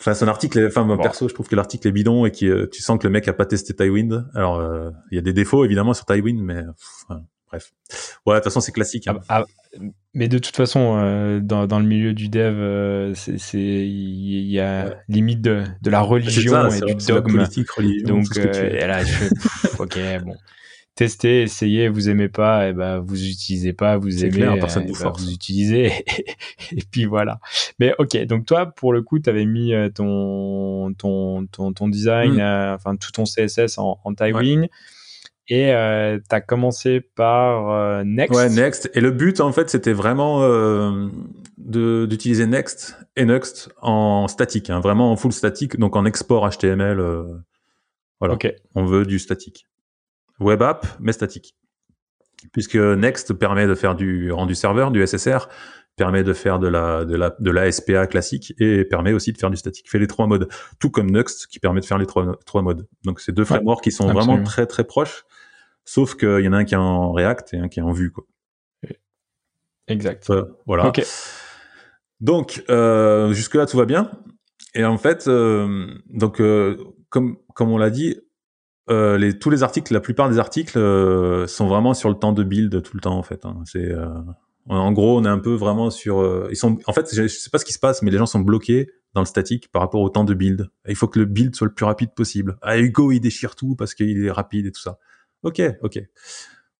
Enfin, 0.00 0.14
son 0.14 0.28
article, 0.28 0.66
enfin, 0.66 0.86
bon. 0.86 0.96
perso, 0.96 1.28
je 1.28 1.34
trouve 1.34 1.46
que 1.46 1.56
l'article 1.56 1.86
est 1.88 1.92
bidon 1.92 2.24
et 2.24 2.30
que 2.30 2.46
euh, 2.46 2.68
tu 2.72 2.80
sens 2.80 2.98
que 2.98 3.06
le 3.06 3.12
mec 3.12 3.28
a 3.28 3.34
pas 3.34 3.44
testé 3.44 3.74
Tywin. 3.74 4.26
Alors, 4.34 4.58
euh, 4.58 4.90
il 5.10 5.16
y 5.16 5.18
a 5.18 5.22
des 5.22 5.34
défauts 5.34 5.62
évidemment 5.62 5.92
sur 5.92 6.06
Tywin, 6.06 6.42
mais 6.42 6.62
enfin, 7.06 7.20
bref. 7.50 7.72
Ouais, 8.24 8.34
de 8.34 8.38
toute 8.38 8.44
façon, 8.44 8.60
c'est 8.60 8.72
classique. 8.72 9.08
Hein. 9.08 9.18
Ah, 9.28 9.44
ah, 9.44 9.78
mais 10.14 10.28
de 10.28 10.38
toute 10.38 10.56
façon, 10.56 10.96
euh, 10.98 11.40
dans, 11.40 11.66
dans, 11.66 11.78
le 11.78 11.84
milieu 11.84 12.14
du 12.14 12.30
dev, 12.30 12.54
euh, 12.56 13.12
c'est 13.14 13.58
il 13.58 14.50
y 14.50 14.58
a 14.58 14.86
ouais. 14.86 14.96
limite 15.08 15.42
de, 15.42 15.64
de 15.82 15.90
la 15.90 16.00
religion 16.00 16.70
ça, 16.70 16.78
et 16.78 16.94
du 16.94 17.06
dogme. 17.06 17.32
politique, 17.32 17.70
religion, 17.70 18.08
Donc, 18.08 18.24
tout 18.24 18.34
ce 18.34 18.40
que 18.40 18.48
tu 18.48 18.76
et 18.76 18.86
là, 18.86 19.04
je 19.04 19.12
fais, 19.12 19.28
pff, 19.28 19.80
ok, 19.80 19.98
bon 20.24 20.34
testez, 20.94 21.42
essayez, 21.42 21.88
vous 21.88 22.08
aimez 22.08 22.28
pas, 22.28 22.68
et 22.68 22.72
ben 22.72 22.98
vous 22.98 23.26
utilisez 23.26 23.72
pas, 23.72 23.96
vous 23.96 24.24
aimez, 24.24 24.36
clair, 24.36 24.54
personne 24.58 24.86
vous, 24.86 24.92
ben, 24.92 24.98
force. 24.98 25.22
vous 25.22 25.30
utilisez, 25.30 25.86
et, 26.72 26.82
puis 26.90 27.04
voilà. 27.04 27.40
Mais 27.78 27.94
ok, 27.98 28.16
donc 28.26 28.46
toi, 28.46 28.66
pour 28.66 28.92
le 28.92 29.02
coup, 29.02 29.18
tu 29.18 29.30
avais 29.30 29.46
mis 29.46 29.72
ton 29.94 30.92
ton 30.94 31.46
ton, 31.46 31.72
ton 31.72 31.88
design, 31.88 32.34
mm. 32.34 32.40
euh, 32.40 32.74
enfin 32.74 32.96
tout 32.96 33.12
ton 33.12 33.24
CSS 33.24 33.78
en, 33.78 33.98
en. 34.04 34.12
Ouais. 34.12 34.68
Et 35.50 35.72
euh, 35.72 36.18
tu 36.18 36.34
as 36.34 36.40
commencé 36.40 37.00
par 37.00 37.70
euh, 37.70 38.04
Next. 38.04 38.36
Ouais, 38.36 38.48
Next. 38.48 38.88
Et 38.94 39.00
le 39.00 39.10
but, 39.10 39.40
en 39.40 39.50
fait, 39.50 39.68
c'était 39.68 39.92
vraiment 39.92 40.44
euh, 40.44 41.08
d'utiliser 41.58 42.46
Next 42.46 42.96
et 43.16 43.24
Next 43.24 43.68
en 43.82 44.28
statique, 44.28 44.70
hein, 44.70 44.78
vraiment 44.78 45.10
en 45.10 45.16
full 45.16 45.32
statique, 45.32 45.76
donc 45.76 45.96
en 45.96 46.04
export 46.04 46.48
HTML. 46.48 47.00
euh, 47.00 47.24
voilà. 48.20 48.34
Ok. 48.34 48.52
On 48.76 48.84
veut 48.84 49.04
du 49.04 49.18
statique. 49.18 49.66
Web 50.40 50.62
app, 50.62 50.86
mais 51.00 51.12
statique. 51.12 51.56
Puisque 52.52 52.76
Next 52.76 53.34
permet 53.34 53.66
de 53.66 53.74
faire 53.74 53.94
du 53.94 54.32
rendu 54.32 54.54
serveur, 54.54 54.90
du 54.90 55.06
SSR, 55.06 55.48
permet 55.96 56.24
de 56.24 56.32
faire 56.32 56.58
de 56.58 56.68
la, 56.68 57.04
de 57.04 57.14
la, 57.14 57.36
de 57.38 57.50
la 57.50 57.70
SPA 57.70 58.06
classique 58.06 58.54
et 58.58 58.84
permet 58.84 59.12
aussi 59.12 59.32
de 59.32 59.38
faire 59.38 59.50
du 59.50 59.58
statique. 59.58 59.90
Fait 59.90 59.98
les 59.98 60.06
trois 60.06 60.26
modes. 60.26 60.48
Tout 60.78 60.90
comme 60.90 61.10
Next 61.10 61.46
qui 61.46 61.60
permet 61.60 61.80
de 61.80 61.84
faire 61.84 61.98
les 61.98 62.06
trois, 62.06 62.38
trois 62.46 62.62
modes. 62.62 62.88
Donc 63.04 63.20
c'est 63.20 63.32
deux 63.32 63.44
frameworks 63.44 63.84
qui 63.84 63.92
sont 63.92 64.04
absolument. 64.04 64.32
vraiment 64.32 64.44
très 64.44 64.66
très 64.66 64.84
proches. 64.84 65.24
Sauf 65.84 66.16
qu'il 66.16 66.40
y 66.40 66.48
en 66.48 66.52
a 66.52 66.58
un 66.58 66.64
qui 66.64 66.74
est 66.74 66.78
en 66.78 67.12
React 67.12 67.54
et 67.54 67.58
un 67.58 67.68
qui 67.68 67.80
est 67.80 67.82
en 67.82 67.92
Vue, 67.92 68.10
quoi. 68.10 68.24
Exact. 69.88 70.30
Euh, 70.30 70.44
voilà. 70.66 70.92
Donc, 72.20 72.62
euh, 72.70 73.32
jusque-là, 73.32 73.66
tout 73.66 73.76
va 73.76 73.86
bien. 73.86 74.10
Et 74.74 74.84
en 74.84 74.98
fait, 74.98 75.26
euh, 75.26 75.88
donc, 76.08 76.40
comme, 77.08 77.38
comme 77.54 77.70
on 77.70 77.78
l'a 77.78 77.90
dit, 77.90 78.20
euh, 78.90 79.18
les, 79.18 79.38
tous 79.38 79.50
les 79.50 79.62
articles, 79.62 79.92
la 79.92 80.00
plupart 80.00 80.28
des 80.28 80.38
articles 80.38 80.78
euh, 80.78 81.46
sont 81.46 81.66
vraiment 81.66 81.94
sur 81.94 82.08
le 82.08 82.16
temps 82.16 82.32
de 82.32 82.42
build 82.42 82.82
tout 82.82 82.96
le 82.96 83.00
temps, 83.00 83.16
en 83.16 83.22
fait. 83.22 83.44
Hein. 83.44 83.56
C'est, 83.64 83.92
en 84.68 84.92
gros, 84.92 85.18
on 85.18 85.24
est 85.24 85.28
un 85.28 85.38
peu 85.38 85.54
vraiment 85.54 85.90
sur. 85.90 86.48
ils 86.50 86.56
sont, 86.56 86.78
en 86.86 86.92
fait, 86.92 87.08
je, 87.12 87.22
je 87.22 87.28
sais 87.28 87.50
pas 87.50 87.58
ce 87.58 87.64
qui 87.64 87.72
se 87.72 87.78
passe, 87.78 88.02
mais 88.02 88.10
les 88.10 88.18
gens 88.18 88.26
sont 88.26 88.40
bloqués 88.40 88.88
dans 89.14 89.20
le 89.20 89.26
statique 89.26 89.70
par 89.72 89.82
rapport 89.82 90.00
au 90.00 90.08
temps 90.08 90.24
de 90.24 90.34
build. 90.34 90.68
Il 90.88 90.96
faut 90.96 91.08
que 91.08 91.18
le 91.18 91.24
build 91.24 91.54
soit 91.54 91.66
le 91.66 91.74
plus 91.74 91.84
rapide 91.84 92.14
possible. 92.14 92.56
Ah, 92.62 92.78
Hugo, 92.78 93.12
il 93.12 93.20
déchire 93.20 93.56
tout 93.56 93.74
parce 93.76 93.94
qu'il 93.94 94.24
est 94.24 94.30
rapide 94.30 94.66
et 94.66 94.72
tout 94.72 94.80
ça. 94.80 94.98
Ok, 95.42 95.60
ok. 95.82 95.98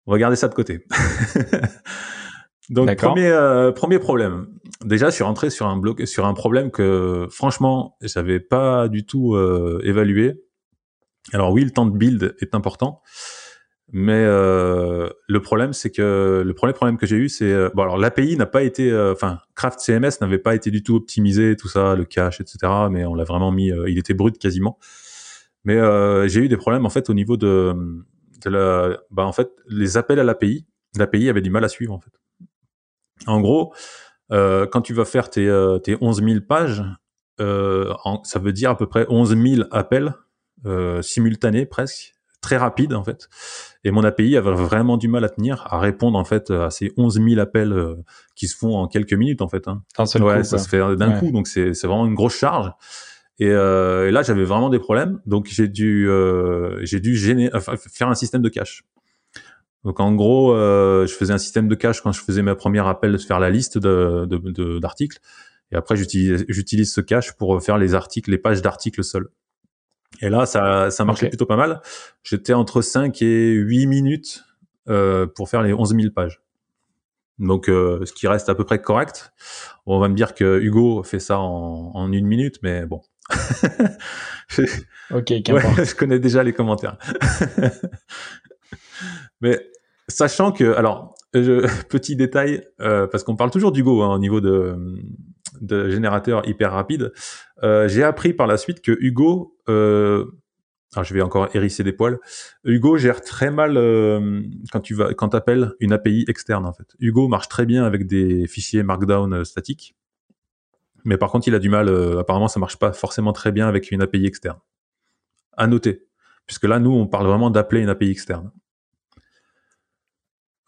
On 0.06 0.12
va 0.12 0.18
garder 0.18 0.36
ça 0.36 0.48
de 0.48 0.54
côté. 0.54 0.86
Donc 2.70 2.94
premier 2.96 3.26
euh, 3.26 3.72
premier 3.72 3.98
problème. 3.98 4.46
Déjà, 4.84 5.10
je 5.10 5.14
suis 5.14 5.24
rentré 5.24 5.50
sur 5.50 5.66
un 5.66 5.76
bloc 5.76 6.06
sur 6.06 6.24
un 6.24 6.34
problème 6.34 6.70
que 6.70 7.26
franchement, 7.28 7.96
j'avais 8.00 8.38
pas 8.38 8.88
du 8.88 9.04
tout 9.04 9.34
euh, 9.34 9.80
évalué. 9.82 10.40
Alors 11.32 11.52
oui, 11.52 11.64
le 11.64 11.70
temps 11.70 11.86
de 11.86 11.96
build 11.96 12.34
est 12.40 12.54
important, 12.54 13.02
mais 13.92 14.24
euh, 14.24 15.10
le 15.28 15.42
problème 15.42 15.72
c'est 15.72 15.90
que 15.90 16.42
le 16.44 16.54
premier 16.54 16.72
problème 16.72 16.96
que 16.96 17.06
j'ai 17.06 17.16
eu 17.16 17.28
c'est 17.28 17.52
euh, 17.52 17.68
bon 17.74 17.82
alors 17.82 17.98
l'API 17.98 18.36
n'a 18.36 18.46
pas 18.46 18.62
été 18.62 18.94
enfin 19.12 19.40
Craft 19.54 19.80
CMS 19.80 20.20
n'avait 20.20 20.38
pas 20.38 20.54
été 20.54 20.70
du 20.70 20.82
tout 20.82 20.96
optimisé 20.96 21.56
tout 21.56 21.68
ça, 21.68 21.94
le 21.94 22.04
cache 22.04 22.40
etc. 22.40 22.58
Mais 22.90 23.04
on 23.04 23.14
l'a 23.14 23.24
vraiment 23.24 23.52
mis, 23.52 23.70
il 23.86 23.98
était 23.98 24.14
brut 24.14 24.38
quasiment. 24.38 24.78
Mais 25.64 25.78
j'ai 26.28 26.40
eu 26.40 26.48
des 26.48 26.56
problèmes 26.56 26.86
en 26.86 26.90
fait 26.90 27.10
au 27.10 27.14
niveau 27.14 27.36
de 27.36 28.02
bah 28.48 29.26
en 29.26 29.32
fait, 29.32 29.50
les 29.68 29.96
appels 29.96 30.18
à 30.18 30.24
l'API, 30.24 30.66
l'API 30.96 31.28
avait 31.28 31.42
du 31.42 31.50
mal 31.50 31.64
à 31.64 31.68
suivre 31.68 31.92
en 31.92 32.00
fait. 32.00 32.12
En 33.26 33.40
gros, 33.40 33.74
euh, 34.32 34.66
quand 34.66 34.80
tu 34.80 34.94
vas 34.94 35.04
faire 35.04 35.28
tes, 35.28 35.46
euh, 35.46 35.78
tes 35.78 35.96
11 36.00 36.22
000 36.22 36.40
pages, 36.40 36.82
euh, 37.40 37.92
ça 38.24 38.38
veut 38.38 38.52
dire 38.52 38.70
à 38.70 38.76
peu 38.76 38.86
près 38.86 39.06
11 39.08 39.36
000 39.36 39.68
appels 39.70 40.14
simultanés 41.02 41.66
presque, 41.66 42.14
très 42.40 42.56
rapides 42.56 42.94
en 42.94 43.04
fait. 43.04 43.28
Et 43.84 43.90
mon 43.90 44.02
API 44.04 44.36
avait 44.36 44.52
vraiment 44.52 44.96
du 44.96 45.08
mal 45.08 45.24
à 45.24 45.28
tenir, 45.28 45.66
à 45.70 45.78
répondre 45.78 46.18
en 46.18 46.24
fait 46.24 46.50
à 46.50 46.70
ces 46.70 46.92
11 46.96 47.20
000 47.22 47.38
appels 47.40 47.74
qui 48.34 48.48
se 48.48 48.56
font 48.56 48.76
en 48.76 48.88
quelques 48.88 49.12
minutes 49.14 49.42
en 49.42 49.48
fait. 49.48 49.68
Hein. 49.68 49.82
Un 49.98 50.06
seul 50.06 50.22
ouais, 50.22 50.38
coup, 50.38 50.44
ça 50.44 50.56
quoi. 50.56 50.58
se 50.64 50.68
fait 50.68 50.96
d'un 50.96 51.12
Ouais. 51.14 51.18
coup, 51.18 51.30
donc 51.32 51.46
c'est 51.48 51.70
vraiment 51.84 52.06
une 52.06 52.14
grosse 52.14 52.34
charge. 52.36 52.70
Et, 53.38 53.48
euh, 53.48 54.08
et 54.08 54.10
là, 54.10 54.20
j'avais 54.22 54.44
vraiment 54.44 54.68
des 54.68 54.78
problèmes, 54.78 55.18
donc 55.24 55.46
j'ai 55.50 55.66
dû, 55.66 56.06
euh, 56.10 56.78
j'ai 56.84 57.00
dû 57.00 57.16
géner, 57.16 57.48
enfin, 57.54 57.74
faire 57.76 58.08
un 58.08 58.14
système 58.14 58.42
de 58.42 58.50
cache. 58.50 58.84
Donc 59.84 59.98
en 59.98 60.14
gros, 60.14 60.52
euh, 60.54 61.06
je 61.06 61.14
faisais 61.14 61.32
un 61.32 61.38
système 61.38 61.66
de 61.66 61.74
cache 61.74 62.02
quand 62.02 62.12
je 62.12 62.20
faisais 62.20 62.42
ma 62.42 62.54
première 62.54 62.86
appel 62.86 63.12
de 63.12 63.16
faire 63.18 63.40
la 63.40 63.48
liste 63.48 63.78
de 63.78 64.26
de- 64.28 64.36
de- 64.50 64.78
d'articles, 64.78 65.20
et 65.72 65.76
après 65.76 65.96
j'utilise 65.96 66.44
j'utilise 66.50 66.92
ce 66.92 67.00
cache 67.00 67.32
pour 67.38 67.62
faire 67.62 67.78
les 67.78 67.94
articles, 67.94 68.30
les 68.30 68.36
pages 68.36 68.60
d'articles 68.60 69.02
seuls. 69.02 69.28
Et 70.22 70.28
là, 70.28 70.46
ça 70.46 70.90
ça 70.90 71.04
marchait 71.04 71.28
plutôt 71.28 71.46
pas 71.46 71.56
mal. 71.56 71.80
J'étais 72.22 72.52
entre 72.52 72.82
5 72.82 73.20
et 73.22 73.52
8 73.52 73.86
minutes 73.86 74.44
euh, 74.88 75.26
pour 75.26 75.48
faire 75.48 75.62
les 75.62 75.72
11 75.72 75.94
000 75.94 76.12
pages. 76.14 76.40
Donc, 77.38 77.70
euh, 77.70 78.04
ce 78.04 78.12
qui 78.12 78.28
reste 78.28 78.50
à 78.50 78.54
peu 78.54 78.64
près 78.64 78.82
correct. 78.82 79.32
On 79.86 79.98
va 79.98 80.08
me 80.08 80.14
dire 80.14 80.34
que 80.34 80.60
Hugo 80.60 81.02
fait 81.02 81.20
ça 81.20 81.38
en, 81.38 81.92
en 81.94 82.12
une 82.12 82.26
minute, 82.26 82.56
mais 82.62 82.84
bon. 82.84 83.00
je, 84.48 84.62
Ok, 85.10 85.30
ouais, 85.30 85.42
je 85.84 85.94
connais 85.94 86.18
déjà 86.18 86.42
les 86.42 86.52
commentaires. 86.52 86.98
mais 89.40 89.70
sachant 90.08 90.52
que, 90.52 90.74
alors, 90.74 91.14
je- 91.34 91.66
petit 91.84 92.16
détail, 92.16 92.66
euh, 92.80 93.06
parce 93.06 93.24
qu'on 93.24 93.36
parle 93.36 93.50
toujours 93.50 93.72
d'Hugo 93.72 94.02
hein, 94.02 94.14
au 94.14 94.18
niveau 94.18 94.40
de, 94.40 94.76
de 95.60 95.90
générateur 95.90 96.46
hyper 96.48 96.72
rapide. 96.72 97.12
Euh, 97.62 97.88
J'ai 97.88 98.02
appris 98.02 98.32
par 98.32 98.46
la 98.46 98.56
suite 98.56 98.80
que 98.80 98.92
Hugo, 99.00 99.56
euh, 99.68 100.26
alors 100.94 101.04
je 101.04 101.14
vais 101.14 101.22
encore 101.22 101.48
hérisser 101.54 101.84
des 101.84 101.92
poils. 101.92 102.18
Hugo 102.64 102.96
gère 102.96 103.20
très 103.22 103.50
mal 103.50 103.76
euh, 103.76 104.42
quand 104.72 104.80
tu 104.80 104.94
vas 104.94 105.14
quand 105.14 105.34
appelles 105.34 105.72
une 105.80 105.92
API 105.92 106.24
externe 106.28 106.66
en 106.66 106.72
fait. 106.72 106.96
Hugo 106.98 107.28
marche 107.28 107.48
très 107.48 107.66
bien 107.66 107.84
avec 107.84 108.06
des 108.06 108.46
fichiers 108.46 108.82
Markdown 108.82 109.44
statiques, 109.44 109.96
mais 111.04 111.16
par 111.16 111.30
contre 111.30 111.48
il 111.48 111.54
a 111.54 111.58
du 111.58 111.68
mal. 111.68 111.88
apparemment, 112.18 112.48
ça 112.48 112.60
marche 112.60 112.78
pas 112.78 112.92
forcément 112.92 113.32
très 113.32 113.52
bien 113.52 113.68
avec 113.68 113.90
une 113.90 114.02
API 114.02 114.26
externe. 114.26 114.58
À 115.56 115.66
noter, 115.66 116.06
puisque 116.46 116.64
là 116.64 116.78
nous 116.78 116.92
on 116.92 117.06
parle 117.06 117.26
vraiment 117.26 117.50
d'appeler 117.50 117.82
une 117.82 117.88
API 117.88 118.10
externe. 118.10 118.50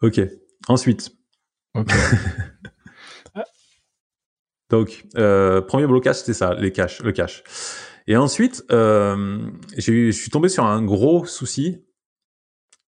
Ok. 0.01 0.21
Ensuite, 0.67 1.11
Ok. 1.75 1.91
Donc, 4.73 5.05
euh, 5.17 5.61
premier 5.61 5.85
blocage, 5.85 6.15
c'était 6.15 6.33
ça, 6.33 6.55
les 6.55 6.71
caches, 6.71 7.03
le 7.03 7.11
cache. 7.11 7.43
Et 8.07 8.17
ensuite, 8.17 8.65
euh, 8.71 9.47
je 9.77 10.09
suis 10.09 10.31
tombé 10.31 10.49
sur 10.49 10.65
un 10.65 10.81
gros 10.81 11.25
souci. 11.25 11.85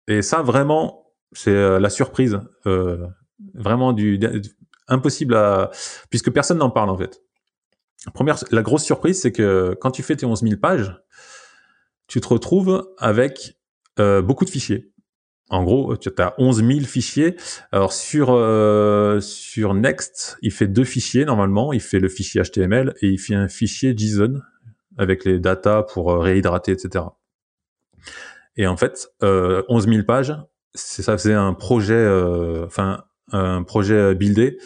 Et 0.07 0.23
ça, 0.23 0.41
vraiment, 0.41 1.13
c'est 1.31 1.51
euh, 1.51 1.79
la 1.79 1.91
surprise. 1.91 2.39
Vraiment 3.53 3.93
du, 3.93 4.19
impossible 4.87 5.35
à... 5.35 5.69
Puisque 6.09 6.31
personne 6.31 6.57
n'en 6.57 6.71
parle, 6.71 6.89
en 6.89 6.97
fait. 6.97 7.21
Première, 8.15 8.43
la 8.49 8.63
grosse 8.63 8.83
surprise, 8.83 9.21
c'est 9.21 9.31
que 9.31 9.77
quand 9.79 9.91
tu 9.91 10.01
fais 10.01 10.15
tes 10.15 10.25
11 10.25 10.41
000 10.41 10.55
pages, 10.59 10.99
tu 12.07 12.19
te 12.19 12.27
retrouves 12.27 12.91
avec 12.97 13.59
beaucoup 13.99 14.43
de 14.45 14.49
fichiers. 14.49 14.91
En 15.49 15.63
gros, 15.63 15.95
tu 15.95 16.09
as 16.17 16.33
11 16.39 16.65
000 16.65 16.79
fichiers. 16.81 17.35
Alors 17.71 17.93
sur 17.93 18.31
euh, 18.31 19.19
sur 19.21 19.73
Next, 19.75 20.37
il 20.41 20.51
fait 20.51 20.67
deux 20.67 20.83
fichiers 20.83 21.23
normalement. 21.25 21.71
Il 21.71 21.81
fait 21.81 21.99
le 21.99 22.09
fichier 22.09 22.41
HTML 22.41 22.95
et 23.01 23.09
il 23.09 23.19
fait 23.19 23.35
un 23.35 23.47
fichier 23.47 23.93
JSON 23.95 24.41
avec 24.97 25.23
les 25.25 25.39
datas 25.39 25.83
pour 25.83 26.11
euh, 26.11 26.19
réhydrater, 26.19 26.71
etc. 26.71 27.05
Et 28.57 28.65
en 28.67 28.77
fait, 28.77 29.09
euh, 29.21 29.61
11 29.69 29.87
000 29.87 30.03
pages, 30.03 30.33
c'est 30.73 31.03
ça 31.03 31.17
faisait 31.17 31.33
un 31.33 31.53
projet, 31.53 31.93
euh, 31.93 32.65
enfin 32.65 33.03
un 33.31 33.63
projet 33.63 34.15
buildé 34.15 34.57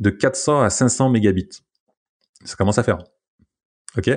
de 0.00 0.10
400 0.10 0.62
à 0.62 0.70
500 0.70 1.10
mégabits. 1.10 1.48
Ça 2.44 2.56
commence 2.56 2.78
à 2.78 2.82
faire. 2.82 2.98
Ok? 3.96 4.10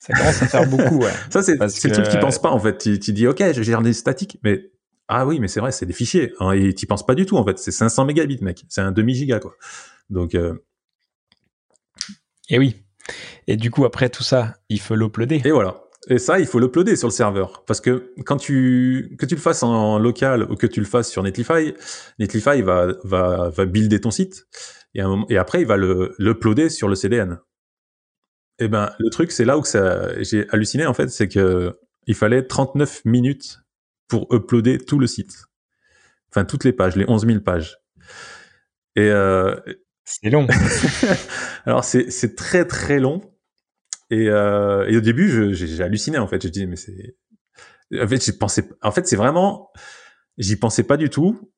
Ça 0.00 0.12
commence 0.12 0.42
à 0.42 0.46
faire 0.48 0.68
beaucoup, 0.68 0.98
ouais. 1.02 1.12
Ça, 1.30 1.42
c'est 1.42 1.56
le 1.56 1.66
que- 1.66 1.92
truc 1.94 2.08
qui 2.08 2.18
pense 2.18 2.38
pas, 2.40 2.50
en 2.50 2.58
fait. 2.58 2.76
Tu, 2.78 2.98
tu 2.98 3.12
dis, 3.12 3.26
OK, 3.26 3.42
je 3.52 3.62
gère 3.62 3.80
des 3.80 3.92
statiques, 3.94 4.38
mais 4.42 4.70
Ah 5.08 5.26
oui, 5.26 5.38
mais 5.38 5.48
c'est 5.48 5.60
vrai, 5.60 5.72
c'est 5.72 5.86
des 5.86 5.92
fichiers. 5.92 6.32
Hein, 6.40 6.52
et 6.52 6.72
t'y 6.74 6.86
penses 6.86 7.04
pas 7.04 7.14
du 7.14 7.26
tout, 7.26 7.36
en 7.36 7.44
fait. 7.44 7.58
C'est 7.58 7.70
500 7.70 8.06
mégabits, 8.06 8.38
mec. 8.42 8.64
C'est 8.68 8.80
un 8.80 8.92
demi-giga, 8.92 9.40
quoi. 9.40 9.54
Donc... 10.10 10.34
Euh... 10.34 10.54
Et 12.48 12.58
oui. 12.58 12.76
Et 13.46 13.56
du 13.56 13.70
coup, 13.70 13.84
après 13.84 14.08
tout 14.08 14.22
ça, 14.22 14.56
il 14.68 14.80
faut 14.80 14.94
l'uploader. 14.94 15.42
Et 15.44 15.50
voilà. 15.50 15.82
Et 16.08 16.18
ça, 16.18 16.38
il 16.38 16.46
faut 16.46 16.58
l'uploader 16.58 16.96
sur 16.96 17.08
le 17.08 17.12
serveur. 17.12 17.64
Parce 17.66 17.80
que 17.80 18.12
quand 18.24 18.36
tu, 18.36 19.14
que 19.18 19.26
tu 19.26 19.34
le 19.34 19.40
fasses 19.40 19.62
en 19.62 19.98
local 19.98 20.46
ou 20.50 20.56
que 20.56 20.66
tu 20.66 20.80
le 20.80 20.86
fasses 20.86 21.10
sur 21.10 21.22
Netlify, 21.22 21.74
Netlify 22.18 22.62
va, 22.62 22.88
va, 23.04 23.48
va 23.50 23.64
builder 23.64 24.00
ton 24.00 24.10
site. 24.10 24.46
Et, 24.94 25.02
et 25.28 25.38
après, 25.38 25.60
il 25.62 25.66
va 25.66 25.76
le, 25.76 26.14
l'uploader 26.18 26.68
sur 26.68 26.88
le 26.88 26.94
CDN. 26.94 27.38
Et 28.60 28.66
eh 28.66 28.68
ben, 28.68 28.90
le 28.98 29.10
truc, 29.10 29.32
c'est 29.32 29.44
là 29.44 29.58
où 29.58 29.64
j'ai 29.64 30.46
halluciné, 30.50 30.86
en 30.86 30.94
fait, 30.94 31.08
c'est 31.08 31.26
que 31.26 31.76
il 32.06 32.14
fallait 32.14 32.46
39 32.46 33.04
minutes 33.04 33.63
pour 34.08 34.32
uploader 34.34 34.78
tout 34.78 34.98
le 34.98 35.06
site. 35.06 35.46
Enfin, 36.30 36.44
toutes 36.44 36.64
les 36.64 36.72
pages, 36.72 36.96
les 36.96 37.04
11 37.08 37.26
000 37.26 37.40
pages. 37.40 37.78
Et, 38.96 39.08
euh, 39.08 39.54
c'est 40.04 40.30
long. 40.30 40.46
Alors, 41.64 41.84
c'est 41.84 42.36
très, 42.36 42.66
très 42.66 43.00
long. 43.00 43.22
Et, 44.10 44.28
euh, 44.28 44.86
et 44.88 44.96
au 44.96 45.00
début, 45.00 45.54
j'ai 45.54 45.82
halluciné 45.82 46.18
en 46.18 46.26
fait. 46.26 46.42
Je 46.42 46.48
dis 46.48 46.66
mais 46.66 46.76
c'est, 46.76 47.16
en 48.00 48.06
fait, 48.06 48.24
j'ai 48.24 48.32
pensé, 48.32 48.68
en 48.82 48.90
fait, 48.90 49.06
c'est 49.06 49.16
vraiment, 49.16 49.70
j'y 50.38 50.56
pensais 50.56 50.82
pas 50.82 50.96
du 50.96 51.08
tout. 51.08 51.52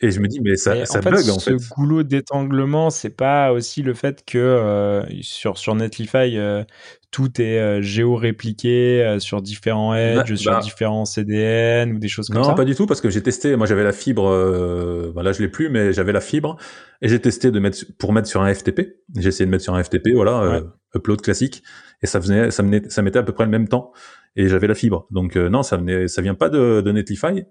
Et 0.00 0.12
je 0.12 0.20
me 0.20 0.28
dis 0.28 0.40
mais 0.40 0.56
ça, 0.56 0.86
ça 0.86 1.00
en 1.00 1.02
fait, 1.02 1.10
bug 1.10 1.28
en 1.28 1.38
ce 1.40 1.74
goulot 1.74 2.04
d'étanglement, 2.04 2.88
c'est 2.90 3.10
pas 3.10 3.52
aussi 3.52 3.82
le 3.82 3.94
fait 3.94 4.24
que 4.24 4.38
euh, 4.38 5.02
sur 5.22 5.58
sur 5.58 5.74
Netlify, 5.74 6.36
euh, 6.36 6.62
tout 7.10 7.40
est 7.40 7.58
euh, 7.58 7.80
géo-répliqué 7.80 9.02
euh, 9.02 9.18
sur 9.18 9.40
différents 9.40 9.92
bah, 9.92 10.22
edges, 10.22 10.34
sur 10.34 10.52
bah. 10.52 10.60
différents 10.60 11.04
CDN 11.04 11.92
ou 11.92 11.98
des 11.98 12.08
choses 12.08 12.28
comme 12.28 12.42
ça? 12.44 12.50
Non, 12.50 12.54
pas 12.54 12.64
du 12.64 12.74
tout, 12.74 12.86
parce 12.86 13.00
que 13.00 13.08
j'ai 13.08 13.22
testé. 13.22 13.56
Moi, 13.56 13.66
j'avais 13.66 13.84
la 13.84 13.92
fibre. 13.92 14.28
Euh, 14.28 15.10
bah 15.14 15.22
là, 15.22 15.32
je 15.32 15.40
l'ai 15.40 15.48
plus, 15.48 15.70
mais 15.70 15.92
j'avais 15.92 16.12
la 16.12 16.20
fibre 16.20 16.56
et 17.00 17.08
j'ai 17.08 17.20
testé 17.20 17.50
de 17.50 17.58
mettre 17.60 17.78
pour 17.98 18.12
mettre 18.12 18.28
sur 18.28 18.42
un 18.42 18.52
FTP. 18.52 18.98
J'ai 19.16 19.28
essayé 19.28 19.46
de 19.46 19.50
mettre 19.50 19.64
sur 19.64 19.74
un 19.74 19.82
FTP, 19.82 20.10
voilà, 20.14 20.42
euh, 20.42 20.62
upload 20.94 21.22
classique, 21.22 21.62
et 22.02 22.06
ça 22.06 22.20
faisait, 22.20 22.50
ça 22.50 22.62
menait, 22.62 22.82
ça 22.88 23.02
mettait 23.02 23.18
à 23.18 23.22
peu 23.22 23.32
près 23.32 23.44
le 23.44 23.50
même 23.50 23.68
temps. 23.68 23.92
Et 24.38 24.48
j'avais 24.48 24.66
la 24.66 24.74
fibre. 24.74 25.06
Donc 25.10 25.36
non, 25.36 25.62
ça 25.62 25.76
venait, 25.76 26.08
ça 26.08 26.22
vient 26.22 26.34
pas 26.34 26.48
de, 26.48 26.80
de 26.80 26.92
Netlify. 26.92 27.42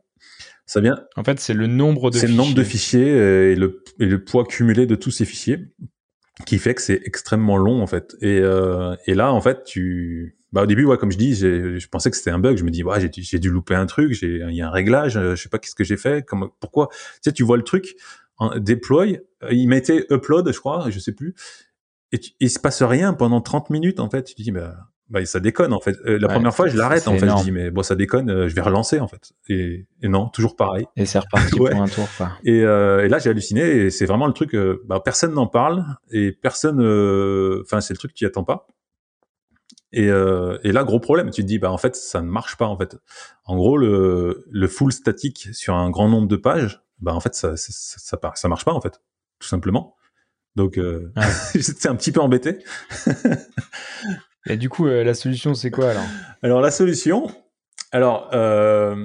Ça 0.66 0.82
vient. 0.82 0.98
En 1.16 1.24
fait, 1.24 1.40
c'est 1.40 1.54
le 1.54 1.68
nombre 1.68 2.10
de. 2.10 2.18
C'est 2.18 2.28
le 2.28 2.34
nombre 2.34 2.56
de 2.56 2.64
fichiers 2.64 3.08
et 3.52 3.56
le, 3.56 3.84
et 4.00 4.06
le 4.06 4.24
poids 4.24 4.46
cumulé 4.46 4.86
de 4.86 4.96
tous 4.96 5.12
ces 5.12 5.26
fichiers 5.26 5.68
qui 6.46 6.58
fait 6.58 6.76
que 6.76 6.82
c'est 6.82 7.02
extrêmement 7.06 7.58
long 7.58 7.82
en 7.82 7.88
fait. 7.88 8.16
Et, 8.22 8.40
euh, 8.40 8.96
et 9.06 9.14
là 9.14 9.32
en 9.34 9.42
fait 9.42 9.64
tu, 9.64 10.38
bah 10.52 10.64
au 10.64 10.66
début 10.66 10.86
ouais 10.86 10.98
comme 10.98 11.12
je 11.12 11.18
dis, 11.18 11.36
je 11.36 11.88
pensais 11.88 12.12
que 12.12 12.18
c'était 12.18 12.32
un 12.32 12.40
bug. 12.40 12.58
Je 12.58 12.64
me 12.64 12.72
dis 12.72 12.84
ouais 12.84 13.00
j'ai, 13.02 13.10
j'ai 13.14 13.40
dû 13.40 13.50
louper 13.50 13.76
un 13.76 13.86
truc, 13.86 14.14
j'ai 14.14 14.44
il 14.48 14.56
y 14.56 14.62
a 14.62 14.68
un 14.68 14.72
réglage, 14.72 15.18
euh, 15.18 15.36
je 15.36 15.44
sais 15.44 15.50
pas 15.50 15.60
qu'est-ce 15.60 15.76
que 15.76 15.84
j'ai 15.84 15.98
fait, 15.98 16.26
comme 16.26 16.50
pourquoi? 16.60 16.90
Tu 16.92 16.98
sais 17.24 17.32
tu 17.32 17.44
vois 17.44 17.58
le 17.58 17.64
truc, 17.64 17.96
euh, 18.42 18.60
il 19.52 19.68
mettait 19.68 20.06
upload 20.12 20.52
je 20.52 20.60
crois, 20.60 20.90
je 20.90 21.00
sais 21.00 21.14
plus, 21.14 21.34
et 22.12 22.20
il 22.40 22.50
se 22.50 22.60
passe 22.60 22.84
rien 22.84 23.14
pendant 23.14 23.42
30 23.42 23.70
minutes 23.70 24.00
en 24.00 24.10
fait. 24.10 24.24
Tu 24.24 24.36
te 24.36 24.42
dis 24.42 24.52
bah 24.52 24.76
bah, 25.10 25.26
ça 25.26 25.40
déconne 25.40 25.74
en 25.74 25.80
fait. 25.80 25.98
Euh, 26.06 26.20
la 26.20 26.28
première 26.28 26.54
fois, 26.54 26.68
je 26.68 26.78
l'arrête 26.78 27.08
en 27.08 27.18
fait. 27.18 27.28
Je 27.28 27.44
dis 27.44 27.52
mais 27.52 27.72
bon, 27.72 27.84
ça 27.84 27.96
déconne, 27.96 28.30
euh, 28.30 28.50
je 28.50 28.56
vais 28.56 28.62
relancer 28.62 29.00
en 29.00 29.08
fait. 29.08 29.32
Et, 29.48 29.88
et 30.02 30.08
non, 30.08 30.28
toujours 30.30 30.56
pareil. 30.56 30.86
Et 30.96 31.06
c'est 31.06 31.20
reparti 31.20 31.56
pour 31.58 31.70
un 31.70 31.88
tour. 31.88 32.08
Quoi. 32.18 32.32
Et, 32.44 32.64
euh, 32.64 33.06
et 33.06 33.08
là, 33.10 33.20
j'ai 33.20 33.30
halluciné. 33.30 33.62
Et 33.62 33.90
c'est 33.90 34.06
vraiment 34.06 34.28
le 34.28 34.34
truc. 34.34 34.56
Bah, 34.86 35.00
personne 35.04 35.34
n'en 35.34 35.48
parle 35.48 35.86
et 36.12 36.32
personne. 36.32 36.80
Enfin, 37.62 37.82
c'est 37.82 37.94
le 37.94 37.98
truc 37.98 38.12
que 38.12 38.18
tu 38.18 38.26
attends 38.26 38.44
pas. 38.44 38.68
Et, 39.94 40.08
et 40.08 40.72
là, 40.72 40.84
gros 40.84 41.00
problème. 41.00 41.32
Tu 41.32 41.42
te 41.42 41.48
dis 41.48 41.60
bah 41.60 41.72
en 41.72 41.78
fait, 41.78 41.96
ça 41.96 42.22
ne 42.22 42.28
marche 42.28 42.58
pas 42.58 42.68
en 42.68 42.78
fait. 42.78 42.98
En 43.46 43.56
gros, 43.56 43.78
le, 43.78 44.46
le 44.50 44.68
full 44.68 44.92
statique 44.92 45.50
sur 45.54 45.76
un 45.76 45.90
grand 45.90 46.10
nombre 46.10 46.28
de 46.28 46.36
pages, 46.36 46.82
bah 47.00 47.14
en 47.14 47.20
fait, 47.20 47.34
ça 47.34 47.56
ça, 47.56 47.72
ça, 47.72 48.18
ça, 48.22 48.32
ça 48.36 48.48
marche 48.50 48.66
pas 48.66 48.74
en 48.74 48.82
fait, 48.82 49.02
tout 49.40 49.48
simplement. 49.48 49.96
Donc, 50.58 50.80
euh, 50.80 51.14
j'étais 51.56 51.88
un 51.88 51.96
petit 51.96 52.12
peu 52.12 52.20
embêté. 52.20 52.58
Et 54.50 54.58
du 54.58 54.70
coup, 54.70 54.88
euh, 54.88 55.04
la 55.04 55.14
solution, 55.14 55.54
c'est 55.54 55.72
quoi 55.72 55.92
alors? 55.92 56.04
Alors 56.42 56.62
la 56.62 56.72
solution, 56.72 57.28
alors 57.92 58.30
euh, 58.34 58.96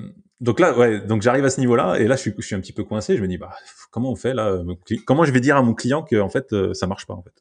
donc 0.41 0.61
là, 0.61 0.77
ouais, 0.77 1.01
donc 1.01 1.23
j'arrive 1.23 1.45
à 1.45 1.51
ce 1.51 1.61
niveau-là 1.61 1.97
et 1.99 2.07
là, 2.07 2.17
je 2.17 2.21
suis, 2.21 2.35
je 2.37 2.45
suis 2.47 2.55
un 2.55 2.61
petit 2.61 2.73
peu 2.73 2.85
coincé. 2.85 3.17
Je 3.17 3.23
me 3.23 3.29
dis, 3.29 3.39
bah, 3.39 3.51
comment 3.91 4.11
on 4.11 4.17
fait 4.17 4.35
là 4.35 4.61
Comment 5.07 5.25
je 5.25 5.33
vais 5.33 5.41
dire 5.41 5.57
à 5.57 5.63
mon 5.63 5.75
client 5.75 6.03
que 6.03 6.17
en 6.21 6.29
fait, 6.29 6.53
euh, 6.53 6.75
ça 6.75 6.87
marche 6.87 7.07
pas 7.07 7.15
en 7.15 7.23
fait? 7.23 7.35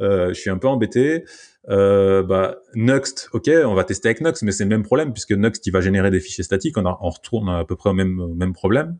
Euh, 0.00 0.28
Je 0.28 0.40
suis 0.40 0.50
un 0.50 0.58
peu 0.58 0.68
embêté. 0.68 1.24
Euh, 1.68 2.22
bah, 2.22 2.56
Nuxt, 2.74 3.28
ok, 3.32 3.50
on 3.64 3.74
va 3.74 3.84
tester 3.84 4.08
avec 4.08 4.20
Nuxt, 4.20 4.42
mais 4.42 4.52
c'est 4.52 4.64
le 4.64 4.70
même 4.70 4.82
problème 4.82 5.12
puisque 5.12 5.32
Nuxt, 5.32 5.66
il 5.66 5.70
va 5.70 5.80
générer 5.80 6.10
des 6.10 6.20
fichiers 6.20 6.44
statiques. 6.44 6.76
On, 6.76 6.86
a, 6.86 6.98
on 7.00 7.10
retourne 7.10 7.48
à 7.48 7.64
peu 7.64 7.76
près 7.76 7.90
au 7.90 7.94
même, 7.94 8.18
au 8.20 8.34
même 8.34 8.52
problème. 8.52 8.96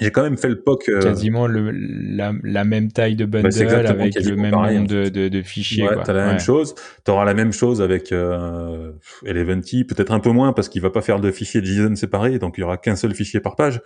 J'ai 0.00 0.10
quand 0.10 0.22
même 0.22 0.36
fait 0.36 0.48
le 0.48 0.60
POC. 0.60 0.88
Euh... 0.88 1.00
Quasiment 1.00 1.46
le, 1.46 1.70
la, 1.70 2.32
la, 2.42 2.64
même 2.64 2.90
taille 2.90 3.14
de 3.14 3.24
bundle 3.26 3.48
bah, 3.48 3.90
avec 3.90 4.14
le 4.16 4.36
même 4.36 4.50
pareil, 4.50 4.78
nombre 4.78 4.88
de, 4.88 5.08
de, 5.08 5.28
de, 5.28 5.42
fichiers. 5.42 5.88
Ouais, 5.88 5.96
t'as 6.04 6.12
la 6.12 6.22
ouais. 6.22 6.30
même 6.32 6.40
chose. 6.40 6.74
T'auras 7.04 7.24
la 7.24 7.34
même 7.34 7.52
chose 7.52 7.80
avec 7.80 8.10
euh, 8.10 8.92
Eleventy, 9.24 9.84
peut-être 9.84 10.12
un 10.12 10.20
peu 10.20 10.30
moins 10.30 10.52
parce 10.52 10.68
qu'il 10.68 10.82
va 10.82 10.90
pas 10.90 11.02
faire 11.02 11.20
de 11.20 11.30
fichiers 11.30 11.64
JSON 11.64 11.94
séparés, 11.94 12.38
donc 12.38 12.58
il 12.58 12.62
y 12.62 12.64
aura 12.64 12.76
qu'un 12.76 12.96
seul 12.96 13.14
fichier 13.14 13.40
par 13.40 13.54
page. 13.54 13.80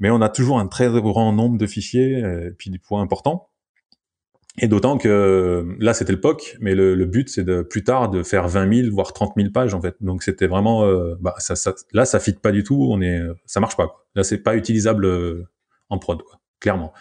Mais 0.00 0.10
on 0.10 0.20
a 0.20 0.30
toujours 0.30 0.58
un 0.58 0.66
très 0.66 0.88
grand 0.88 1.32
nombre 1.32 1.58
de 1.58 1.66
fichiers, 1.66 2.20
et 2.20 2.50
puis 2.56 2.70
des 2.70 2.78
points 2.78 3.02
importants. 3.02 3.49
Et 4.62 4.68
d'autant 4.68 4.98
que 4.98 5.66
là, 5.78 5.94
c'était 5.94 6.12
le 6.12 6.20
POC, 6.20 6.58
mais 6.60 6.74
le, 6.74 6.94
le 6.94 7.06
but, 7.06 7.30
c'est 7.30 7.44
de 7.44 7.62
plus 7.62 7.82
tard 7.82 8.10
de 8.10 8.22
faire 8.22 8.46
20 8.46 8.82
000, 8.82 8.94
voire 8.94 9.14
30 9.14 9.32
000 9.36 9.48
pages, 9.50 9.72
en 9.72 9.80
fait. 9.80 9.96
Donc, 10.00 10.22
c'était 10.22 10.46
vraiment... 10.46 10.84
Euh, 10.84 11.14
bah, 11.18 11.34
ça, 11.38 11.56
ça, 11.56 11.74
là, 11.92 12.04
ça 12.04 12.20
fit 12.20 12.34
pas 12.34 12.52
du 12.52 12.62
tout. 12.62 12.88
On 12.90 13.00
est, 13.00 13.22
ça 13.46 13.58
marche 13.60 13.76
pas. 13.76 13.86
Quoi. 13.86 14.04
Là, 14.14 14.22
c'est 14.22 14.38
pas 14.38 14.56
utilisable 14.56 15.06
euh, 15.06 15.48
en 15.88 15.98
prod, 15.98 16.22
quoi, 16.22 16.40
clairement. 16.60 16.92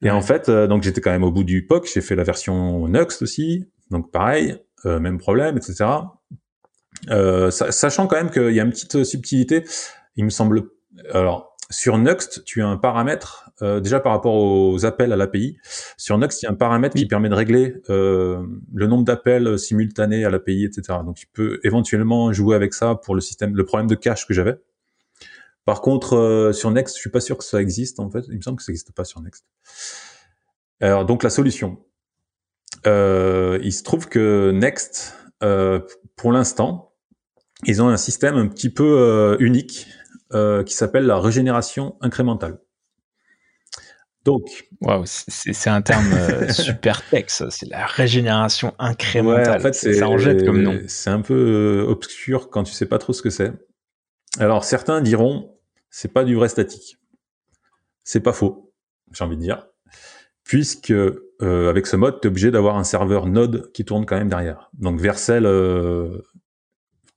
Et 0.00 0.06
ouais. 0.06 0.10
en 0.10 0.22
fait, 0.22 0.48
euh, 0.48 0.66
donc 0.66 0.82
j'étais 0.82 1.02
quand 1.02 1.10
même 1.10 1.22
au 1.22 1.30
bout 1.30 1.44
du 1.44 1.66
POC. 1.66 1.90
J'ai 1.92 2.00
fait 2.00 2.16
la 2.16 2.24
version 2.24 2.88
Nuxt 2.88 3.20
aussi. 3.20 3.66
Donc, 3.90 4.10
pareil, 4.10 4.56
euh, 4.86 5.00
même 5.00 5.18
problème, 5.18 5.58
etc. 5.58 5.84
sachant 7.50 8.06
quand 8.06 8.16
même 8.16 8.30
qu'il 8.30 8.52
y 8.52 8.60
a 8.60 8.62
une 8.62 8.70
petite 8.70 9.04
subtilité. 9.04 9.64
Il 10.16 10.24
me 10.24 10.30
semble... 10.30 10.70
Alors, 11.12 11.56
sur 11.68 11.98
Nuxt, 11.98 12.42
tu 12.44 12.62
as 12.62 12.66
un 12.66 12.76
paramètre, 12.76 13.49
euh, 13.62 13.80
déjà 13.80 14.00
par 14.00 14.12
rapport 14.12 14.34
aux 14.34 14.84
appels 14.84 15.12
à 15.12 15.16
l'API, 15.16 15.56
sur 15.96 16.18
Nuxt, 16.18 16.42
il 16.42 16.46
y 16.46 16.48
a 16.48 16.52
un 16.52 16.54
paramètre 16.54 16.94
oui. 16.96 17.02
qui 17.02 17.08
permet 17.08 17.28
de 17.28 17.34
régler 17.34 17.76
euh, 17.90 18.44
le 18.74 18.86
nombre 18.86 19.04
d'appels 19.04 19.58
simultanés 19.58 20.24
à 20.24 20.30
l'API, 20.30 20.64
etc. 20.64 20.98
Donc 21.04 21.16
tu 21.16 21.26
peux 21.26 21.60
éventuellement 21.64 22.32
jouer 22.32 22.56
avec 22.56 22.74
ça 22.74 22.94
pour 22.94 23.14
le 23.14 23.20
système, 23.20 23.56
le 23.56 23.64
problème 23.64 23.88
de 23.88 23.94
cache 23.94 24.26
que 24.26 24.34
j'avais. 24.34 24.58
Par 25.64 25.80
contre, 25.82 26.16
euh, 26.16 26.52
sur 26.52 26.70
Next, 26.70 26.96
je 26.96 27.00
suis 27.00 27.10
pas 27.10 27.20
sûr 27.20 27.36
que 27.36 27.44
ça 27.44 27.60
existe 27.60 28.00
en 28.00 28.10
fait. 28.10 28.24
Il 28.28 28.36
me 28.36 28.42
semble 28.42 28.56
que 28.56 28.62
ça 28.62 28.72
n'existe 28.72 28.92
pas 28.92 29.04
sur 29.04 29.20
Next. 29.20 29.44
Alors 30.80 31.04
donc 31.04 31.22
la 31.22 31.30
solution. 31.30 31.78
Euh, 32.86 33.58
il 33.62 33.72
se 33.72 33.82
trouve 33.82 34.08
que 34.08 34.52
Next, 34.52 35.14
euh, 35.42 35.80
pour 36.16 36.32
l'instant, 36.32 36.94
ils 37.66 37.82
ont 37.82 37.88
un 37.88 37.98
système 37.98 38.36
un 38.36 38.48
petit 38.48 38.70
peu 38.70 39.36
unique 39.38 39.86
euh, 40.32 40.62
qui 40.62 40.74
s'appelle 40.74 41.06
la 41.06 41.18
régénération 41.18 41.96
incrémentale. 42.00 42.60
Donc, 44.24 44.68
wow, 44.82 45.02
c'est 45.06 45.70
un 45.70 45.80
terme 45.80 46.12
euh, 46.12 46.48
super 46.52 47.02
texte, 47.08 47.48
c'est 47.50 47.68
la 47.68 47.86
régénération 47.86 48.74
incrémentale. 48.78 49.48
Ouais, 49.48 49.56
en 49.56 49.60
fait, 49.60 49.72
ça 49.72 50.08
en 50.08 50.18
jette 50.18 50.44
comme 50.44 50.62
nom. 50.62 50.78
C'est 50.88 51.10
un 51.10 51.22
peu 51.22 51.34
euh, 51.34 51.90
obscur 51.90 52.50
quand 52.50 52.64
tu 52.64 52.72
sais 52.72 52.86
pas 52.86 52.98
trop 52.98 53.12
ce 53.12 53.22
que 53.22 53.30
c'est. 53.30 53.52
Alors 54.38 54.64
certains 54.64 55.00
diront, 55.00 55.56
c'est 55.88 56.12
pas 56.12 56.24
du 56.24 56.34
vrai 56.34 56.48
statique. 56.48 56.98
C'est 58.04 58.20
pas 58.20 58.32
faux, 58.32 58.72
j'ai 59.12 59.24
envie 59.24 59.36
de 59.36 59.42
dire, 59.42 59.66
puisque 60.44 60.92
euh, 61.42 61.70
avec 61.70 61.86
ce 61.86 61.96
mode, 61.96 62.20
tu 62.20 62.26
es 62.26 62.30
obligé 62.30 62.50
d'avoir 62.50 62.76
un 62.76 62.84
serveur 62.84 63.26
Node 63.26 63.70
qui 63.72 63.84
tourne 63.84 64.04
quand 64.06 64.16
même 64.16 64.28
derrière. 64.28 64.70
Donc 64.74 65.00
Vercel 65.00 65.46
euh, 65.46 66.18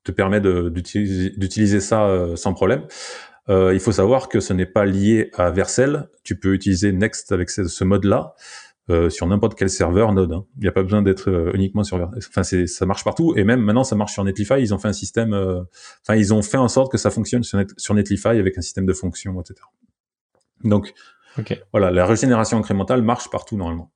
te 0.04 0.12
permet 0.12 0.42
d'utiliser 0.42 1.80
ça 1.80 2.06
euh, 2.06 2.36
sans 2.36 2.54
problème. 2.54 2.86
Euh, 3.50 3.74
il 3.74 3.80
faut 3.80 3.92
savoir 3.92 4.30
que 4.30 4.40
ce 4.40 4.54
n'est 4.54 4.66
pas 4.66 4.86
lié 4.86 5.30
à 5.34 5.52
Vercel. 5.52 6.10
Tu 6.24 6.40
peux 6.40 6.54
utiliser 6.54 6.92
Next 6.92 7.32
avec 7.32 7.50
ce, 7.50 7.66
ce 7.66 7.84
mode-là 7.84 8.36
euh, 8.90 9.10
sur 9.10 9.26
n'importe 9.28 9.56
quel 9.56 9.70
serveur 9.70 10.12
Node. 10.12 10.34
Hein. 10.34 10.46
Il 10.58 10.64
n'y 10.64 10.68
a 10.68 10.74
pas 10.74 10.84
besoin 10.84 11.02
d'être 11.02 11.30
euh, 11.30 11.52
uniquement 11.54 11.84
sur. 11.84 12.12
Enfin, 12.18 12.44
ça 12.44 12.86
marche 12.86 13.06
partout. 13.06 13.34
Et 13.38 13.46
même 13.46 13.62
maintenant, 13.62 13.86
ça 13.86 13.96
marche 13.96 14.12
sur 14.12 14.26
Netlify. 14.26 14.56
Ils 14.60 14.74
ont 14.74 14.78
fait 14.78 14.90
un 14.90 14.94
système. 14.94 15.34
Euh, 15.34 15.62
enfin, 16.02 16.18
ils 16.18 16.34
ont 16.34 16.42
fait 16.42 16.58
en 16.58 16.68
sorte 16.68 16.92
que 16.92 16.98
ça 16.98 17.10
fonctionne 17.10 17.44
sur, 17.44 17.58
Net, 17.58 17.70
sur 17.78 17.94
Netlify 17.94 18.28
avec 18.28 18.58
un 18.58 18.62
système 18.62 18.86
de 18.86 18.92
fonctions, 18.92 19.40
etc. 19.40 19.62
Donc, 20.66 20.94
okay. 21.38 21.62
voilà, 21.72 21.92
la 21.92 22.06
régénération 22.06 22.58
incrémentale 22.58 23.04
marche 23.04 23.30
partout 23.30 23.56
normalement. 23.56 23.90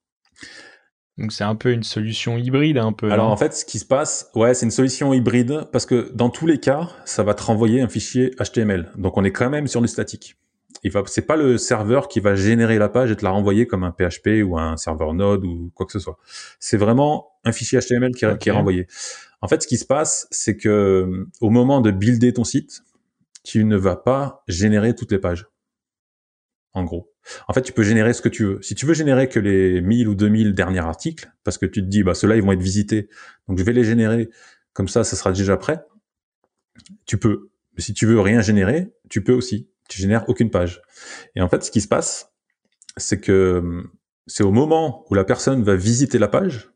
Donc 1.17 1.31
c'est 1.31 1.43
un 1.43 1.55
peu 1.55 1.71
une 1.71 1.83
solution 1.83 2.37
hybride, 2.37 2.77
un 2.77 2.93
peu. 2.93 3.11
Alors 3.11 3.29
en 3.29 3.37
fait, 3.37 3.53
ce 3.53 3.65
qui 3.65 3.79
se 3.79 3.85
passe, 3.85 4.29
ouais, 4.35 4.53
c'est 4.53 4.65
une 4.65 4.71
solution 4.71 5.13
hybride 5.13 5.67
parce 5.71 5.85
que 5.85 6.11
dans 6.13 6.29
tous 6.29 6.45
les 6.45 6.59
cas, 6.59 6.89
ça 7.05 7.23
va 7.23 7.33
te 7.33 7.41
renvoyer 7.41 7.81
un 7.81 7.89
fichier 7.89 8.31
HTML. 8.39 8.91
Donc 8.97 9.17
on 9.17 9.23
est 9.23 9.31
quand 9.31 9.49
même 9.49 9.67
sur 9.67 9.81
du 9.81 9.87
statique. 9.87 10.37
Il 10.83 10.91
va, 10.91 11.01
c'est 11.07 11.25
pas 11.25 11.35
le 11.35 11.57
serveur 11.57 12.07
qui 12.07 12.19
va 12.19 12.35
générer 12.35 12.77
la 12.77 12.87
page 12.87 13.09
et 13.09 13.15
te 13.15 13.23
la 13.23 13.31
renvoyer 13.31 13.65
comme 13.65 13.83
un 13.83 13.91
PHP 13.91 14.43
ou 14.45 14.59
un 14.59 14.77
serveur 14.77 15.15
Node 15.15 15.43
ou 15.43 15.71
quoi 15.73 15.87
que 15.87 15.91
ce 15.91 15.99
soit. 15.99 16.19
C'est 16.59 16.77
vraiment 16.77 17.31
un 17.45 17.51
fichier 17.51 17.79
HTML 17.79 18.11
qui, 18.13 18.25
okay. 18.25 18.37
qui 18.37 18.49
est 18.49 18.51
renvoyé. 18.51 18.85
En 19.41 19.47
fait, 19.47 19.63
ce 19.63 19.67
qui 19.67 19.77
se 19.77 19.85
passe, 19.85 20.27
c'est 20.29 20.55
que 20.55 21.25
au 21.41 21.49
moment 21.49 21.81
de 21.81 21.89
builder 21.89 22.33
ton 22.33 22.43
site, 22.43 22.83
tu 23.43 23.63
ne 23.63 23.75
vas 23.75 23.95
pas 23.95 24.43
générer 24.47 24.93
toutes 24.93 25.11
les 25.11 25.19
pages. 25.19 25.47
En 26.77 26.83
gros. 26.83 27.11
En 27.47 27.53
fait, 27.53 27.63
tu 27.63 27.73
peux 27.73 27.81
générer 27.81 28.13
ce 28.13 28.21
que 28.21 28.29
tu 28.29 28.45
veux. 28.45 28.61
Si 28.61 28.75
tu 28.75 28.85
veux 28.85 28.93
générer 28.93 29.27
que 29.27 29.39
les 29.39 29.81
1000 29.81 30.07
ou 30.07 30.13
2000 30.13 30.53
derniers 30.53 30.77
articles, 30.77 31.27
parce 31.43 31.57
que 31.57 31.65
tu 31.65 31.81
te 31.81 31.87
dis, 31.87 32.03
bah, 32.03 32.13
ceux-là, 32.13 32.35
ils 32.35 32.43
vont 32.43 32.51
être 32.51 32.61
visités, 32.61 33.09
donc 33.47 33.57
je 33.57 33.63
vais 33.63 33.73
les 33.73 33.83
générer, 33.83 34.29
comme 34.73 34.87
ça, 34.87 35.03
ça 35.03 35.15
sera 35.15 35.31
déjà 35.31 35.57
prêt, 35.57 35.83
tu 37.07 37.17
peux. 37.17 37.49
Mais 37.75 37.81
si 37.81 37.95
tu 37.95 38.05
veux 38.05 38.19
rien 38.19 38.41
générer, 38.41 38.93
tu 39.09 39.23
peux 39.23 39.33
aussi. 39.33 39.71
Tu 39.89 39.99
génères 39.99 40.29
aucune 40.29 40.51
page. 40.51 40.83
Et 41.35 41.41
en 41.41 41.49
fait, 41.49 41.63
ce 41.63 41.71
qui 41.71 41.81
se 41.81 41.87
passe, 41.87 42.31
c'est 42.95 43.19
que 43.19 43.83
c'est 44.27 44.43
au 44.43 44.51
moment 44.51 45.03
où 45.09 45.15
la 45.15 45.23
personne 45.23 45.63
va 45.63 45.75
visiter 45.75 46.19
la 46.19 46.27
page 46.27 46.69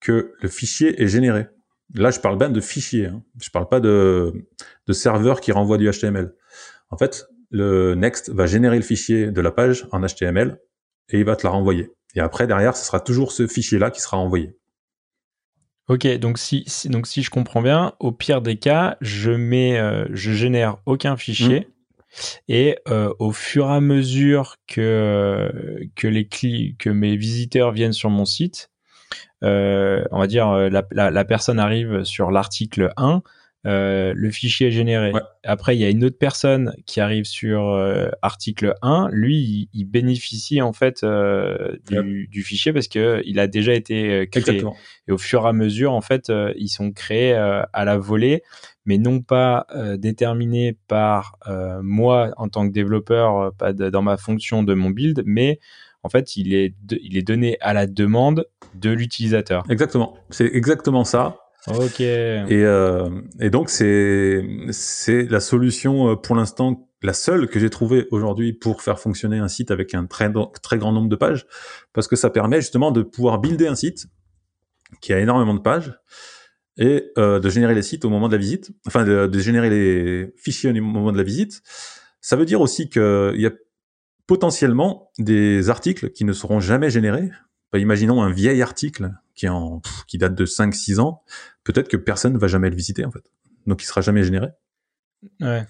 que 0.00 0.32
le 0.40 0.48
fichier 0.48 1.02
est 1.02 1.08
généré. 1.08 1.48
Là, 1.94 2.10
je 2.10 2.20
parle 2.20 2.38
bien 2.38 2.48
de 2.48 2.60
fichier. 2.62 3.08
Hein. 3.08 3.22
Je 3.42 3.50
parle 3.50 3.68
pas 3.68 3.80
de, 3.80 4.32
de 4.86 4.92
serveur 4.94 5.42
qui 5.42 5.52
renvoie 5.52 5.76
du 5.76 5.90
HTML. 5.90 6.34
En 6.88 6.96
fait, 6.96 7.26
le 7.52 7.94
Next 7.94 8.30
va 8.30 8.46
générer 8.46 8.76
le 8.76 8.82
fichier 8.82 9.30
de 9.30 9.40
la 9.40 9.52
page 9.52 9.86
en 9.92 10.00
HTML 10.00 10.58
et 11.10 11.18
il 11.18 11.24
va 11.24 11.36
te 11.36 11.46
la 11.46 11.50
renvoyer. 11.50 11.90
Et 12.14 12.20
après, 12.20 12.46
derrière, 12.46 12.76
ce 12.76 12.84
sera 12.84 12.98
toujours 12.98 13.32
ce 13.32 13.46
fichier-là 13.46 13.90
qui 13.90 14.00
sera 14.00 14.16
envoyé. 14.16 14.56
Ok, 15.88 16.06
donc 16.18 16.38
si, 16.38 16.64
donc 16.86 17.06
si 17.06 17.22
je 17.22 17.30
comprends 17.30 17.60
bien, 17.60 17.92
au 18.00 18.12
pire 18.12 18.40
des 18.40 18.56
cas, 18.56 18.96
je 19.00 19.30
mets, 19.30 19.78
euh, 19.78 20.06
je 20.10 20.32
génère 20.32 20.78
aucun 20.86 21.16
fichier. 21.16 21.60
Mmh. 21.60 21.64
Et 22.48 22.78
euh, 22.88 23.12
au 23.18 23.32
fur 23.32 23.66
et 23.66 23.72
à 23.72 23.80
mesure 23.80 24.56
que 24.66 25.50
que 25.96 26.06
les 26.06 26.28
que 26.28 26.90
mes 26.90 27.16
visiteurs 27.16 27.72
viennent 27.72 27.94
sur 27.94 28.10
mon 28.10 28.26
site, 28.26 28.70
euh, 29.42 30.04
on 30.10 30.18
va 30.18 30.26
dire 30.26 30.52
la, 30.52 30.86
la, 30.90 31.10
la 31.10 31.24
personne 31.24 31.58
arrive 31.58 32.04
sur 32.04 32.30
l'article 32.30 32.92
1, 32.98 33.22
euh, 33.64 34.12
le 34.16 34.30
fichier 34.30 34.68
est 34.68 34.72
généré. 34.72 35.12
Après, 35.44 35.76
il 35.76 35.80
y 35.80 35.84
a 35.84 35.88
une 35.88 36.04
autre 36.04 36.18
personne 36.18 36.74
qui 36.84 37.00
arrive 37.00 37.24
sur 37.24 37.68
euh, 37.68 38.08
article 38.20 38.74
1. 38.82 39.08
Lui, 39.12 39.68
il, 39.72 39.84
bénéficie 39.84 40.60
en 40.60 40.72
fait 40.72 41.04
euh, 41.04 41.76
du, 41.88 42.42
fichier 42.42 42.72
parce 42.72 42.88
que 42.88 43.22
il 43.24 43.38
a 43.38 43.46
déjà 43.46 43.74
été 43.74 44.28
créé. 44.30 44.62
Et 45.08 45.12
au 45.12 45.18
fur 45.18 45.44
et 45.44 45.48
à 45.48 45.52
mesure, 45.52 45.92
en 45.92 46.00
fait, 46.00 46.32
ils 46.56 46.68
sont 46.68 46.92
créés 46.92 47.34
à 47.34 47.84
la 47.84 47.98
volée, 47.98 48.42
mais 48.84 48.98
non 48.98 49.20
pas 49.20 49.66
déterminés 49.96 50.76
par 50.88 51.38
moi 51.82 52.30
en 52.36 52.48
tant 52.48 52.66
que 52.66 52.72
développeur, 52.72 53.52
pas 53.54 53.72
dans 53.72 54.02
ma 54.02 54.16
fonction 54.16 54.62
de 54.62 54.74
mon 54.74 54.90
build, 54.90 55.22
mais 55.24 55.60
en 56.04 56.08
fait, 56.08 56.36
il 56.36 56.52
est, 56.52 56.74
il 56.90 57.16
est 57.16 57.22
donné 57.22 57.58
à 57.60 57.72
la 57.72 57.86
demande 57.86 58.46
de 58.74 58.90
l'utilisateur. 58.90 59.64
Exactement. 59.68 60.16
C'est 60.30 60.50
exactement 60.52 61.04
ça. 61.04 61.41
Ok. 61.68 62.00
Et, 62.00 62.46
euh, 62.50 63.08
et 63.40 63.50
donc 63.50 63.70
c'est 63.70 64.44
c'est 64.70 65.24
la 65.24 65.40
solution 65.40 66.10
euh, 66.10 66.16
pour 66.16 66.34
l'instant 66.34 66.88
la 67.02 67.12
seule 67.12 67.48
que 67.48 67.60
j'ai 67.60 67.70
trouvée 67.70 68.06
aujourd'hui 68.10 68.52
pour 68.52 68.82
faire 68.82 68.98
fonctionner 68.98 69.38
un 69.38 69.48
site 69.48 69.70
avec 69.70 69.94
un 69.94 70.06
très 70.06 70.32
très 70.62 70.78
grand 70.78 70.92
nombre 70.92 71.08
de 71.08 71.16
pages, 71.16 71.46
parce 71.92 72.08
que 72.08 72.16
ça 72.16 72.30
permet 72.30 72.60
justement 72.60 72.90
de 72.90 73.02
pouvoir 73.02 73.38
builder 73.40 73.66
un 73.66 73.74
site 73.74 74.06
qui 75.00 75.12
a 75.12 75.18
énormément 75.18 75.54
de 75.54 75.60
pages 75.60 75.98
et 76.78 77.10
euh, 77.18 77.38
de 77.38 77.48
générer 77.48 77.74
les 77.74 77.82
sites 77.82 78.04
au 78.04 78.10
moment 78.10 78.28
de 78.28 78.32
la 78.32 78.38
visite, 78.38 78.70
enfin 78.86 79.04
de, 79.04 79.26
de, 79.26 79.38
générer 79.38 79.68
les 79.68 80.32
fichiers 80.36 80.70
au 80.70 80.82
moment 80.82 81.12
de 81.12 81.18
la 81.18 81.22
visite. 81.22 81.62
Ça 82.20 82.36
veut 82.36 82.44
dire 82.44 82.60
aussi 82.60 82.88
qu'il 82.88 83.34
y 83.36 83.46
a 83.46 83.52
potentiellement 84.26 85.10
des 85.18 85.70
articles 85.70 86.10
qui 86.10 86.24
ne 86.24 86.32
seront 86.32 86.60
jamais 86.60 86.88
générés. 86.88 87.30
Bah, 87.72 87.78
imaginons 87.78 88.22
un 88.22 88.30
vieil 88.30 88.62
article 88.62 89.12
qui, 89.34 89.46
est 89.46 89.50
en, 89.50 89.80
qui 90.06 90.18
date 90.18 90.34
de 90.34 90.46
5-6 90.46 91.00
ans, 91.00 91.22
peut-être 91.64 91.88
que 91.88 91.96
personne 91.96 92.34
ne 92.34 92.38
va 92.38 92.48
jamais 92.48 92.70
le 92.70 92.76
visiter 92.76 93.04
en 93.04 93.10
fait. 93.10 93.24
Donc 93.66 93.82
il 93.82 93.86
sera 93.86 94.00
jamais 94.00 94.24
généré. 94.24 94.48
Ouais. 95.40 95.64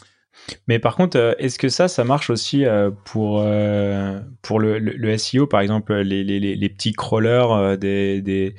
Mais 0.67 0.79
par 0.79 0.97
contre, 0.97 1.19
euh, 1.19 1.35
est-ce 1.39 1.59
que 1.59 1.69
ça, 1.69 1.89
ça 1.89 2.05
marche 2.05 2.31
aussi 2.31 2.65
euh, 2.65 2.91
pour, 3.05 3.41
euh, 3.41 4.21
pour 4.41 4.61
le, 4.61 4.79
le, 4.79 5.19
SEO, 5.19 5.47
par 5.47 5.61
exemple, 5.61 5.95
les, 5.95 6.25
les, 6.25 6.41
les 6.41 6.69
petits 6.69 6.93
crawlers 6.93 7.77
des, 7.79 8.23
des, 8.23 8.55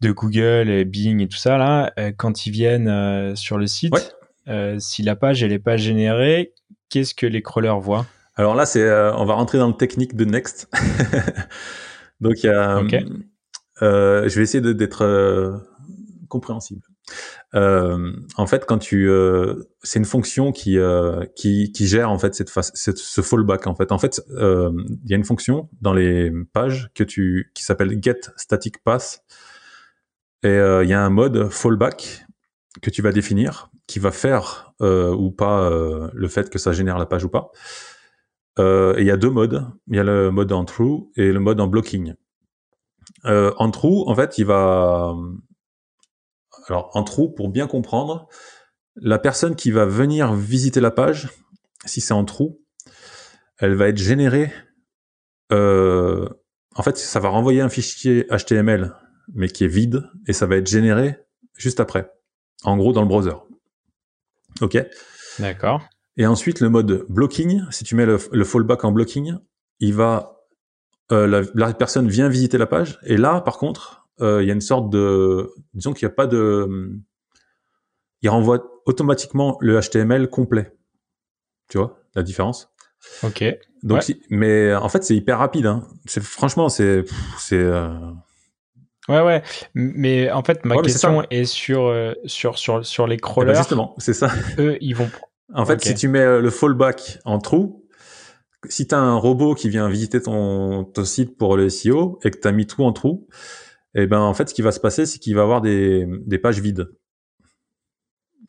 de 0.00 0.12
Google, 0.12 0.84
Bing 0.84 1.20
et 1.20 1.28
tout 1.28 1.36
ça, 1.36 1.56
là, 1.56 1.92
quand 2.16 2.46
ils 2.46 2.50
viennent 2.50 3.36
sur 3.36 3.58
le 3.58 3.66
site, 3.66 4.16
si 4.78 5.02
la 5.02 5.16
page 5.16 5.42
elle 5.42 5.50
n'est 5.50 5.58
pas 5.58 5.76
générée, 5.76 6.54
qu'est-ce 6.90 7.14
que 7.14 7.26
les 7.26 7.42
crawlers 7.42 7.80
voient? 7.80 8.06
Alors 8.36 8.56
là, 8.56 8.66
c'est, 8.66 8.82
on 8.82 9.24
va 9.24 9.34
rentrer 9.34 9.58
dans 9.58 9.68
le 9.68 9.76
technique 9.76 10.16
de 10.16 10.24
Next. 10.24 10.68
Donc 12.20 12.42
il 12.42 12.46
y 12.46 12.48
a, 12.48 12.82
euh, 13.82 14.28
je 14.28 14.36
vais 14.36 14.42
essayer 14.42 14.74
d'être 14.74 15.02
euh, 15.02 15.56
compréhensible. 16.28 16.82
Euh, 17.54 18.12
en 18.36 18.46
fait, 18.46 18.64
quand 18.66 18.78
tu, 18.78 19.08
euh, 19.08 19.54
c'est 19.82 19.98
une 19.98 20.04
fonction 20.04 20.52
qui, 20.52 20.78
euh, 20.78 21.24
qui, 21.36 21.70
qui 21.72 21.86
gère 21.86 22.10
en 22.10 22.18
fait 22.18 22.34
cette, 22.34 22.50
cette 22.74 22.98
ce 22.98 23.20
fallback. 23.20 23.66
En 23.66 23.74
fait, 23.74 23.92
en 23.92 23.98
fait, 23.98 24.20
il 24.30 25.10
y 25.10 25.12
a 25.12 25.16
une 25.16 25.24
fonction 25.24 25.68
dans 25.80 25.92
les 25.92 26.32
pages 26.52 26.90
que 26.94 27.04
tu, 27.04 27.52
qui 27.54 27.62
s'appelle 27.62 27.98
get 28.02 28.20
static 28.36 28.82
path, 28.82 29.22
et 30.42 30.58
il 30.82 30.88
y 30.88 30.92
a 30.92 31.02
un 31.02 31.10
mode 31.10 31.48
fallback 31.50 32.26
que 32.82 32.90
tu 32.90 33.00
vas 33.02 33.12
définir, 33.12 33.70
qui 33.86 33.98
va 33.98 34.10
faire 34.10 34.74
ou 34.80 35.30
pas 35.30 35.70
le 36.12 36.28
fait 36.28 36.50
que 36.50 36.58
ça 36.58 36.72
génère 36.72 36.98
la 36.98 37.06
page 37.06 37.24
ou 37.24 37.28
pas. 37.28 37.50
et 38.58 39.00
il 39.00 39.06
y 39.06 39.10
a 39.10 39.16
deux 39.16 39.30
modes. 39.30 39.64
Il 39.88 39.96
y 39.96 40.00
a 40.00 40.04
le 40.04 40.30
mode 40.30 40.52
en 40.52 40.64
true 40.64 41.04
et 41.16 41.32
le 41.32 41.40
mode 41.40 41.60
en 41.60 41.66
blocking. 41.66 42.14
Euh, 43.24 43.52
en 43.58 43.70
trou, 43.70 44.08
en 44.08 44.14
fait, 44.14 44.38
il 44.38 44.44
va. 44.44 45.14
Alors, 46.68 46.90
en 46.94 47.02
trou, 47.02 47.30
pour 47.30 47.48
bien 47.48 47.66
comprendre, 47.66 48.28
la 48.96 49.18
personne 49.18 49.54
qui 49.54 49.70
va 49.70 49.84
venir 49.84 50.34
visiter 50.34 50.80
la 50.80 50.90
page, 50.90 51.28
si 51.84 52.00
c'est 52.00 52.14
en 52.14 52.24
trou, 52.24 52.60
elle 53.58 53.74
va 53.74 53.88
être 53.88 53.98
générée. 53.98 54.52
Euh, 55.52 56.28
en 56.74 56.82
fait, 56.82 56.96
ça 56.96 57.20
va 57.20 57.28
renvoyer 57.28 57.60
un 57.60 57.68
fichier 57.68 58.26
HTML, 58.30 58.94
mais 59.34 59.48
qui 59.48 59.64
est 59.64 59.68
vide, 59.68 60.04
et 60.26 60.32
ça 60.32 60.46
va 60.46 60.56
être 60.56 60.66
généré 60.66 61.18
juste 61.56 61.80
après. 61.80 62.10
En 62.62 62.76
gros, 62.76 62.92
dans 62.92 63.02
le 63.02 63.08
browser. 63.08 63.36
OK? 64.60 64.78
D'accord. 65.38 65.82
Et 66.16 66.26
ensuite, 66.26 66.60
le 66.60 66.70
mode 66.70 67.04
blocking, 67.08 67.62
si 67.70 67.84
tu 67.84 67.94
mets 67.94 68.06
le, 68.06 68.18
le 68.32 68.44
fallback 68.44 68.84
en 68.84 68.92
blocking, 68.92 69.34
il 69.80 69.94
va 69.94 70.33
euh, 71.12 71.44
la, 71.54 71.72
personne 71.74 72.08
vient 72.08 72.28
visiter 72.28 72.58
la 72.58 72.66
page, 72.66 72.98
et 73.04 73.16
là, 73.16 73.40
par 73.40 73.58
contre, 73.58 74.08
euh, 74.20 74.42
il 74.42 74.46
y 74.46 74.50
a 74.50 74.54
une 74.54 74.60
sorte 74.60 74.90
de, 74.90 75.50
disons 75.74 75.92
qu'il 75.92 76.06
n'y 76.06 76.12
a 76.12 76.14
pas 76.14 76.26
de, 76.26 76.98
il 78.22 78.28
renvoie 78.28 78.64
automatiquement 78.86 79.58
le 79.60 79.80
HTML 79.80 80.28
complet. 80.28 80.72
Tu 81.68 81.78
vois 81.78 82.00
la 82.14 82.22
différence? 82.22 82.72
Ok. 83.22 83.44
Donc, 83.82 84.02
mais 84.30 84.74
en 84.74 84.88
fait, 84.88 85.04
c'est 85.04 85.14
hyper 85.14 85.38
rapide. 85.38 85.66
Hein. 85.66 85.86
C'est 86.06 86.22
franchement, 86.22 86.70
c'est, 86.70 87.04
c'est. 87.38 87.56
Euh, 87.56 87.90
ouais, 89.08 89.20
ouais. 89.20 89.42
Mais 89.74 90.30
en 90.30 90.42
fait, 90.42 90.64
ma 90.64 90.80
question 90.80 91.22
est, 91.28 91.44
sur, 91.44 91.92
sur 92.24 92.56
sur 92.56 92.86
sur 92.86 93.06
les 93.06 93.16
eh 93.16 93.18
ben, 93.18 93.22
crawlers. 93.22 93.56
justement, 93.56 93.94
c'est 93.98 94.14
ça. 94.14 94.30
Eux, 94.58 94.78
ils 94.80 94.94
vont. 94.94 95.10
En 95.52 95.66
fait, 95.66 95.82
si 95.82 95.94
tu 95.94 96.08
mets 96.08 96.40
le 96.40 96.50
fallback 96.50 97.18
en 97.26 97.38
trou, 97.38 97.83
si 98.68 98.86
tu 98.86 98.94
as 98.94 98.98
un 98.98 99.16
robot 99.16 99.54
qui 99.54 99.68
vient 99.68 99.88
visiter 99.88 100.20
ton, 100.20 100.84
ton 100.84 101.04
site 101.04 101.36
pour 101.36 101.56
le 101.56 101.68
SEO 101.68 102.18
et 102.22 102.30
que 102.30 102.38
tu 102.38 102.48
as 102.48 102.52
mis 102.52 102.66
tout 102.66 102.84
en 102.84 102.92
trou, 102.92 103.26
eh 103.94 104.06
ben 104.06 104.20
en 104.20 104.34
fait 104.34 104.48
ce 104.48 104.54
qui 104.54 104.62
va 104.62 104.72
se 104.72 104.80
passer 104.80 105.06
c'est 105.06 105.18
qu'il 105.18 105.34
va 105.34 105.42
avoir 105.42 105.60
des, 105.60 106.06
des 106.26 106.38
pages 106.38 106.60
vides. 106.60 106.88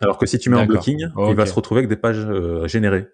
Alors 0.01 0.17
que 0.17 0.25
si 0.25 0.39
tu 0.39 0.49
mets 0.49 0.58
en 0.58 0.65
blocking, 0.65 1.08
il 1.30 1.36
va 1.36 1.45
se 1.45 1.54
retrouver 1.54 1.80
avec 1.80 1.89
des 1.89 1.95
pages 1.95 2.25
euh, 2.25 2.67
générées. 2.67 3.08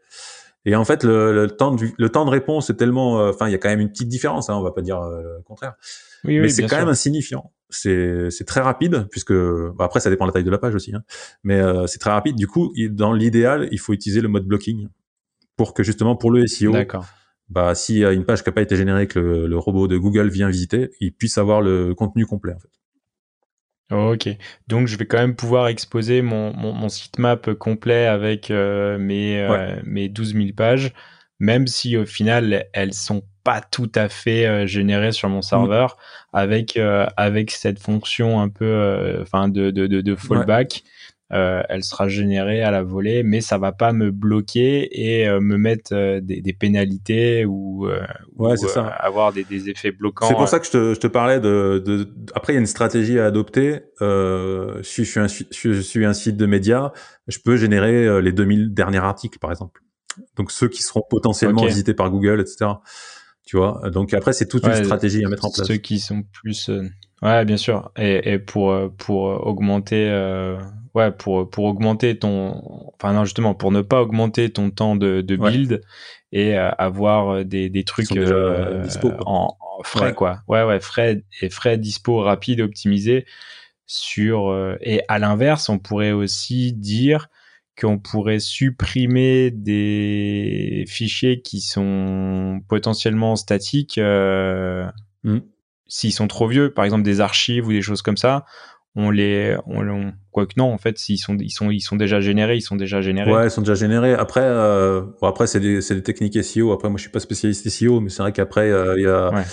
Et 0.65 0.75
en 0.75 0.85
fait, 0.85 1.03
le, 1.03 1.33
le, 1.33 1.47
temps 1.49 1.73
de, 1.73 1.87
le 1.97 2.09
temps 2.09 2.23
de 2.23 2.29
réponse 2.29 2.69
est 2.69 2.75
tellement, 2.75 3.19
euh, 3.19 3.29
enfin, 3.31 3.47
il 3.47 3.51
y 3.51 3.55
a 3.55 3.57
quand 3.57 3.69
même 3.69 3.79
une 3.79 3.89
petite 3.89 4.09
différence, 4.09 4.49
hein, 4.49 4.55
on 4.55 4.61
va 4.61 4.71
pas 4.71 4.81
dire 4.81 5.01
euh, 5.01 5.37
le 5.37 5.43
contraire. 5.43 5.73
Oui, 6.23 6.39
mais 6.39 6.49
c'est 6.49 6.67
quand 6.67 6.77
même 6.77 6.87
insignifiant. 6.87 7.51
C'est 7.69 8.45
très 8.45 8.61
rapide, 8.61 9.07
puisque 9.09 9.33
bah, 9.33 9.85
après 9.85 9.99
ça 9.99 10.09
dépend 10.09 10.25
de 10.25 10.29
la 10.29 10.33
taille 10.33 10.43
de 10.43 10.51
la 10.51 10.59
page 10.59 10.75
aussi, 10.75 10.93
hein. 10.93 11.03
mais 11.43 11.61
c'est 11.87 11.97
très 11.97 12.11
rapide. 12.11 12.35
Du 12.35 12.45
coup, 12.45 12.71
dans 12.91 13.11
l'idéal, 13.11 13.69
il 13.71 13.79
faut 13.79 13.93
utiliser 13.93 14.21
le 14.21 14.27
mode 14.27 14.45
blocking 14.45 14.87
pour 15.57 15.73
que 15.73 15.83
justement 15.83 16.15
pour 16.15 16.31
le 16.31 16.47
SEO, 16.47 16.75
bah, 17.49 17.75
s'il 17.75 17.97
y 17.97 18.05
a 18.05 18.13
une 18.13 18.25
page 18.25 18.43
qui 18.43 18.49
n'a 18.49 18.53
pas 18.53 18.61
été 18.61 18.77
générée 18.77 19.07
que 19.07 19.19
le, 19.19 19.57
robot 19.57 19.87
de 19.87 19.97
Google 19.97 20.29
vient 20.29 20.49
visiter, 20.49 20.91
il 21.01 21.13
puisse 21.13 21.37
avoir 21.37 21.61
le 21.61 21.93
contenu 21.93 22.25
complet 22.25 22.53
en 22.53 22.59
fait. 22.59 22.69
Ok, 23.91 24.29
donc 24.67 24.87
je 24.87 24.95
vais 24.95 25.05
quand 25.05 25.17
même 25.17 25.35
pouvoir 25.35 25.67
exposer 25.67 26.21
mon, 26.21 26.53
mon, 26.53 26.87
sitemap 26.87 27.53
complet 27.55 28.05
avec 28.05 28.49
euh, 28.49 28.97
mes, 28.97 29.41
euh, 29.41 29.75
mes 29.83 30.07
12 30.07 30.33
000 30.33 30.45
pages, 30.55 30.93
même 31.39 31.67
si 31.67 31.97
au 31.97 32.05
final 32.05 32.67
elles 32.71 32.93
sont 32.93 33.21
pas 33.43 33.59
tout 33.59 33.91
à 33.93 34.07
fait 34.07 34.45
euh, 34.45 34.65
générées 34.65 35.11
sur 35.11 35.27
mon 35.27 35.39
mmh. 35.39 35.43
serveur, 35.43 35.97
avec, 36.31 36.79
avec 37.17 37.51
cette 37.51 37.79
fonction 37.79 38.39
un 38.39 38.47
peu 38.47 39.19
enfin 39.21 39.49
de, 39.49 39.71
de, 39.71 39.87
de, 39.87 40.15
fallback. 40.15 40.85
Euh, 41.33 41.63
elle 41.69 41.83
sera 41.83 42.09
générée 42.09 42.61
à 42.61 42.71
la 42.71 42.83
volée, 42.83 43.23
mais 43.23 43.39
ça 43.39 43.57
va 43.57 43.71
pas 43.71 43.93
me 43.93 44.11
bloquer 44.11 44.89
et 44.91 45.29
euh, 45.29 45.39
me 45.39 45.57
mettre 45.57 45.93
euh, 45.93 46.19
des, 46.21 46.41
des, 46.41 46.51
pénalités 46.51 47.45
ou, 47.45 47.87
ouais, 48.35 48.53
ou 48.61 48.67
ça. 48.67 48.87
avoir 48.87 49.31
des, 49.31 49.45
des, 49.45 49.69
effets 49.69 49.91
bloquants. 49.91 50.27
C'est 50.27 50.33
pour 50.33 50.49
ça 50.49 50.59
que 50.59 50.65
je 50.65 50.71
te, 50.71 50.93
je 50.93 50.99
te 50.99 51.07
parlais 51.07 51.39
de, 51.39 51.81
de, 51.85 52.09
Après, 52.35 52.51
il 52.51 52.55
y 52.55 52.57
a 52.57 52.59
une 52.59 52.65
stratégie 52.65 53.17
à 53.17 53.27
adopter. 53.27 53.79
si 53.99 55.05
je 55.05 55.09
suis, 55.09 55.19
un, 55.19 55.27
je 55.27 55.81
suis 55.81 56.05
un 56.05 56.13
site 56.13 56.35
de 56.35 56.45
médias, 56.45 56.91
je 57.27 57.39
peux 57.39 57.55
générer 57.55 58.21
les 58.21 58.33
2000 58.33 58.73
derniers 58.73 58.97
articles, 58.97 59.39
par 59.39 59.51
exemple. 59.51 59.81
Donc 60.35 60.51
ceux 60.51 60.67
qui 60.67 60.83
seront 60.83 61.03
potentiellement 61.09 61.65
visités 61.65 61.93
par 61.93 62.11
Google, 62.11 62.41
etc. 62.41 62.71
Tu 63.45 63.55
vois? 63.55 63.89
Donc 63.89 64.13
après, 64.13 64.33
c'est 64.33 64.47
toute 64.47 64.65
une 64.65 64.83
stratégie 64.83 65.23
à 65.23 65.29
mettre 65.29 65.45
en 65.45 65.51
place. 65.51 65.65
Ceux 65.65 65.77
qui 65.77 65.99
sont 65.99 66.23
plus 66.23 66.69
Ouais, 67.21 67.45
bien 67.45 67.57
sûr. 67.57 67.91
Et, 67.97 68.33
et 68.33 68.39
pour 68.39 68.75
pour 68.97 69.23
augmenter 69.45 70.09
euh, 70.09 70.57
ouais 70.95 71.11
pour 71.11 71.49
pour 71.49 71.65
augmenter 71.65 72.17
ton 72.17 72.89
enfin 72.95 73.13
non 73.13 73.25
justement 73.25 73.53
pour 73.53 73.71
ne 73.71 73.81
pas 73.81 74.01
augmenter 74.01 74.49
ton 74.51 74.71
temps 74.71 74.95
de, 74.95 75.21
de 75.21 75.35
build 75.35 75.81
et 76.31 76.57
euh, 76.57 76.71
avoir 76.79 77.45
des 77.45 77.69
des 77.69 77.83
trucs 77.83 78.11
euh, 78.17 78.81
dispo, 78.81 79.11
en, 79.25 79.55
frais 79.83 80.13
quoi. 80.13 80.41
Ouais 80.47 80.63
ouais 80.63 80.79
frais 80.79 81.23
et 81.41 81.49
frais 81.49 81.77
dispo 81.77 82.21
rapide 82.21 82.61
optimisé 82.61 83.25
sur 83.85 84.77
et 84.81 85.01
à 85.07 85.19
l'inverse 85.19 85.69
on 85.69 85.77
pourrait 85.77 86.13
aussi 86.13 86.73
dire 86.73 87.27
qu'on 87.79 87.99
pourrait 87.99 88.39
supprimer 88.39 89.51
des 89.51 90.85
fichiers 90.87 91.41
qui 91.41 91.61
sont 91.61 92.61
potentiellement 92.67 93.35
statiques 93.35 93.99
mmh 93.99 95.37
s'ils 95.91 96.13
sont 96.13 96.29
trop 96.29 96.47
vieux, 96.47 96.73
par 96.73 96.85
exemple 96.85 97.03
des 97.03 97.19
archives 97.19 97.67
ou 97.67 97.73
des 97.73 97.81
choses 97.81 98.01
comme 98.01 98.15
ça, 98.15 98.45
on 98.95 99.09
les, 99.09 99.57
on, 99.65 100.13
quoique 100.31 100.53
non, 100.55 100.71
en 100.71 100.77
fait, 100.77 100.97
s'ils 100.97 101.17
sont, 101.17 101.37
ils 101.37 101.49
sont, 101.49 101.69
ils 101.69 101.81
sont 101.81 101.97
déjà 101.97 102.21
générés, 102.21 102.55
ils 102.55 102.61
sont 102.61 102.77
déjà 102.77 103.01
générés. 103.01 103.29
Ouais, 103.29 103.47
ils 103.47 103.51
sont 103.51 103.61
déjà 103.61 103.75
générés. 103.75 104.13
Après, 104.13 104.41
euh, 104.41 105.01
bon, 105.21 105.27
après 105.27 105.47
c'est 105.47 105.59
des, 105.59 105.79
des, 105.81 106.01
techniques 106.01 106.41
SEO. 106.41 106.71
Après, 106.71 106.87
moi, 106.89 106.97
je 106.97 107.01
suis 107.01 107.11
pas 107.11 107.19
spécialiste 107.19 107.69
SEO, 107.69 107.99
mais 107.99 108.09
c'est 108.09 108.23
vrai 108.23 108.31
qu'après, 108.31 108.71
euh, 108.71 108.95
il 108.97 109.03
y 109.03 109.07
a, 109.07 109.43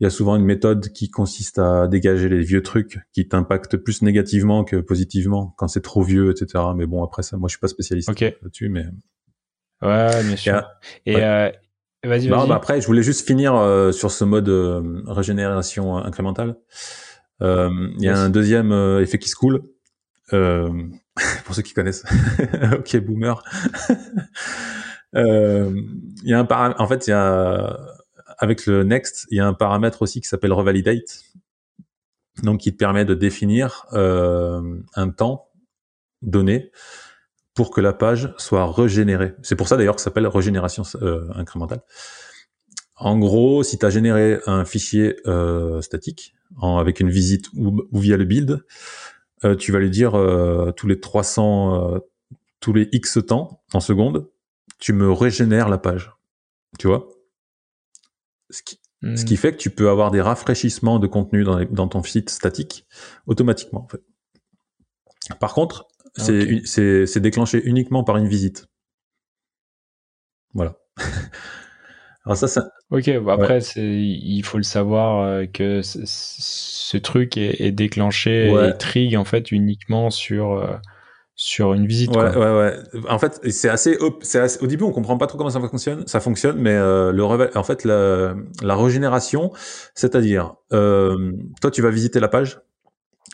il 0.00 0.04
y 0.04 0.06
a 0.06 0.10
souvent 0.10 0.34
une 0.34 0.44
méthode 0.44 0.88
qui 0.88 1.08
consiste 1.08 1.60
à 1.60 1.86
dégager 1.86 2.28
les 2.28 2.42
vieux 2.42 2.62
trucs 2.62 2.98
qui 3.12 3.28
t'impactent 3.28 3.76
plus 3.76 4.02
négativement 4.02 4.64
que 4.64 4.76
positivement 4.76 5.54
quand 5.56 5.68
c'est 5.68 5.82
trop 5.82 6.02
vieux, 6.02 6.32
etc. 6.32 6.64
Mais 6.74 6.86
bon, 6.86 7.04
après 7.04 7.22
ça, 7.22 7.36
moi, 7.36 7.46
je 7.46 7.52
suis 7.52 7.60
pas 7.60 7.68
spécialiste 7.68 8.08
là-dessus, 8.20 8.70
mais. 8.70 8.86
Ouais, 9.82 10.24
bien 10.24 10.36
sûr. 10.36 10.64
Et, 11.06 11.22
euh, 11.22 11.50
Vas-y, 12.04 12.28
vas 12.28 12.46
bah 12.46 12.54
après, 12.54 12.80
je 12.80 12.86
voulais 12.86 13.02
juste 13.02 13.26
finir 13.26 13.54
euh, 13.54 13.90
sur 13.90 14.10
ce 14.10 14.24
mode 14.24 14.48
euh, 14.48 15.02
régénération 15.06 15.96
incrémentale. 15.96 16.56
Euh, 17.42 17.70
il 17.96 18.04
y 18.04 18.08
a 18.08 18.18
un 18.18 18.28
deuxième 18.28 18.72
effet 19.00 19.18
qui 19.18 19.28
se 19.28 19.36
coule. 19.36 19.62
pour 20.30 21.54
ceux 21.54 21.62
qui 21.62 21.74
connaissent. 21.74 22.04
ok, 22.72 22.96
boomer. 22.98 23.42
Il 25.16 26.10
y 26.24 26.32
a 26.32 26.38
un 26.38 26.44
paramètre. 26.44 26.80
En 26.80 26.88
fait, 26.88 27.06
il 27.06 27.10
y 27.10 27.12
a 27.12 27.78
avec 28.38 28.66
le 28.66 28.82
next, 28.82 29.28
il 29.30 29.36
y 29.36 29.40
a 29.40 29.46
un 29.46 29.52
paramètre 29.54 30.02
aussi 30.02 30.20
qui 30.20 30.26
s'appelle 30.26 30.52
revalidate, 30.52 31.22
donc 32.42 32.62
qui 32.62 32.72
te 32.72 32.76
permet 32.76 33.04
de 33.04 33.14
définir 33.14 33.86
un 33.92 35.10
temps 35.16 35.50
donné 36.20 36.72
pour 37.54 37.70
que 37.70 37.80
la 37.80 37.92
page 37.92 38.34
soit 38.36 38.70
régénérée. 38.70 39.34
C'est 39.42 39.56
pour 39.56 39.68
ça 39.68 39.76
d'ailleurs 39.76 39.94
que 39.94 40.00
ça 40.00 40.06
s'appelle 40.06 40.26
régénération 40.26 40.82
euh, 41.00 41.28
incrémentale. 41.34 41.82
En 42.96 43.18
gros, 43.18 43.62
si 43.62 43.78
tu 43.78 43.86
as 43.86 43.90
généré 43.90 44.40
un 44.46 44.64
fichier 44.64 45.16
euh, 45.26 45.80
statique 45.80 46.34
en, 46.58 46.78
avec 46.78 47.00
une 47.00 47.10
visite 47.10 47.46
ou, 47.54 47.86
via 47.92 48.16
le 48.16 48.24
build, 48.24 48.64
euh, 49.44 49.56
tu 49.56 49.72
vas 49.72 49.78
lui 49.78 49.90
dire 49.90 50.12
tous 50.76 50.86
les 50.86 50.98
300, 51.00 52.00
tous 52.60 52.72
les 52.72 52.88
X 52.92 53.18
temps 53.26 53.62
en 53.72 53.80
seconde, 53.80 54.28
tu 54.78 54.92
me 54.92 55.10
régénères 55.10 55.68
la 55.68 55.78
page. 55.78 56.12
Tu 56.78 56.88
vois? 56.88 57.08
Ce 58.50 58.62
qui, 58.62 58.80
ce 59.16 59.24
qui, 59.24 59.34
hmm. 59.34 59.38
fait 59.38 59.52
que 59.52 59.58
tu 59.58 59.70
peux 59.70 59.88
avoir 59.88 60.10
des 60.10 60.20
rafraîchissements 60.20 60.98
de 60.98 61.06
contenu 61.06 61.44
dans, 61.44 61.64
dans 61.64 61.88
ton 61.88 62.02
site 62.02 62.30
statique 62.30 62.86
automatiquement. 63.26 63.84
En 63.84 63.88
fait. 63.88 64.02
Par 65.40 65.54
contre, 65.54 65.88
c'est 66.16 67.20
déclenché 67.20 67.62
uniquement 67.64 68.04
par 68.04 68.16
une 68.16 68.28
visite. 68.28 68.66
Voilà. 70.54 70.76
Alors 72.26 72.38
ça, 72.38 72.48
ça... 72.48 72.70
Ok, 72.90 73.08
après, 73.08 73.58
il 73.76 74.42
faut 74.42 74.56
le 74.56 74.62
savoir 74.62 75.24
euh, 75.24 75.46
que 75.46 75.80
ce 75.82 76.96
truc 76.96 77.36
est, 77.36 77.72
déclenché 77.72 78.50
et 78.50 78.78
trigue 78.78 79.16
en 79.16 79.24
fait 79.24 79.52
uniquement 79.52 80.10
sur 80.10 80.52
euh, 80.52 80.74
sur 81.34 81.74
une 81.74 81.86
visite. 81.86 82.16
Ouais, 82.16 82.34
ouais, 82.34 82.56
ouais. 82.56 82.78
En 83.10 83.18
fait, 83.18 83.40
c'est 83.50 83.68
assez, 83.68 83.98
assez, 84.34 84.62
Au 84.62 84.66
début, 84.66 84.84
on 84.84 84.92
comprend 84.92 85.18
pas 85.18 85.26
trop 85.26 85.36
comment 85.36 85.50
ça 85.50 85.60
fonctionne. 85.60 86.06
Ça 86.06 86.20
fonctionne, 86.20 86.56
mais 86.58 86.74
euh, 86.74 87.12
le 87.12 87.24
en 87.24 87.62
fait, 87.64 87.84
la, 87.84 88.34
la 88.62 88.76
régénération, 88.76 89.50
c'est-à-dire, 89.94 90.54
toi, 90.70 91.70
tu 91.72 91.82
vas 91.82 91.90
visiter 91.90 92.20
la 92.20 92.28
page, 92.28 92.60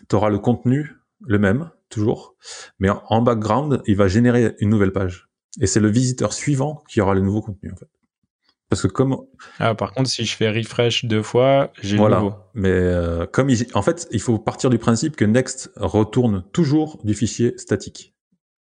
tu 0.09 0.17
auras 0.17 0.31
le 0.31 0.39
contenu 0.39 0.97
le 1.21 1.39
même, 1.39 1.71
toujours, 1.91 2.37
mais 2.79 2.89
en 3.09 3.21
background, 3.21 3.83
il 3.87 3.97
va 3.97 4.09
générer 4.09 4.57
une 4.61 4.71
nouvelle 4.71 4.93
page. 4.93 5.29
Et 5.61 5.67
c'est 5.67 5.81
le 5.81 5.91
visiteur 5.91 6.33
suivant 6.33 6.83
qui 6.89 7.01
aura 7.01 7.15
le 7.15 7.21
nouveau 7.21 7.43
contenu, 7.43 7.73
en 7.73 7.77
fait. 7.77 7.89
Parce 8.71 8.83
que 8.83 8.87
comme... 8.87 9.17
Ah, 9.59 9.75
par 9.75 9.93
contre, 9.93 10.09
si 10.09 10.25
je 10.25 10.37
fais 10.37 10.49
refresh 10.49 11.05
deux 11.05 11.23
fois, 11.23 11.73
j'ai 11.83 11.97
le 11.97 12.09
nouveau. 12.09 12.35
Mais 12.55 12.71
euh, 12.71 13.27
comme 13.27 13.51
il... 13.51 13.67
en 13.75 13.83
fait, 13.83 14.07
il 14.13 14.21
faut 14.21 14.39
partir 14.39 14.71
du 14.71 14.79
principe 14.79 15.17
que 15.17 15.25
Next 15.25 15.73
retourne 15.75 16.45
toujours 16.53 17.01
du 17.03 17.15
fichier 17.15 17.55
statique. 17.59 18.15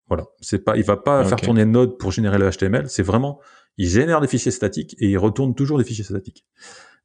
Voilà. 0.08 0.26
C'est 0.40 0.60
pas, 0.60 0.78
il 0.78 0.84
va 0.84 0.98
pas 0.98 1.26
faire 1.26 1.42
tourner 1.42 1.66
Node 1.66 1.98
pour 1.98 2.12
générer 2.12 2.38
le 2.38 2.50
HTML. 2.50 2.88
C'est 2.90 3.02
vraiment, 3.02 3.40
il 3.78 3.90
génère 3.90 4.22
des 4.22 4.28
fichiers 4.28 4.52
statiques 4.52 4.96
et 5.00 5.10
il 5.10 5.18
retourne 5.18 5.56
toujours 5.56 5.80
des 5.80 5.84
fichiers 5.84 6.04
statiques. 6.04 6.46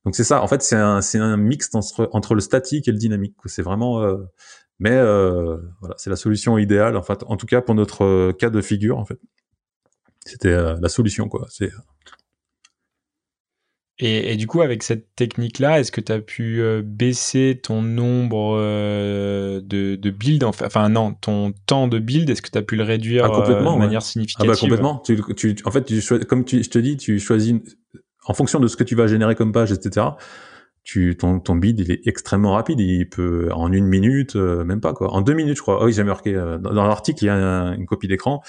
Donc 0.04 0.14
c'est 0.14 0.24
ça. 0.24 0.42
En 0.42 0.46
fait, 0.46 0.62
c'est 0.62 0.76
un, 0.76 1.00
c'est 1.00 1.18
un 1.18 1.38
mix 1.38 1.70
entre, 1.74 2.10
entre 2.12 2.34
le 2.34 2.40
statique 2.40 2.88
et 2.88 2.92
le 2.92 2.98
dynamique. 2.98 3.34
C'est 3.46 3.62
vraiment, 3.62 4.02
euh, 4.02 4.18
mais 4.82 4.90
euh, 4.90 5.58
voilà, 5.78 5.94
c'est 5.96 6.10
la 6.10 6.16
solution 6.16 6.58
idéale, 6.58 6.96
en 6.96 7.02
fait, 7.02 7.22
en 7.28 7.36
tout 7.36 7.46
cas 7.46 7.60
pour 7.60 7.76
notre 7.76 8.04
euh, 8.04 8.32
cas 8.32 8.50
de 8.50 8.60
figure, 8.60 8.98
en 8.98 9.04
fait. 9.04 9.18
C'était 10.26 10.48
euh, 10.48 10.74
la 10.82 10.88
solution, 10.88 11.28
quoi. 11.28 11.46
C'est 11.50 11.70
et, 14.04 14.34
du 14.34 14.48
coup, 14.48 14.62
avec 14.62 14.82
cette 14.82 15.14
technique-là, 15.14 15.78
est-ce 15.78 15.92
que 15.92 16.00
tu 16.00 16.10
as 16.10 16.20
pu 16.20 16.60
baisser 16.82 17.60
ton 17.62 17.82
nombre 17.82 18.56
de, 18.58 19.94
de 19.94 20.10
builds, 20.10 20.42
enfin 20.44 20.88
non, 20.88 21.14
ton 21.14 21.52
temps 21.66 21.86
de 21.86 22.00
build, 22.00 22.28
est-ce 22.28 22.42
que 22.42 22.50
tu 22.50 22.58
as 22.58 22.62
pu 22.62 22.74
le 22.74 22.82
réduire 22.82 23.26
ah, 23.26 23.48
de 23.48 23.78
manière 23.78 24.02
significative? 24.02 24.50
Ah 24.50 24.54
bah 24.54 24.58
complètement. 24.58 24.98
Tu, 25.06 25.20
tu, 25.36 25.56
en 25.64 25.70
fait, 25.70 25.84
tu, 25.84 26.02
comme 26.26 26.44
tu, 26.44 26.64
je 26.64 26.70
te 26.70 26.80
dis, 26.80 26.96
tu 26.96 27.20
choisis 27.20 27.54
en 28.24 28.34
fonction 28.34 28.58
de 28.58 28.66
ce 28.66 28.76
que 28.76 28.82
tu 28.82 28.96
vas 28.96 29.06
générer 29.06 29.36
comme 29.36 29.52
page, 29.52 29.70
etc 29.70 30.06
tu 30.84 31.16
ton, 31.16 31.38
ton 31.38 31.54
bid 31.54 31.80
il 31.80 31.90
est 31.90 32.06
extrêmement 32.06 32.52
rapide. 32.52 32.80
Il 32.80 33.08
peut 33.08 33.50
en 33.52 33.72
une 33.72 33.86
minute 33.86 34.36
euh, 34.36 34.64
même 34.64 34.80
pas 34.80 34.92
quoi. 34.92 35.12
En 35.12 35.20
deux 35.20 35.34
minutes 35.34 35.56
je 35.56 35.62
crois. 35.62 35.80
Oh 35.80 35.86
oui 35.86 35.92
j'ai 35.92 36.04
marqué 36.04 36.34
euh, 36.34 36.58
dans, 36.58 36.86
l'article 36.86 37.24
il 37.24 37.26
y 37.26 37.30
a 37.30 37.74
une 37.74 37.86
copie 37.86 38.08
d'écran. 38.08 38.42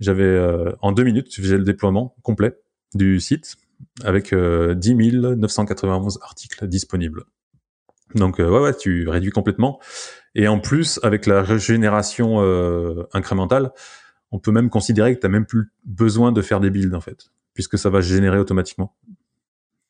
J'avais 0.00 0.22
euh, 0.24 0.72
en 0.82 0.92
deux 0.92 1.04
minutes 1.04 1.34
je 1.34 1.42
faisais 1.42 1.58
le 1.58 1.64
déploiement 1.64 2.14
complet 2.22 2.54
du 2.94 3.20
site 3.20 3.56
avec 4.04 4.32
10 4.34 4.94
991 4.94 6.20
articles 6.22 6.66
disponibles. 6.68 7.24
Donc 8.14 8.38
ouais 8.38 8.44
ouais 8.44 8.74
tu 8.74 9.08
réduis 9.08 9.32
complètement. 9.32 9.80
Et 10.36 10.46
en 10.46 10.60
plus 10.60 11.00
avec 11.02 11.26
la 11.26 11.42
régénération 11.42 12.40
incrémentale 13.12 13.72
on 14.30 14.38
peut 14.38 14.52
même 14.52 14.70
considérer 14.70 15.14
que 15.14 15.20
tu 15.20 15.26
n'as 15.26 15.32
même 15.32 15.46
plus 15.46 15.72
besoin 15.84 16.32
de 16.32 16.40
faire 16.42 16.60
des 16.60 16.70
builds 16.70 16.94
en 16.94 17.00
fait 17.00 17.30
puisque 17.52 17.78
ça 17.78 17.88
va 17.90 18.00
générer 18.00 18.38
automatiquement 18.38 18.96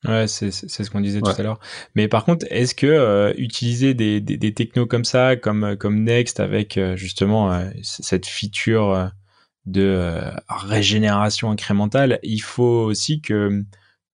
Ouais, 0.06 0.26
c'est 0.28 0.50
ce 0.50 0.90
qu'on 0.90 1.00
disait 1.00 1.20
tout 1.20 1.30
à 1.30 1.42
l'heure. 1.42 1.58
Mais 1.94 2.08
par 2.08 2.24
contre, 2.24 2.44
est-ce 2.50 2.74
que 2.74 2.86
euh, 2.86 3.32
utiliser 3.38 3.94
des, 3.94 4.20
des, 4.20 4.36
des, 4.36 4.52
technos 4.52 4.86
comme 4.86 5.04
ça, 5.04 5.36
comme, 5.36 5.64
euh, 5.64 5.76
comme 5.76 6.02
Next, 6.04 6.40
avec 6.40 6.76
euh, 6.76 6.94
justement 6.94 7.70
cette 7.82 8.26
feature 8.26 9.10
de 9.64 10.20
régénération 10.48 11.50
incrémentale, 11.50 12.18
il 12.22 12.40
faut 12.40 12.84
aussi 12.84 13.22
que 13.22 13.62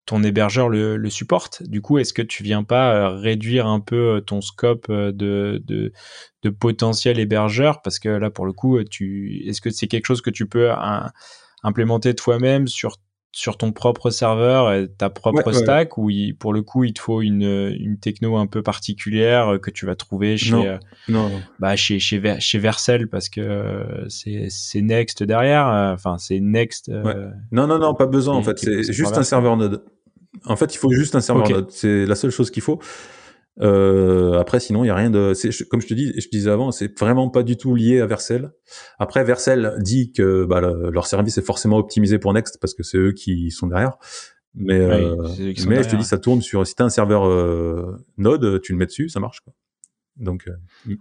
ton 0.06 0.22
hébergeur 0.22 0.68
le, 0.68 0.96
le 0.96 1.10
supporte. 1.10 1.64
Du 1.64 1.82
coup, 1.82 1.98
est-ce 1.98 2.12
que 2.12 2.22
tu 2.22 2.44
viens 2.44 2.62
pas 2.62 3.10
réduire 3.10 3.66
un 3.66 3.80
peu 3.80 4.22
ton 4.24 4.40
scope 4.40 4.90
de, 4.90 5.60
de, 5.64 5.92
de 6.42 6.50
potentiel 6.50 7.18
hébergeur? 7.18 7.82
Parce 7.82 7.98
que 7.98 8.08
là, 8.08 8.30
pour 8.30 8.46
le 8.46 8.52
coup, 8.52 8.82
tu, 8.84 9.42
est-ce 9.48 9.60
que 9.60 9.70
c'est 9.70 9.88
quelque 9.88 10.06
chose 10.06 10.22
que 10.22 10.30
tu 10.30 10.46
peux 10.46 10.70
implémenter 11.64 12.14
toi-même 12.14 12.68
sur 12.68 12.96
sur 13.32 13.56
ton 13.56 13.70
propre 13.70 14.10
serveur, 14.10 14.72
et 14.72 14.88
ta 14.88 15.08
propre 15.08 15.52
stack, 15.52 15.98
ou 15.98 16.10
pour 16.38 16.52
le 16.52 16.62
coup, 16.62 16.84
il 16.84 16.92
te 16.92 17.00
faut 17.00 17.22
une, 17.22 17.74
une 17.78 17.98
techno 17.98 18.36
un 18.36 18.46
peu 18.46 18.62
particulière 18.62 19.54
euh, 19.54 19.58
que 19.58 19.70
tu 19.70 19.86
vas 19.86 19.94
trouver 19.94 20.36
chez, 20.36 20.50
non. 20.50 20.66
Euh, 20.66 20.78
non, 21.08 21.30
Bah, 21.60 21.76
chez, 21.76 22.00
chez, 22.00 22.20
chez 22.40 22.58
Vercel 22.58 23.08
parce 23.08 23.28
que 23.28 23.40
euh, 23.40 24.08
c'est 24.08 24.80
Next 24.80 25.22
derrière. 25.22 25.66
Enfin, 25.94 26.18
c'est 26.18 26.40
Next. 26.40 26.90
Non, 27.52 27.66
non, 27.66 27.78
non, 27.78 27.94
pas 27.94 28.06
besoin 28.06 28.34
en 28.34 28.42
fait. 28.42 28.58
C'est 28.58 28.92
juste 28.92 29.16
un 29.16 29.22
serveur 29.22 29.56
Node. 29.56 29.84
En 30.44 30.56
fait, 30.56 30.74
il 30.74 30.78
faut 30.78 30.92
juste 30.92 31.14
un 31.14 31.20
serveur 31.20 31.48
Node. 31.48 31.70
C'est 31.70 32.06
la 32.06 32.14
seule 32.16 32.30
chose 32.30 32.50
qu'il 32.50 32.62
faut. 32.62 32.80
Après, 33.58 34.60
sinon, 34.60 34.84
il 34.84 34.88
y 34.88 34.90
a 34.90 34.94
rien 34.94 35.10
de. 35.10 35.32
Comme 35.68 35.80
je 35.80 35.86
te 35.86 35.94
dis, 35.94 36.12
je 36.18 36.28
disais 36.28 36.50
avant, 36.50 36.70
c'est 36.72 36.98
vraiment 36.98 37.28
pas 37.28 37.42
du 37.42 37.56
tout 37.56 37.74
lié 37.74 38.00
à 38.00 38.06
Vercel. 38.06 38.52
Après, 38.98 39.24
Vercel 39.24 39.74
dit 39.78 40.12
que 40.12 40.44
bah, 40.44 40.60
leur 40.60 41.06
service 41.06 41.38
est 41.38 41.44
forcément 41.44 41.78
optimisé 41.78 42.18
pour 42.18 42.32
Next 42.32 42.58
parce 42.60 42.74
que 42.74 42.82
c'est 42.82 42.98
eux 42.98 43.12
qui 43.12 43.50
sont 43.50 43.66
derrière. 43.66 43.96
Mais, 44.54 44.78
mais 44.78 45.82
je 45.82 45.88
te 45.88 45.96
dis, 45.96 46.04
ça 46.04 46.18
tourne 46.18 46.42
sur. 46.42 46.66
Si 46.66 46.74
t'as 46.74 46.84
un 46.84 46.90
serveur 46.90 47.24
Node, 48.18 48.60
tu 48.62 48.72
le 48.72 48.78
mets 48.78 48.86
dessus, 48.86 49.08
ça 49.08 49.20
marche. 49.20 49.40
Quoi. 49.40 49.52
Donc. 50.16 50.46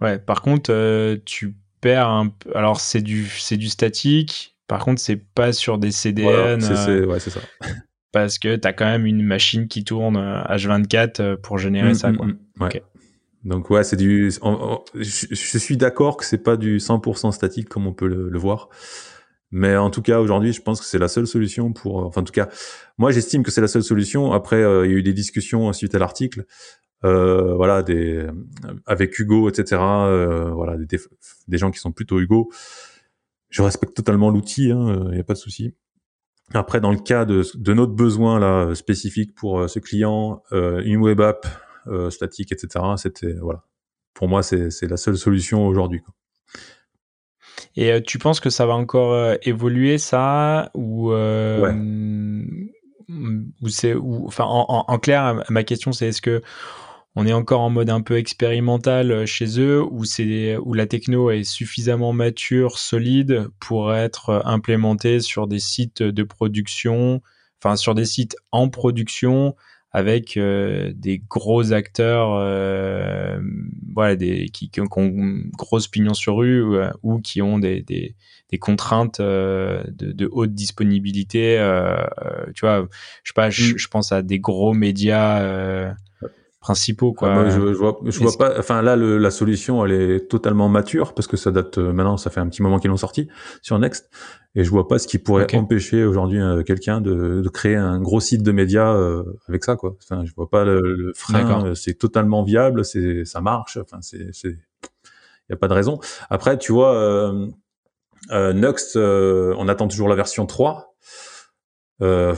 ouais. 0.00 0.18
Par 0.18 0.42
contre, 0.42 1.16
tu 1.24 1.56
perds 1.80 2.08
un. 2.08 2.34
Alors, 2.54 2.80
c'est 2.80 3.02
du, 3.02 3.26
c'est 3.26 3.56
du 3.56 3.68
statique. 3.68 4.56
Par 4.66 4.84
contre, 4.84 5.00
c'est 5.00 5.16
pas 5.16 5.52
sur 5.52 5.78
des 5.78 5.90
CDN. 5.90 6.62
ouais, 6.62 7.20
c'est 7.20 7.30
ça 7.30 7.40
parce 8.12 8.38
que 8.38 8.56
tu 8.56 8.66
as 8.66 8.72
quand 8.72 8.86
même 8.86 9.06
une 9.06 9.22
machine 9.22 9.68
qui 9.68 9.84
tourne 9.84 10.16
H24 10.16 11.20
euh, 11.20 11.24
euh, 11.24 11.36
pour 11.36 11.58
générer 11.58 11.90
mm, 11.90 11.94
ça. 11.94 12.12
Mm, 12.12 12.16
quoi. 12.16 12.26
Mm, 12.26 12.68
Donc 13.44 13.70
ouais, 13.70 13.84
c'est 13.84 13.96
du. 13.96 14.30
je, 14.30 15.58
suis 15.58 15.76
d'accord 15.76 16.16
que 16.16 16.24
c'est 16.24 16.42
pas 16.42 16.56
du 16.56 16.78
100% 16.78 17.32
statique 17.32 17.68
comme 17.68 17.86
on 17.86 17.92
peut 17.92 18.08
le, 18.08 18.38
voir, 18.38 18.68
mais 19.50 19.76
en 19.76 19.90
tout 19.90 20.02
cas 20.02 20.20
aujourd'hui, 20.20 20.52
je 20.52 20.60
pense 20.60 20.80
que 20.80 20.86
c'est 20.86 20.98
la 20.98 21.08
seule 21.08 21.26
solution 21.26 21.72
pour. 21.72 22.04
Enfin, 22.04 22.22
en 22.22 22.24
tout 22.24 22.32
cas, 22.32 22.48
moi 22.98 23.12
j'estime 23.12 23.42
que 23.42 23.50
c'est 23.50 23.60
la 23.60 23.68
seule 23.68 23.84
solution. 23.84 24.32
Après, 24.32 24.62
euh, 24.62 24.86
il 24.86 24.92
y 24.92 24.94
a 24.94 24.98
eu 24.98 25.02
des 25.02 25.14
discussions 25.14 25.72
suite 25.72 25.94
à 25.94 25.98
l'article, 25.98 26.46
euh, 27.04 27.54
voilà, 27.54 27.82
des 27.82 28.26
avec 28.86 29.18
Hugo, 29.18 29.48
etc. 29.48 29.76
voilà, 29.80 30.76
des, 30.76 30.98
des, 31.48 31.58
gens 31.58 31.70
qui 31.70 31.78
sont 31.78 31.92
plutôt 31.92 32.18
Hugo. 32.18 32.50
Je 33.50 33.62
respecte 33.62 33.96
totalement 33.96 34.30
l'outil, 34.30 34.66
il 34.66 34.72
hein, 34.72 35.10
n'y 35.12 35.18
a 35.18 35.24
pas 35.24 35.34
de 35.34 35.38
souci. 35.38 35.74
Après, 36.52 36.80
dans 36.80 36.90
le 36.90 36.98
cas 36.98 37.24
de, 37.24 37.44
de 37.54 37.74
notre 37.74 37.92
besoin 37.92 38.40
là 38.40 38.74
spécifique 38.74 39.34
pour 39.34 39.60
euh, 39.60 39.68
ce 39.68 39.78
client, 39.78 40.42
euh, 40.52 40.82
une 40.84 41.00
web 41.00 41.20
app 41.20 41.46
euh, 41.86 42.10
statique, 42.10 42.50
etc. 42.52 42.84
C'était 42.96 43.34
voilà. 43.34 43.62
Pour 44.14 44.28
moi, 44.28 44.42
c'est 44.42 44.82
la 44.82 44.96
seule 44.96 45.16
solution 45.16 45.66
aujourd'hui. 45.66 46.02
Et 47.76 48.02
tu 48.02 48.18
penses 48.18 48.40
que 48.40 48.50
ça 48.50 48.66
va 48.66 48.74
encore 48.74 49.36
évoluer 49.42 49.96
ça 49.96 50.70
ou 50.74 51.12
ouais. 51.12 51.74
ou 53.62 53.68
c'est 53.68 53.94
ou 53.94 54.26
enfin 54.26 54.44
en, 54.44 54.84
en, 54.86 54.98
clair, 54.98 55.44
ma 55.48 55.62
question 55.62 55.92
c'est 55.92 56.08
est-ce 56.08 56.20
que 56.20 56.42
on 57.16 57.26
est 57.26 57.32
encore 57.32 57.60
en 57.60 57.70
mode 57.70 57.90
un 57.90 58.02
peu 58.02 58.16
expérimental 58.16 59.10
euh, 59.10 59.26
chez 59.26 59.60
eux, 59.60 59.82
où, 59.82 60.04
c'est, 60.04 60.56
où 60.58 60.74
la 60.74 60.86
techno 60.86 61.30
est 61.30 61.44
suffisamment 61.44 62.12
mature, 62.12 62.78
solide 62.78 63.48
pour 63.58 63.92
être 63.92 64.30
euh, 64.30 64.40
implémentée 64.44 65.20
sur 65.20 65.48
des 65.48 65.58
sites 65.58 66.02
de 66.02 66.22
production, 66.22 67.20
enfin 67.60 67.76
sur 67.76 67.94
des 67.94 68.04
sites 68.04 68.36
en 68.52 68.68
production 68.68 69.56
avec 69.92 70.36
euh, 70.36 70.92
des 70.94 71.18
gros 71.18 71.72
acteurs, 71.72 72.28
voilà, 73.92 74.14
des, 74.14 74.48
qui, 74.50 74.70
qui, 74.70 74.80
ont 74.80 74.86
grosse 75.58 75.88
pignon 75.88 76.14
sur 76.14 76.36
rue 76.36 76.64
ou, 77.02 77.18
qui 77.20 77.42
ont 77.42 77.58
des, 77.58 77.82
des, 77.82 78.14
des 78.50 78.58
contraintes 78.58 79.20
de, 79.20 79.82
de, 79.90 80.28
haute 80.30 80.54
disponibilité. 80.54 81.56
tu 82.54 82.60
vois, 82.64 82.86
je 83.24 83.30
sais 83.30 83.34
pas, 83.34 83.50
je, 83.50 83.74
mm. 83.74 83.78
je, 83.78 83.88
pense 83.88 84.12
à 84.12 84.22
des 84.22 84.38
gros 84.38 84.74
médias 84.74 85.92
principaux 86.60 87.14
quoi. 87.14 87.32
moi, 87.32 87.48
je, 87.48 87.72
je, 87.72 87.78
vois, 87.78 87.98
je 88.04 88.18
vois 88.20 88.36
pas. 88.38 88.58
Enfin 88.58 88.82
là, 88.82 88.94
le, 88.94 89.16
la 89.16 89.30
solution, 89.30 89.84
elle 89.84 89.92
est 89.92 90.28
totalement 90.28 90.68
mature 90.68 91.14
parce 91.14 91.26
que 91.26 91.36
ça 91.36 91.50
date 91.50 91.78
euh, 91.78 91.92
maintenant, 91.92 92.18
ça 92.18 92.30
fait 92.30 92.40
un 92.40 92.48
petit 92.48 92.62
moment 92.62 92.78
qu'ils 92.78 92.90
l'ont 92.90 92.98
sorti 92.98 93.28
sur 93.62 93.78
Next, 93.78 94.10
et 94.54 94.62
je 94.62 94.70
vois 94.70 94.86
pas 94.86 94.98
ce 94.98 95.08
qui 95.08 95.18
pourrait 95.18 95.52
empêcher 95.54 96.04
aujourd'hui 96.04 96.40
euh, 96.40 96.62
quelqu'un 96.62 97.00
de, 97.00 97.40
de, 97.40 97.48
créer 97.48 97.76
un 97.76 98.00
gros 98.00 98.20
site 98.20 98.42
de 98.42 98.52
médias 98.52 98.94
euh, 98.94 99.24
avec 99.48 99.64
ça 99.64 99.76
quoi. 99.76 99.96
Enfin, 100.02 100.24
je 100.26 100.32
vois 100.34 100.50
pas 100.50 100.64
le, 100.64 100.80
le 100.80 101.12
frein. 101.14 101.74
C'est 101.74 101.94
totalement 101.94 102.42
viable, 102.42 102.84
c'est 102.84 103.24
ça 103.24 103.40
marche. 103.40 103.78
Enfin, 103.78 103.98
c'est 104.02 104.28
c'est 104.32 104.58
y 105.48 105.52
a 105.52 105.56
pas 105.56 105.68
de 105.68 105.74
raison. 105.74 105.98
Après, 106.28 106.58
tu 106.58 106.72
vois, 106.72 106.94
euh, 106.94 108.52
Next, 108.52 108.96
on 108.96 109.66
attend 109.66 109.88
toujours 109.88 110.08
la 110.08 110.14
version 110.14 110.44
3. 110.46 110.90
Euh, 112.02 112.34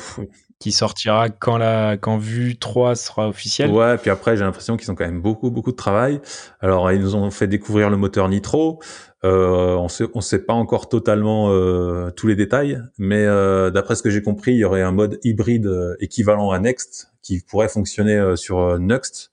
qui 0.62 0.70
sortira 0.70 1.28
quand 1.28 1.58
la 1.58 1.96
quand 1.96 2.18
Vue 2.18 2.56
3 2.56 2.94
sera 2.94 3.28
officielle. 3.28 3.72
Ouais, 3.72 3.98
puis 3.98 4.10
après 4.10 4.36
j'ai 4.36 4.44
l'impression 4.44 4.76
qu'ils 4.76 4.92
ont 4.92 4.94
quand 4.94 5.04
même 5.04 5.20
beaucoup 5.20 5.50
beaucoup 5.50 5.72
de 5.72 5.76
travail. 5.76 6.20
Alors 6.60 6.92
ils 6.92 7.00
nous 7.00 7.16
ont 7.16 7.32
fait 7.32 7.48
découvrir 7.48 7.90
le 7.90 7.96
moteur 7.96 8.28
Nitro. 8.28 8.80
Euh, 9.24 9.74
on 9.74 9.88
sait 9.88 10.06
on 10.14 10.20
sait 10.20 10.38
pas 10.38 10.52
encore 10.52 10.88
totalement 10.88 11.50
euh, 11.50 12.10
tous 12.10 12.28
les 12.28 12.36
détails, 12.36 12.80
mais 12.96 13.24
euh, 13.24 13.70
d'après 13.70 13.96
ce 13.96 14.04
que 14.04 14.10
j'ai 14.10 14.22
compris, 14.22 14.52
il 14.52 14.58
y 14.58 14.64
aurait 14.64 14.82
un 14.82 14.92
mode 14.92 15.18
hybride 15.24 15.68
équivalent 15.98 16.52
à 16.52 16.60
Next 16.60 17.12
qui 17.22 17.40
pourrait 17.40 17.68
fonctionner 17.68 18.36
sur 18.36 18.78
Next. 18.78 19.32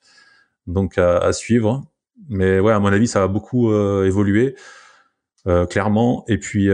Donc 0.66 0.98
à, 0.98 1.20
à, 1.20 1.32
suivre. 1.32 1.84
Mais 2.28 2.60
ouais, 2.60 2.74
à 2.74 2.80
mon 2.80 2.92
avis, 2.92 3.08
ça 3.08 3.20
va 3.20 3.28
beaucoup 3.28 3.72
évoluer 4.04 4.56
clairement. 5.70 6.26
Et 6.28 6.40
puis 6.40 6.70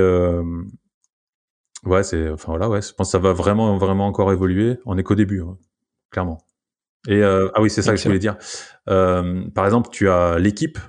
Ouais, 1.85 2.03
c'est, 2.03 2.29
enfin 2.29 2.51
voilà, 2.51 2.67
ouais, 2.67 2.81
je 2.81 2.93
pense 2.93 3.07
que 3.07 3.11
ça 3.11 3.19
va 3.19 3.33
vraiment, 3.33 3.77
vraiment 3.77 4.07
encore 4.07 4.31
évoluer. 4.31 4.77
On 4.85 4.97
est 4.97 5.03
qu'au 5.03 5.15
début, 5.15 5.41
hein, 5.41 5.57
clairement. 6.09 6.39
Et 7.07 7.21
euh, 7.21 7.49
ah 7.53 7.61
oui, 7.61 7.69
c'est 7.69 7.81
ça 7.81 7.91
que 7.91 7.97
je 7.97 8.03
voulais 8.05 8.19
dire. 8.19 8.37
Euh, 8.89 9.47
par 9.53 9.65
exemple, 9.65 9.89
tu 9.91 10.09
as 10.09 10.39
l'équipe. 10.39 10.79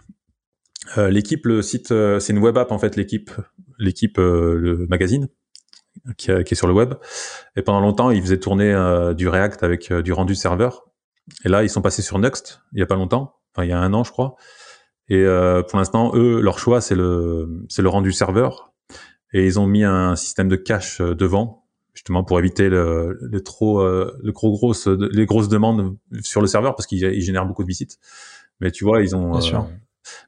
Euh, 0.97 1.11
l'équipe, 1.11 1.44
le 1.47 1.62
site, 1.62 1.90
euh, 1.90 2.18
c'est 2.20 2.32
une 2.32 2.38
web 2.38 2.57
app 2.57 2.72
en 2.72 2.78
fait. 2.78 2.97
L'équipe, 2.97 3.30
l'équipe, 3.78 4.18
euh, 4.18 4.57
le 4.57 4.86
magazine 4.88 5.28
qui, 6.16 6.30
qui, 6.44 6.55
est 6.55 6.55
sur 6.55 6.68
le 6.68 6.72
web. 6.72 6.94
Et 7.57 7.62
pendant 7.62 7.80
longtemps, 7.80 8.11
ils 8.11 8.22
faisaient 8.22 8.38
tourner 8.38 8.72
du 9.14 9.28
React 9.28 9.62
avec 9.62 9.92
du 9.92 10.12
rendu 10.12 10.34
serveur. 10.34 10.86
Et 11.44 11.49
là, 11.49 11.64
ils 11.64 11.70
sont 11.70 11.82
passés 11.82 12.03
sur 12.03 12.18
Next 12.18 12.61
il 12.72 12.78
y 12.78 12.82
a 12.82 12.86
pas 12.86 12.94
longtemps. 12.94 13.34
Enfin, 13.53 13.64
il 13.64 13.70
y 13.70 13.72
a 13.72 13.78
un 13.78 13.92
an, 13.92 14.05
je 14.05 14.12
crois. 14.12 14.36
Et 15.09 15.24
pour 15.68 15.78
l'instant, 15.78 16.12
eux, 16.14 16.40
leur 16.40 16.59
choix, 16.59 16.80
c'est 16.80 16.94
le, 16.94 17.64
c'est 17.68 17.82
le 17.82 17.88
rendu 17.88 18.12
serveur 18.12 18.72
et 19.37 19.45
ils 19.45 19.61
ont 19.61 19.66
mis 19.66 19.84
un 19.84 20.16
système 20.16 20.49
de 20.49 20.57
cache 20.57 21.01
euh, 21.01 21.14
devant 21.14 21.64
justement 21.93 22.24
pour 22.24 22.39
éviter 22.39 22.68
le, 22.68 23.18
le 23.20 23.41
trop 23.43 23.80
euh, 23.80 24.18
le 24.22 24.32
gros 24.32 24.51
grosses 24.51 24.87
les 24.87 25.26
grosses 25.26 25.49
demandes 25.49 25.97
sur 26.20 26.41
le 26.41 26.47
serveur 26.47 26.74
parce 26.74 26.87
qu'ils 26.87 27.20
génèrent 27.20 27.47
beaucoup 27.47 27.62
de 27.62 27.68
visites. 27.68 27.99
Mais 28.61 28.70
tu 28.70 28.84
vois 28.84 29.03
ils 29.03 29.14
ont 29.14 29.32
Bien 29.32 29.41
sûr. 29.41 29.61
Euh, 29.61 29.74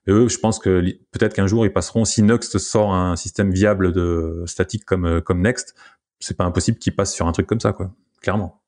mais 0.07 0.13
eux 0.13 0.29
je 0.29 0.39
pense 0.39 0.59
que 0.59 0.83
peut-être 1.11 1.35
qu'un 1.35 1.47
jour 1.47 1.65
ils 1.65 1.73
passeront 1.73 2.05
si 2.05 2.23
Next 2.23 2.59
sort 2.59 2.93
un 2.93 3.17
système 3.17 3.51
viable 3.51 3.93
de 3.93 4.43
statique 4.47 4.85
comme 4.85 5.23
comme 5.23 5.41
Next 5.41 5.75
c'est 6.21 6.37
pas 6.37 6.45
impossible 6.45 6.79
qu'ils 6.79 6.95
passent 6.95 7.15
sur 7.15 7.27
un 7.27 7.33
truc 7.33 7.47
comme 7.47 7.61
ça 7.61 7.73
quoi. 7.73 7.95
Clairement. 8.21 8.63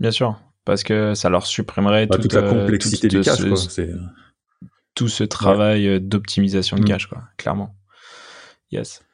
Bien 0.00 0.10
sûr. 0.10 0.40
Parce 0.64 0.82
que 0.82 1.14
ça 1.14 1.28
leur 1.28 1.46
supprimerait 1.46 2.06
bah, 2.06 2.18
toute, 2.18 2.32
la 2.32 2.42
complexité 2.42 3.06
du 3.06 3.20
cache 3.20 3.48
quoi. 3.48 3.58
tout 4.94 5.08
ce 5.08 5.22
travail 5.22 6.00
d'optimisation 6.00 6.76
de 6.76 6.82
mm. 6.82 6.86
cache 6.86 7.06
quoi. 7.06 7.22
Clairement. 7.36 7.76
Yes 8.72 9.05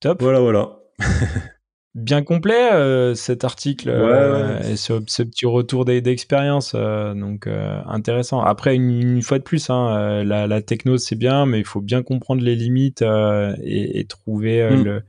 Top. 0.00 0.22
Voilà, 0.22 0.40
voilà. 0.40 0.78
Bien 1.94 2.22
complet 2.22 2.72
euh, 2.72 3.14
cet 3.14 3.42
article 3.42 3.88
euh, 3.88 4.60
et 4.60 4.76
ce, 4.76 4.92
petit 4.92 5.46
retour 5.46 5.84
d'expérience, 5.84 6.74
euh, 6.76 7.12
donc 7.14 7.48
intéressant. 7.48 8.40
Après, 8.40 8.76
une, 8.76 9.20
fois 9.22 9.38
de 9.38 9.42
plus, 9.42 9.68
hein, 9.68 10.22
la, 10.22 10.62
techno 10.62 10.98
c'est 10.98 11.16
bien, 11.16 11.44
mais 11.44 11.58
il 11.58 11.64
faut 11.64 11.80
bien 11.80 12.04
comprendre 12.04 12.42
les 12.42 12.54
limites 12.54 13.02
et, 13.02 14.06
trouver 14.08 14.70
mm. 14.70 14.84
le, 14.84 15.02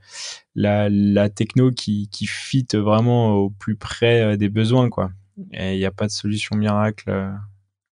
la, 0.56 0.88
la, 0.90 1.28
techno 1.28 1.70
qui, 1.70 2.08
qui 2.10 2.26
fit 2.26 2.66
vraiment 2.72 3.34
au 3.34 3.50
plus 3.50 3.76
près 3.76 4.36
des 4.36 4.48
besoins, 4.48 4.88
quoi. 4.88 5.10
Et 5.52 5.74
il 5.74 5.78
n'y 5.78 5.86
a 5.86 5.92
pas 5.92 6.06
de 6.06 6.12
solution 6.12 6.56
miracle. 6.56 7.12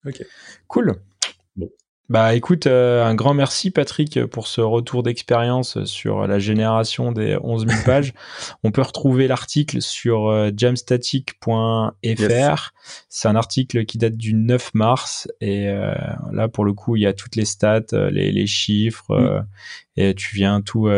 Ok. 0.07 0.25
Cool. 0.69 0.95
Bah 2.09 2.35
écoute, 2.35 2.69
euh, 2.69 3.05
un 3.05 3.17
grand 3.17 3.35
merci 3.35 3.73
Patrick 3.73 4.27
pour 4.27 4.47
ce 4.47 4.61
retour 4.61 5.03
d'expérience 5.03 5.83
sur 5.85 6.29
la 6.29 6.39
génération 6.39 7.11
des 7.11 7.37
11 7.43 7.67
000 7.67 7.81
pages. 7.85 8.15
On 8.63 8.71
peut 8.71 8.83
retrouver 8.83 9.27
l'article 9.27 9.83
sur 9.83 10.29
euh, 10.29 10.51
jamstatic.fr. 10.57 12.71
C'est 13.09 13.29
un 13.29 13.35
article 13.35 13.85
qui 13.87 13.99
date 13.99 14.17
du 14.17 14.35
9 14.35 14.75
mars 14.75 15.27
et 15.41 15.69
euh, 15.69 15.95
là 16.31 16.47
pour 16.47 16.65
le 16.65 16.75
coup 16.75 16.95
il 16.95 17.03
y 17.03 17.07
a 17.07 17.13
toutes 17.13 17.35
les 17.35 17.45
stats, 17.45 17.87
les, 17.93 18.31
les 18.31 18.47
chiffres 18.47 19.13
mm. 19.13 19.47
et 19.97 20.15
tu 20.15 20.37
viens 20.37 20.61
tout 20.61 20.89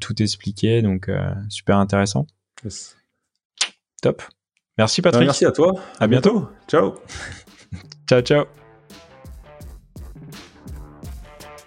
tout 0.00 0.20
expliquer 0.20 0.82
donc 0.82 1.08
super 1.48 1.78
intéressant. 1.78 2.26
Top. 4.02 4.22
Merci 4.78 5.00
bah, 5.00 5.10
Patrick. 5.10 5.28
merci 5.28 5.46
à 5.46 5.52
toi. 5.52 5.74
À, 6.00 6.08
bientôt. 6.08 6.40
bientôt. 6.40 6.50
Ciao. 6.68 6.94
ciao 8.08 8.20
ciao. 8.20 8.65